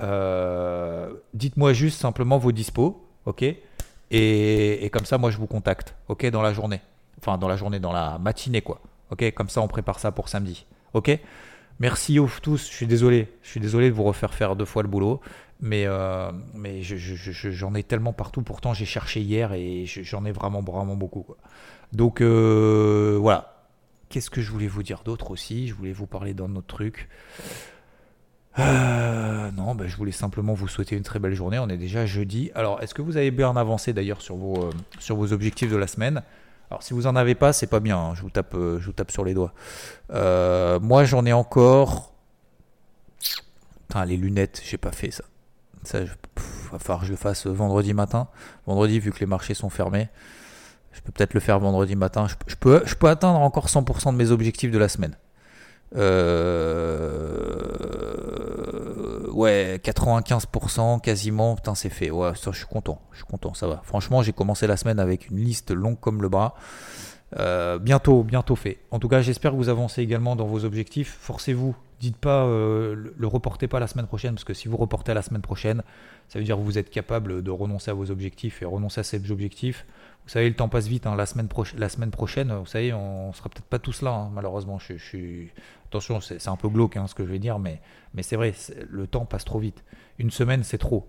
Euh, 0.00 1.12
dites-moi 1.34 1.74
juste 1.74 2.00
simplement 2.00 2.38
vos 2.38 2.52
dispos, 2.52 3.06
ok? 3.26 3.44
Et, 4.10 4.90
comme 4.92 5.04
ça, 5.04 5.18
moi, 5.18 5.30
je 5.30 5.36
vous 5.36 5.46
contacte, 5.46 5.94
ok, 6.08 6.26
dans 6.30 6.42
la 6.42 6.54
journée. 6.54 6.80
Enfin, 7.20 7.36
dans 7.36 7.48
la 7.48 7.56
journée, 7.56 7.80
dans 7.80 7.92
la 7.92 8.18
matinée, 8.18 8.62
quoi. 8.62 8.80
Ok, 9.10 9.30
comme 9.34 9.48
ça, 9.50 9.60
on 9.60 9.68
prépare 9.68 9.98
ça 9.98 10.12
pour 10.12 10.28
samedi. 10.28 10.66
Ok? 10.94 11.18
Merci 11.80 12.18
aux 12.18 12.28
tous. 12.42 12.68
Je 12.68 12.74
suis 12.74 12.86
désolé. 12.86 13.28
Je 13.42 13.50
suis 13.50 13.60
désolé 13.60 13.88
de 13.88 13.94
vous 13.94 14.04
refaire 14.04 14.34
faire 14.34 14.56
deux 14.56 14.64
fois 14.64 14.82
le 14.82 14.88
boulot. 14.88 15.20
Mais, 15.60 15.84
euh, 15.86 16.30
mais 16.54 16.82
j'en 16.82 17.74
ai 17.74 17.82
tellement 17.82 18.12
partout. 18.12 18.42
Pourtant, 18.42 18.74
j'ai 18.74 18.84
cherché 18.84 19.20
hier 19.20 19.52
et 19.52 19.86
j'en 19.86 20.24
ai 20.24 20.32
vraiment, 20.32 20.60
vraiment 20.60 20.94
beaucoup. 20.94 21.26
Donc, 21.92 22.20
euh, 22.20 23.18
voilà. 23.20 23.54
Qu'est-ce 24.08 24.30
que 24.30 24.40
je 24.40 24.50
voulais 24.50 24.68
vous 24.68 24.82
dire 24.82 25.02
d'autre 25.04 25.30
aussi? 25.30 25.68
Je 25.68 25.74
voulais 25.74 25.92
vous 25.92 26.06
parler 26.06 26.32
d'un 26.32 26.54
autre 26.54 26.66
truc. 26.66 27.08
Euh, 28.58 29.50
non, 29.50 29.74
ben, 29.74 29.86
je 29.86 29.96
voulais 29.96 30.12
simplement 30.12 30.54
vous 30.54 30.68
souhaiter 30.68 30.96
une 30.96 31.02
très 31.02 31.18
belle 31.18 31.34
journée. 31.34 31.58
On 31.58 31.68
est 31.68 31.76
déjà 31.76 32.06
jeudi. 32.06 32.50
Alors, 32.54 32.80
est-ce 32.80 32.94
que 32.94 33.02
vous 33.02 33.16
avez 33.16 33.30
bien 33.30 33.54
avancé 33.56 33.92
d'ailleurs 33.92 34.22
sur 34.22 34.36
vos, 34.36 34.70
sur 34.98 35.16
vos 35.16 35.32
objectifs 35.32 35.70
de 35.70 35.76
la 35.76 35.86
semaine? 35.86 36.22
Alors 36.70 36.82
si 36.82 36.92
vous 36.92 37.06
en 37.06 37.16
avez 37.16 37.34
pas, 37.34 37.54
c'est 37.54 37.66
pas 37.66 37.80
bien. 37.80 37.98
Hein. 37.98 38.14
Je 38.14 38.20
vous 38.20 38.28
tape, 38.28 38.54
je 38.54 38.84
vous 38.84 38.92
tape 38.92 39.10
sur 39.10 39.24
les 39.24 39.34
doigts. 39.34 39.52
moi, 40.10 41.04
j'en 41.04 41.24
ai 41.26 41.32
encore. 41.32 42.12
Putain, 43.88 44.04
les 44.04 44.16
lunettes, 44.16 44.62
j'ai 44.64 44.76
pas 44.76 44.92
fait 44.92 45.10
ça. 45.10 45.24
Ça, 45.84 46.00
il 46.00 46.10
va 46.72 46.78
falloir 46.78 47.00
que 47.00 47.06
je 47.06 47.10
le 47.10 47.16
fasse 47.16 47.46
vendredi 47.46 47.94
matin. 47.94 48.28
Vendredi, 48.66 49.00
vu 49.00 49.12
que 49.12 49.20
les 49.20 49.26
marchés 49.26 49.54
sont 49.54 49.70
fermés. 49.70 50.08
Je 50.92 51.00
peux 51.00 51.12
peut-être 51.12 51.34
le 51.34 51.40
faire 51.40 51.58
vendredi 51.58 51.96
matin. 51.96 52.26
Je, 52.46 52.56
peux, 52.56 52.82
je 52.84 52.94
peux 52.94 53.08
atteindre 53.08 53.38
encore 53.40 53.66
100% 53.66 54.12
de 54.12 54.16
mes 54.16 54.30
objectifs 54.30 54.70
de 54.70 54.78
la 54.78 54.88
semaine. 54.88 55.16
Euh, 55.96 57.60
ouais, 59.30 59.80
95% 59.82 61.00
quasiment. 61.00 61.54
Putain, 61.56 61.74
c'est 61.74 61.88
fait. 61.90 62.10
Ouais, 62.10 62.32
ça, 62.34 62.50
je 62.52 62.58
suis 62.58 62.66
content. 62.66 63.00
Je 63.12 63.18
suis 63.18 63.26
content, 63.26 63.54
ça 63.54 63.66
va. 63.66 63.80
Franchement, 63.84 64.22
j'ai 64.22 64.32
commencé 64.32 64.66
la 64.66 64.76
semaine 64.76 64.98
avec 64.98 65.30
une 65.30 65.38
liste 65.38 65.70
longue 65.70 66.00
comme 66.00 66.20
le 66.22 66.28
bras. 66.28 66.54
Euh, 67.38 67.78
bientôt, 67.78 68.22
bientôt 68.22 68.56
fait. 68.56 68.78
En 68.90 68.98
tout 68.98 69.08
cas, 69.08 69.20
j'espère 69.20 69.52
que 69.52 69.56
vous 69.56 69.68
avancez 69.68 70.02
également 70.02 70.34
dans 70.36 70.46
vos 70.46 70.64
objectifs. 70.64 71.16
Forcez-vous 71.20 71.76
dites 72.00 72.16
pas, 72.16 72.44
euh, 72.44 73.12
le 73.16 73.26
reportez 73.26 73.68
pas 73.68 73.80
la 73.80 73.86
semaine 73.86 74.06
prochaine, 74.06 74.34
parce 74.34 74.44
que 74.44 74.54
si 74.54 74.68
vous 74.68 74.76
reportez 74.76 75.12
à 75.12 75.14
la 75.14 75.22
semaine 75.22 75.42
prochaine, 75.42 75.82
ça 76.28 76.38
veut 76.38 76.44
dire 76.44 76.56
que 76.56 76.62
vous 76.62 76.78
êtes 76.78 76.90
capable 76.90 77.42
de 77.42 77.50
renoncer 77.50 77.90
à 77.90 77.94
vos 77.94 78.10
objectifs 78.10 78.62
et 78.62 78.64
renoncer 78.64 79.00
à 79.00 79.04
ces 79.04 79.30
objectifs. 79.30 79.86
Vous 80.24 80.30
savez, 80.30 80.48
le 80.48 80.54
temps 80.54 80.68
passe 80.68 80.86
vite. 80.86 81.06
Hein. 81.06 81.16
La, 81.16 81.26
semaine 81.26 81.48
la 81.76 81.88
semaine 81.88 82.10
prochaine, 82.10 82.52
vous 82.52 82.66
savez, 82.66 82.92
on, 82.92 83.32
sera 83.32 83.48
peut-être 83.48 83.66
pas 83.66 83.78
tous 83.78 84.02
là, 84.02 84.12
hein, 84.12 84.30
malheureusement. 84.32 84.78
Je. 84.78 85.46
Attention, 85.86 86.20
c'est 86.20 86.48
un 86.48 86.56
peu 86.56 86.68
glauque 86.68 86.98
hein, 86.98 87.06
ce 87.06 87.14
que 87.14 87.24
je 87.24 87.30
vais 87.30 87.38
dire, 87.38 87.58
mais, 87.58 87.80
mais 88.12 88.22
c'est 88.22 88.36
vrai, 88.36 88.52
le 88.90 89.06
temps 89.06 89.24
passe 89.24 89.44
trop 89.44 89.58
vite. 89.58 89.82
Une 90.18 90.30
semaine, 90.30 90.62
c'est 90.64 90.78
trop. 90.78 91.08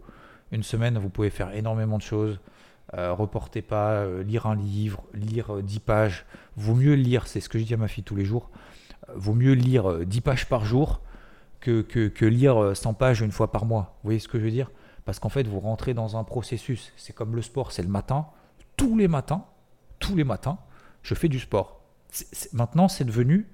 Une 0.52 0.64
semaine, 0.64 0.98
vous 0.98 1.10
pouvez 1.10 1.30
faire 1.30 1.54
énormément 1.54 1.98
de 1.98 2.04
choses. 2.04 2.40
Euh, 2.96 3.14
reportez 3.14 3.62
pas, 3.62 3.92
euh, 3.92 4.24
lire 4.24 4.48
un 4.48 4.56
livre, 4.56 5.04
lire 5.14 5.62
10 5.62 5.80
pages. 5.80 6.26
Vaut 6.56 6.74
mieux 6.74 6.94
lire, 6.94 7.28
c'est 7.28 7.42
ce 7.42 7.50
que 7.50 7.60
je 7.60 7.66
dis 7.66 7.74
à 7.74 7.78
ma 7.78 7.88
fille 7.88 8.04
tous 8.04 8.16
les 8.16 8.26
jours 8.26 8.50
vaut 9.16 9.34
mieux 9.34 9.54
lire 9.54 10.06
10 10.06 10.18
euh, 10.18 10.22
pages 10.22 10.48
par 10.48 10.66
jour 10.66 11.02
que, 11.60 11.82
que, 11.82 12.26
lire 12.26 12.76
100 12.76 12.90
euh, 12.90 12.94
pages 12.94 13.22
une 13.22 13.32
fois 13.32 13.52
par 13.52 13.66
mois. 13.66 13.98
Vous 14.02 14.08
voyez 14.08 14.20
ce 14.20 14.28
que 14.28 14.40
je 14.40 14.46
veux 14.46 14.52
dire? 14.52 14.72
Parce 15.06 15.20
qu'en 15.20 15.30
fait, 15.30 15.48
vous 15.48 15.60
rentrez 15.60 15.94
dans 15.94 16.18
un 16.18 16.24
processus. 16.24 16.94
C'est 16.96 17.14
comme 17.14 17.36
le 17.36 17.42
sport, 17.42 17.72
c'est 17.72 17.82
le 17.82 17.90
matin. 17.90 18.28
Tous 18.78 18.98
les 18.98 19.08
matins, 19.08 19.46
tous 20.00 20.16
les 20.16 20.24
matins, 20.24 20.58
je 21.02 21.16
fais 21.16 21.28
du 21.28 21.40
sport. 21.40 21.82
maintenant, 22.54 22.88
c'est 22.88 23.06
devenu. 23.06 23.50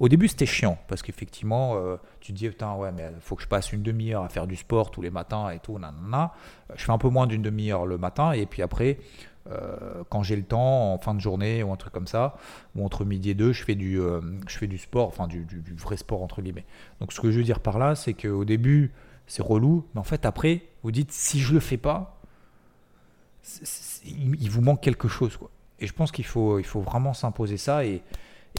Au 0.00 0.08
début, 0.08 0.28
c'était 0.28 0.46
chiant 0.46 0.78
parce 0.88 1.02
qu'effectivement, 1.02 1.76
euh, 1.76 1.96
tu 2.20 2.32
te 2.32 2.38
dis 2.38 2.48
putain 2.48 2.74
ouais, 2.74 2.92
mais 2.92 3.10
faut 3.20 3.36
que 3.36 3.42
je 3.42 3.48
passe 3.48 3.72
une 3.72 3.82
demi-heure 3.82 4.24
à 4.24 4.28
faire 4.28 4.46
du 4.46 4.56
sport 4.56 4.90
tous 4.90 5.02
les 5.02 5.10
matins 5.10 5.50
et 5.50 5.60
tout. 5.60 5.78
Nanana. 5.78 6.32
Je 6.74 6.84
fais 6.84 6.92
un 6.92 6.98
peu 6.98 7.08
moins 7.08 7.26
d'une 7.26 7.42
demi-heure 7.42 7.86
le 7.86 7.98
matin 7.98 8.32
et 8.32 8.46
puis 8.46 8.62
après, 8.62 8.98
euh, 9.50 10.02
quand 10.08 10.22
j'ai 10.22 10.36
le 10.36 10.42
temps, 10.42 10.94
en 10.94 10.98
fin 10.98 11.14
de 11.14 11.20
journée 11.20 11.62
ou 11.62 11.72
un 11.72 11.76
truc 11.76 11.92
comme 11.92 12.06
ça, 12.06 12.36
ou 12.74 12.84
entre 12.84 13.04
midi 13.04 13.30
et 13.30 13.34
deux, 13.34 13.52
je 13.52 13.62
fais 13.62 13.74
du, 13.74 14.00
euh, 14.00 14.20
je 14.48 14.58
fais 14.58 14.66
du 14.66 14.78
sport, 14.78 15.08
enfin 15.08 15.28
du, 15.28 15.46
vrai 15.76 15.96
sport 15.96 16.22
entre 16.22 16.42
guillemets. 16.42 16.64
Donc 17.00 17.12
ce 17.12 17.20
que 17.20 17.30
je 17.30 17.38
veux 17.38 17.44
dire 17.44 17.60
par 17.60 17.78
là, 17.78 17.94
c'est 17.94 18.14
qu'au 18.14 18.44
début, 18.44 18.92
c'est 19.26 19.42
relou, 19.42 19.86
mais 19.94 20.00
en 20.00 20.04
fait 20.04 20.26
après, 20.26 20.62
vous 20.82 20.90
dites 20.90 21.12
si 21.12 21.40
je 21.40 21.52
le 21.52 21.60
fais 21.60 21.76
pas, 21.76 22.20
il 24.04 24.48
vous 24.50 24.62
manque 24.62 24.80
quelque 24.80 25.08
chose. 25.08 25.36
Quoi. 25.36 25.50
Et 25.78 25.86
je 25.86 25.92
pense 25.92 26.10
qu'il 26.12 26.24
faut, 26.24 26.58
il 26.58 26.64
faut 26.64 26.80
vraiment 26.80 27.12
s'imposer 27.12 27.58
ça 27.58 27.84
et, 27.84 28.02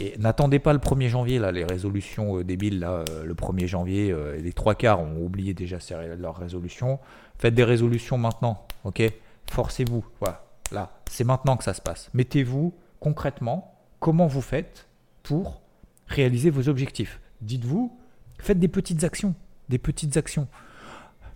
et 0.00 0.14
n'attendez 0.18 0.58
pas 0.58 0.72
le 0.72 0.78
1er 0.78 1.08
janvier, 1.08 1.38
là, 1.38 1.52
les 1.52 1.64
résolutions 1.64 2.38
euh, 2.38 2.44
débiles, 2.44 2.80
là, 2.80 3.04
le 3.24 3.34
1er 3.34 3.66
janvier, 3.66 4.14
les 4.38 4.52
trois 4.52 4.74
quarts 4.74 5.00
ont 5.00 5.24
oublié 5.24 5.54
déjà 5.54 5.78
leur 6.18 6.36
résolution. 6.36 6.98
Faites 7.38 7.54
des 7.54 7.64
résolutions 7.64 8.18
maintenant, 8.18 8.66
ok? 8.84 9.02
Forcez-vous, 9.50 10.04
voilà 10.20 10.46
Là, 10.72 10.90
c'est 11.10 11.24
maintenant 11.24 11.56
que 11.56 11.64
ça 11.64 11.74
se 11.74 11.80
passe. 11.80 12.10
Mettez-vous 12.14 12.74
concrètement 13.00 13.74
comment 14.00 14.26
vous 14.26 14.40
faites 14.40 14.88
pour 15.22 15.60
réaliser 16.06 16.50
vos 16.50 16.68
objectifs. 16.68 17.20
Dites-vous, 17.40 17.96
faites 18.38 18.58
des 18.58 18.68
petites 18.68 19.04
actions. 19.04 19.34
Des 19.68 19.78
petites 19.78 20.16
actions. 20.16 20.48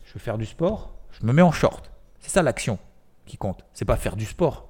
Je 0.05 0.15
veux 0.15 0.21
faire 0.21 0.39
du 0.39 0.47
sport, 0.47 0.95
je 1.13 1.25
me 1.25 1.33
mets 1.33 1.43
en 1.43 1.53
short. 1.53 1.91
C'est 2.19 2.31
ça 2.31 2.43
l'action 2.43 2.79
qui 3.27 3.37
compte. 3.37 3.65
C'est 3.73 3.85
pas 3.85 3.97
faire 3.97 4.17
du 4.17 4.25
sport 4.25 4.69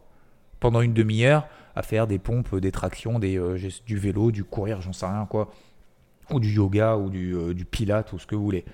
pendant 0.60 0.82
une 0.82 0.92
demi-heure 0.92 1.48
à 1.74 1.82
faire 1.82 2.06
des 2.06 2.18
pompes, 2.18 2.54
des 2.56 2.72
tractions, 2.72 3.18
des, 3.18 3.38
euh, 3.38 3.58
du 3.86 3.98
vélo, 3.98 4.30
du 4.30 4.44
courir, 4.44 4.80
j'en 4.80 4.92
sais 4.92 5.06
rien 5.06 5.26
quoi, 5.26 5.50
ou 6.30 6.40
du 6.40 6.50
yoga 6.50 6.96
ou 6.96 7.10
du, 7.10 7.34
euh, 7.34 7.54
du 7.54 7.66
ou 8.12 8.18
ce 8.18 8.26
que 8.26 8.34
vous 8.34 8.44
voulez. 8.44 8.64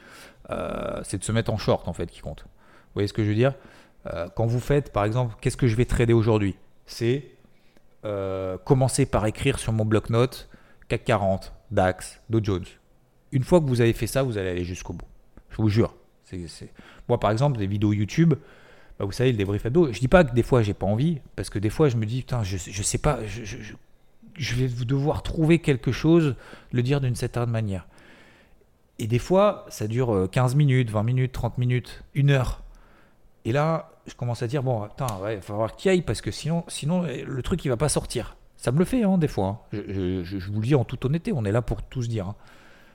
Euh, 0.51 1.01
c'est 1.03 1.19
de 1.19 1.25
se 1.25 1.33
mettre 1.33 1.53
en 1.53 1.57
short 1.57 1.89
en 1.89 1.93
fait 1.93 2.07
qui 2.07 2.21
compte. 2.21 2.43
Vous 2.43 2.95
voyez 2.95 3.09
ce 3.09 3.13
que 3.13 3.25
je 3.25 3.29
veux 3.29 3.35
dire? 3.35 3.55
Euh, 4.07 4.29
quand 4.35 4.47
vous 4.47 4.61
faites, 4.61 4.93
par 4.93 5.05
exemple, 5.05 5.35
qu'est-ce 5.41 5.57
que 5.57 5.67
je 5.67 5.77
vais 5.77 5.85
trader 5.85 6.13
aujourd'hui? 6.13 6.57
C'est 6.87 7.31
commencer 8.65 9.05
par 9.05 9.27
écrire 9.27 9.59
sur 9.59 9.73
mon 9.73 9.85
bloc-notes 9.85 10.49
CAC 10.87 11.03
40, 11.03 11.53
DAX, 11.73 12.21
Dow 12.31 12.39
Jones. 12.41 12.65
Une 13.33 13.43
fois 13.43 13.61
que 13.61 13.67
vous 13.67 13.81
avez 13.81 13.93
fait 13.93 14.07
ça, 14.07 14.23
vous 14.23 14.39
allez 14.39 14.51
aller 14.51 14.65
jusqu'au 14.65 14.93
bout. 14.93 15.09
Je 15.51 15.57
vous 15.57 15.69
jure. 15.69 15.93
Moi, 17.09 17.19
par 17.19 17.33
exemple, 17.33 17.59
des 17.59 17.67
vidéos 17.67 17.93
YouTube, 17.93 18.35
bah, 18.99 19.05
vous 19.05 19.13
savez, 19.13 19.33
le 19.33 19.39
débrief 19.39 19.67
dos. 19.67 19.93
je 19.93 20.01
dis 20.01 20.09
pas 20.09 20.25
que 20.25 20.35
des 20.35 20.43
fois, 20.43 20.63
j'ai 20.63 20.75
pas 20.75 20.87
envie, 20.87 21.21
parce 21.37 21.51
que 21.51 21.59
des 21.59 21.71
fois, 21.71 21.89
je 21.89 21.97
me 21.97 22.07
dis, 22.07 22.21
putain, 22.21 22.43
je, 22.43 22.57
je 22.57 22.83
sais 22.83 22.99
pas, 22.99 23.19
je, 23.27 24.55
vais 24.55 24.69
devoir 24.85 25.23
trouver 25.23 25.59
quelque 25.59 25.93
chose, 25.93 26.35
le 26.73 26.83
dire 26.83 27.01
d'une 27.01 27.15
certaine 27.15 27.51
manière. 27.51 27.87
Et 28.99 29.07
des 29.07 29.19
fois, 29.19 29.67
ça 29.69 29.87
dure 29.87 30.29
15 30.31 30.55
euh, 30.55 30.57
minutes, 30.57 30.91
20 30.91 31.03
minutes, 31.03 31.33
30 31.33 31.59
minutes, 31.59 32.03
une 32.15 32.31
heure. 32.31 32.63
Et 33.45 33.53
là, 33.53 33.91
je 34.07 34.15
commence 34.15 34.43
à 34.43 34.47
dire 34.47 34.63
bon, 34.63 34.89
il 34.99 35.37
va 35.37 35.41
falloir 35.41 35.77
qu'il 35.77 35.91
aille 35.91 36.03
parce 36.03 36.23
que 36.23 36.31
sinon, 36.31 36.65
sinon, 36.69 37.03
le 37.03 37.43
truc 37.43 37.65
il 37.65 37.69
va 37.69 37.77
pas 37.77 37.89
sortir. 37.89 38.37
Ça 38.57 38.73
me 38.73 38.79
le 38.79 38.85
fait 38.85 39.03
hein, 39.03 39.19
des 39.19 39.29
fois. 39.29 39.67
Hein. 39.73 39.79
Je, 39.87 40.51
vous 40.51 40.61
le 40.61 40.67
dis 40.67 40.75
en 40.75 40.85
toute 40.85 41.05
honnêteté, 41.05 41.33
on 41.33 41.45
est 41.45 41.53
là 41.53 41.63
pour 41.63 41.83
tout 41.83 42.03
se 42.03 42.09
dire. 42.09 42.29
Hein. 42.29 42.35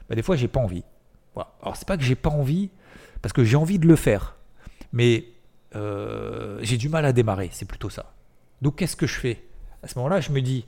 Des 0.09 0.23
fois, 0.23 0.35
j'ai 0.35 0.47
pas 0.47 0.59
envie. 0.59 0.83
Voilà. 1.35 1.53
Alors 1.61 1.77
c'est 1.77 1.87
pas 1.87 1.97
que 1.97 2.03
j'ai 2.03 2.15
pas 2.15 2.29
envie, 2.29 2.69
parce 3.21 3.31
que 3.31 3.43
j'ai 3.43 3.55
envie 3.55 3.79
de 3.79 3.87
le 3.87 3.95
faire, 3.95 4.35
mais 4.91 5.25
euh, 5.75 6.59
j'ai 6.61 6.77
du 6.77 6.89
mal 6.89 7.05
à 7.05 7.13
démarrer. 7.13 7.49
C'est 7.51 7.65
plutôt 7.65 7.89
ça. 7.89 8.13
Donc 8.61 8.77
qu'est-ce 8.77 8.95
que 8.95 9.07
je 9.07 9.19
fais? 9.19 9.43
À 9.83 9.87
ce 9.87 9.97
moment-là, 9.97 10.21
je 10.21 10.31
me 10.31 10.41
dis 10.41 10.65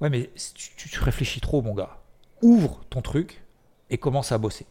ouais, 0.00 0.10
mais 0.10 0.30
tu, 0.54 1.00
réfléchis 1.00 1.40
trop, 1.40 1.62
mon 1.62 1.74
gars. 1.74 1.98
Ouvre 2.42 2.80
ton 2.90 3.02
truc 3.02 3.42
et 3.90 3.98
commence 3.98 4.32
à 4.32 4.38
bosser. 4.38 4.66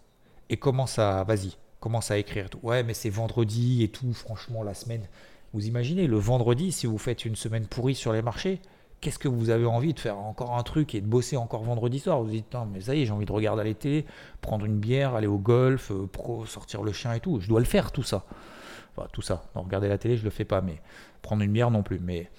Et 0.49 0.57
commence 0.57 0.97
à 0.97 1.23
vas-y, 1.23 1.57
commence 1.79 2.11
à 2.11 2.17
écrire. 2.17 2.47
Ouais, 2.63 2.83
mais 2.83 2.93
c'est 2.93 3.09
vendredi 3.09 3.83
et 3.83 3.89
tout, 3.89 4.13
franchement, 4.13 4.63
la 4.63 4.73
semaine. 4.73 5.07
Vous 5.53 5.65
imaginez, 5.65 6.07
le 6.07 6.17
vendredi, 6.17 6.71
si 6.71 6.87
vous 6.87 6.97
faites 6.97 7.25
une 7.25 7.35
semaine 7.35 7.65
pourrie 7.65 7.95
sur 7.95 8.13
les 8.13 8.21
marchés, 8.21 8.61
qu'est-ce 9.01 9.19
que 9.19 9.27
vous 9.27 9.49
avez 9.49 9.65
envie 9.65 9.93
de 9.93 9.99
faire 9.99 10.17
encore 10.17 10.57
un 10.57 10.63
truc 10.63 10.93
et 10.95 11.01
de 11.01 11.07
bosser 11.07 11.37
encore 11.37 11.63
vendredi 11.63 11.99
soir 11.99 12.19
Vous 12.19 12.25
vous 12.25 12.31
dites, 12.31 12.53
non, 12.53 12.65
mais 12.65 12.81
ça 12.81 12.95
y 12.95 13.01
est, 13.01 13.05
j'ai 13.05 13.11
envie 13.11 13.25
de 13.25 13.31
regarder 13.31 13.61
à 13.61 13.63
l'été, 13.63 14.05
prendre 14.41 14.65
une 14.65 14.77
bière, 14.77 15.15
aller 15.15 15.27
au 15.27 15.37
golf, 15.37 15.91
euh, 15.91 16.45
sortir 16.45 16.83
le 16.83 16.91
chien 16.91 17.13
et 17.13 17.19
tout. 17.19 17.39
Je 17.39 17.47
dois 17.47 17.59
le 17.59 17.65
faire, 17.65 17.91
tout 17.91 18.03
ça. 18.03 18.25
Bah, 18.97 19.07
tout 19.11 19.21
ça. 19.21 19.43
Regarder 19.55 19.87
la 19.87 19.97
télé, 19.97 20.17
je 20.17 20.23
le 20.23 20.29
fais 20.29 20.45
pas, 20.45 20.61
mais 20.61 20.81
prendre 21.21 21.41
une 21.41 21.51
bière 21.51 21.71
non 21.71 21.83
plus. 21.83 21.99
Mais, 21.99 22.29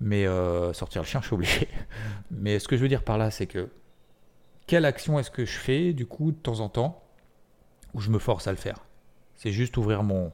mais 0.00 0.26
euh, 0.26 0.72
sortir 0.72 1.02
le 1.02 1.06
chien, 1.06 1.20
je 1.20 1.26
suis 1.26 1.34
obligé. 1.34 1.68
mais 2.30 2.58
ce 2.58 2.68
que 2.68 2.76
je 2.76 2.82
veux 2.82 2.88
dire 2.88 3.02
par 3.02 3.18
là, 3.18 3.30
c'est 3.30 3.46
que 3.46 3.68
quelle 4.66 4.84
action 4.84 5.18
est-ce 5.18 5.30
que 5.30 5.44
je 5.44 5.58
fais, 5.58 5.92
du 5.92 6.06
coup, 6.06 6.32
de 6.32 6.36
temps 6.36 6.60
en 6.60 6.68
temps, 6.68 7.02
où 7.94 8.00
je 8.00 8.10
me 8.10 8.18
force 8.18 8.46
à 8.46 8.50
le 8.50 8.56
faire? 8.56 8.84
C'est 9.36 9.52
juste 9.52 9.76
ouvrir 9.78 10.02
mon, 10.02 10.32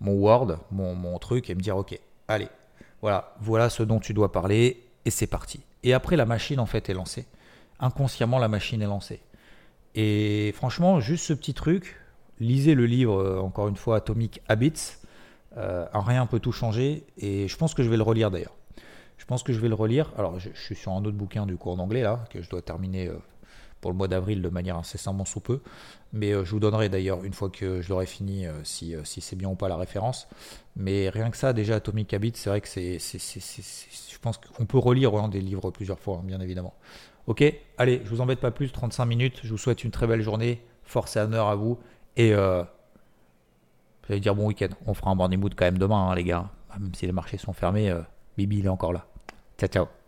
mon 0.00 0.12
Word, 0.12 0.58
mon, 0.70 0.94
mon 0.94 1.18
truc, 1.18 1.50
et 1.50 1.54
me 1.54 1.60
dire, 1.60 1.76
ok, 1.76 1.98
allez, 2.26 2.48
voilà, 3.02 3.34
voilà 3.40 3.68
ce 3.68 3.82
dont 3.82 4.00
tu 4.00 4.14
dois 4.14 4.32
parler, 4.32 4.85
et 5.06 5.10
c'est 5.10 5.28
parti. 5.28 5.60
Et 5.84 5.94
après, 5.94 6.16
la 6.16 6.26
machine, 6.26 6.60
en 6.60 6.66
fait, 6.66 6.90
est 6.90 6.94
lancée. 6.94 7.26
Inconsciemment, 7.78 8.38
la 8.38 8.48
machine 8.48 8.82
est 8.82 8.86
lancée. 8.86 9.20
Et 9.94 10.52
franchement, 10.54 11.00
juste 11.00 11.24
ce 11.24 11.32
petit 11.32 11.54
truc, 11.54 11.96
lisez 12.40 12.74
le 12.74 12.84
livre, 12.84 13.22
euh, 13.22 13.40
encore 13.40 13.68
une 13.68 13.76
fois, 13.76 13.96
Atomic 13.96 14.42
Habits. 14.48 14.96
Euh, 15.56 15.86
rien 15.94 16.26
peut 16.26 16.40
tout 16.40 16.52
changer. 16.52 17.06
Et 17.18 17.46
je 17.46 17.56
pense 17.56 17.72
que 17.72 17.82
je 17.82 17.88
vais 17.88 17.96
le 17.96 18.02
relire 18.02 18.30
d'ailleurs. 18.30 18.54
Je 19.16 19.24
pense 19.24 19.42
que 19.42 19.52
je 19.52 19.60
vais 19.60 19.68
le 19.68 19.74
relire. 19.74 20.12
Alors, 20.18 20.38
je, 20.40 20.50
suis 20.54 20.74
sur 20.74 20.92
un 20.92 21.04
autre 21.04 21.16
bouquin 21.16 21.46
du 21.46 21.56
cours 21.56 21.76
d'anglais, 21.76 22.02
là, 22.02 22.24
que 22.30 22.42
je 22.42 22.50
dois 22.50 22.60
terminer 22.60 23.06
euh, 23.06 23.16
pour 23.86 23.92
le 23.92 23.96
mois 23.96 24.08
d'avril 24.08 24.42
de 24.42 24.48
manière 24.48 24.76
incessamment 24.76 25.24
sous 25.24 25.38
peu. 25.38 25.60
Mais 26.12 26.32
je 26.32 26.50
vous 26.50 26.58
donnerai 26.58 26.88
d'ailleurs, 26.88 27.22
une 27.22 27.32
fois 27.32 27.50
que 27.50 27.80
je 27.80 27.88
l'aurai 27.88 28.06
fini, 28.06 28.46
si, 28.64 28.94
si 29.04 29.20
c'est 29.20 29.36
bien 29.36 29.48
ou 29.48 29.54
pas 29.54 29.68
la 29.68 29.76
référence. 29.76 30.26
Mais 30.74 31.08
rien 31.08 31.30
que 31.30 31.36
ça, 31.36 31.52
déjà, 31.52 31.76
Atomic 31.76 32.12
Habits, 32.14 32.32
c'est 32.34 32.50
vrai 32.50 32.60
que 32.60 32.68
c'est. 32.68 32.98
Je 32.98 34.18
pense 34.20 34.38
qu'on 34.38 34.66
peut 34.66 34.78
relire 34.78 35.14
hein, 35.14 35.28
des 35.28 35.40
livres 35.40 35.70
plusieurs 35.70 36.00
fois, 36.00 36.16
hein, 36.16 36.24
bien 36.24 36.40
évidemment. 36.40 36.74
Ok, 37.28 37.44
allez, 37.78 38.02
je 38.04 38.10
vous 38.10 38.20
embête 38.20 38.40
pas 38.40 38.50
plus, 38.50 38.72
35 38.72 39.04
minutes. 39.04 39.40
Je 39.44 39.50
vous 39.50 39.58
souhaite 39.58 39.84
une 39.84 39.90
très 39.90 40.06
belle 40.06 40.22
journée. 40.22 40.62
Force 40.82 41.16
et 41.16 41.20
honneur 41.20 41.46
à 41.46 41.54
vous. 41.54 41.78
Et 42.16 42.32
euh, 42.32 42.64
j'allais 44.08 44.20
dire 44.20 44.34
bon 44.34 44.46
week-end. 44.46 44.68
On 44.86 44.94
fera 44.94 45.10
un 45.10 45.14
morning 45.14 45.38
mood 45.38 45.54
quand 45.54 45.64
même 45.64 45.78
demain, 45.78 46.08
hein, 46.08 46.14
les 46.14 46.24
gars. 46.24 46.50
Même 46.78 46.94
si 46.94 47.06
les 47.06 47.12
marchés 47.12 47.38
sont 47.38 47.52
fermés, 47.52 47.90
euh, 47.90 48.02
Bibi 48.36 48.58
il 48.58 48.66
est 48.66 48.68
encore 48.68 48.92
là. 48.92 49.06
Ciao, 49.58 49.68
ciao. 49.68 50.05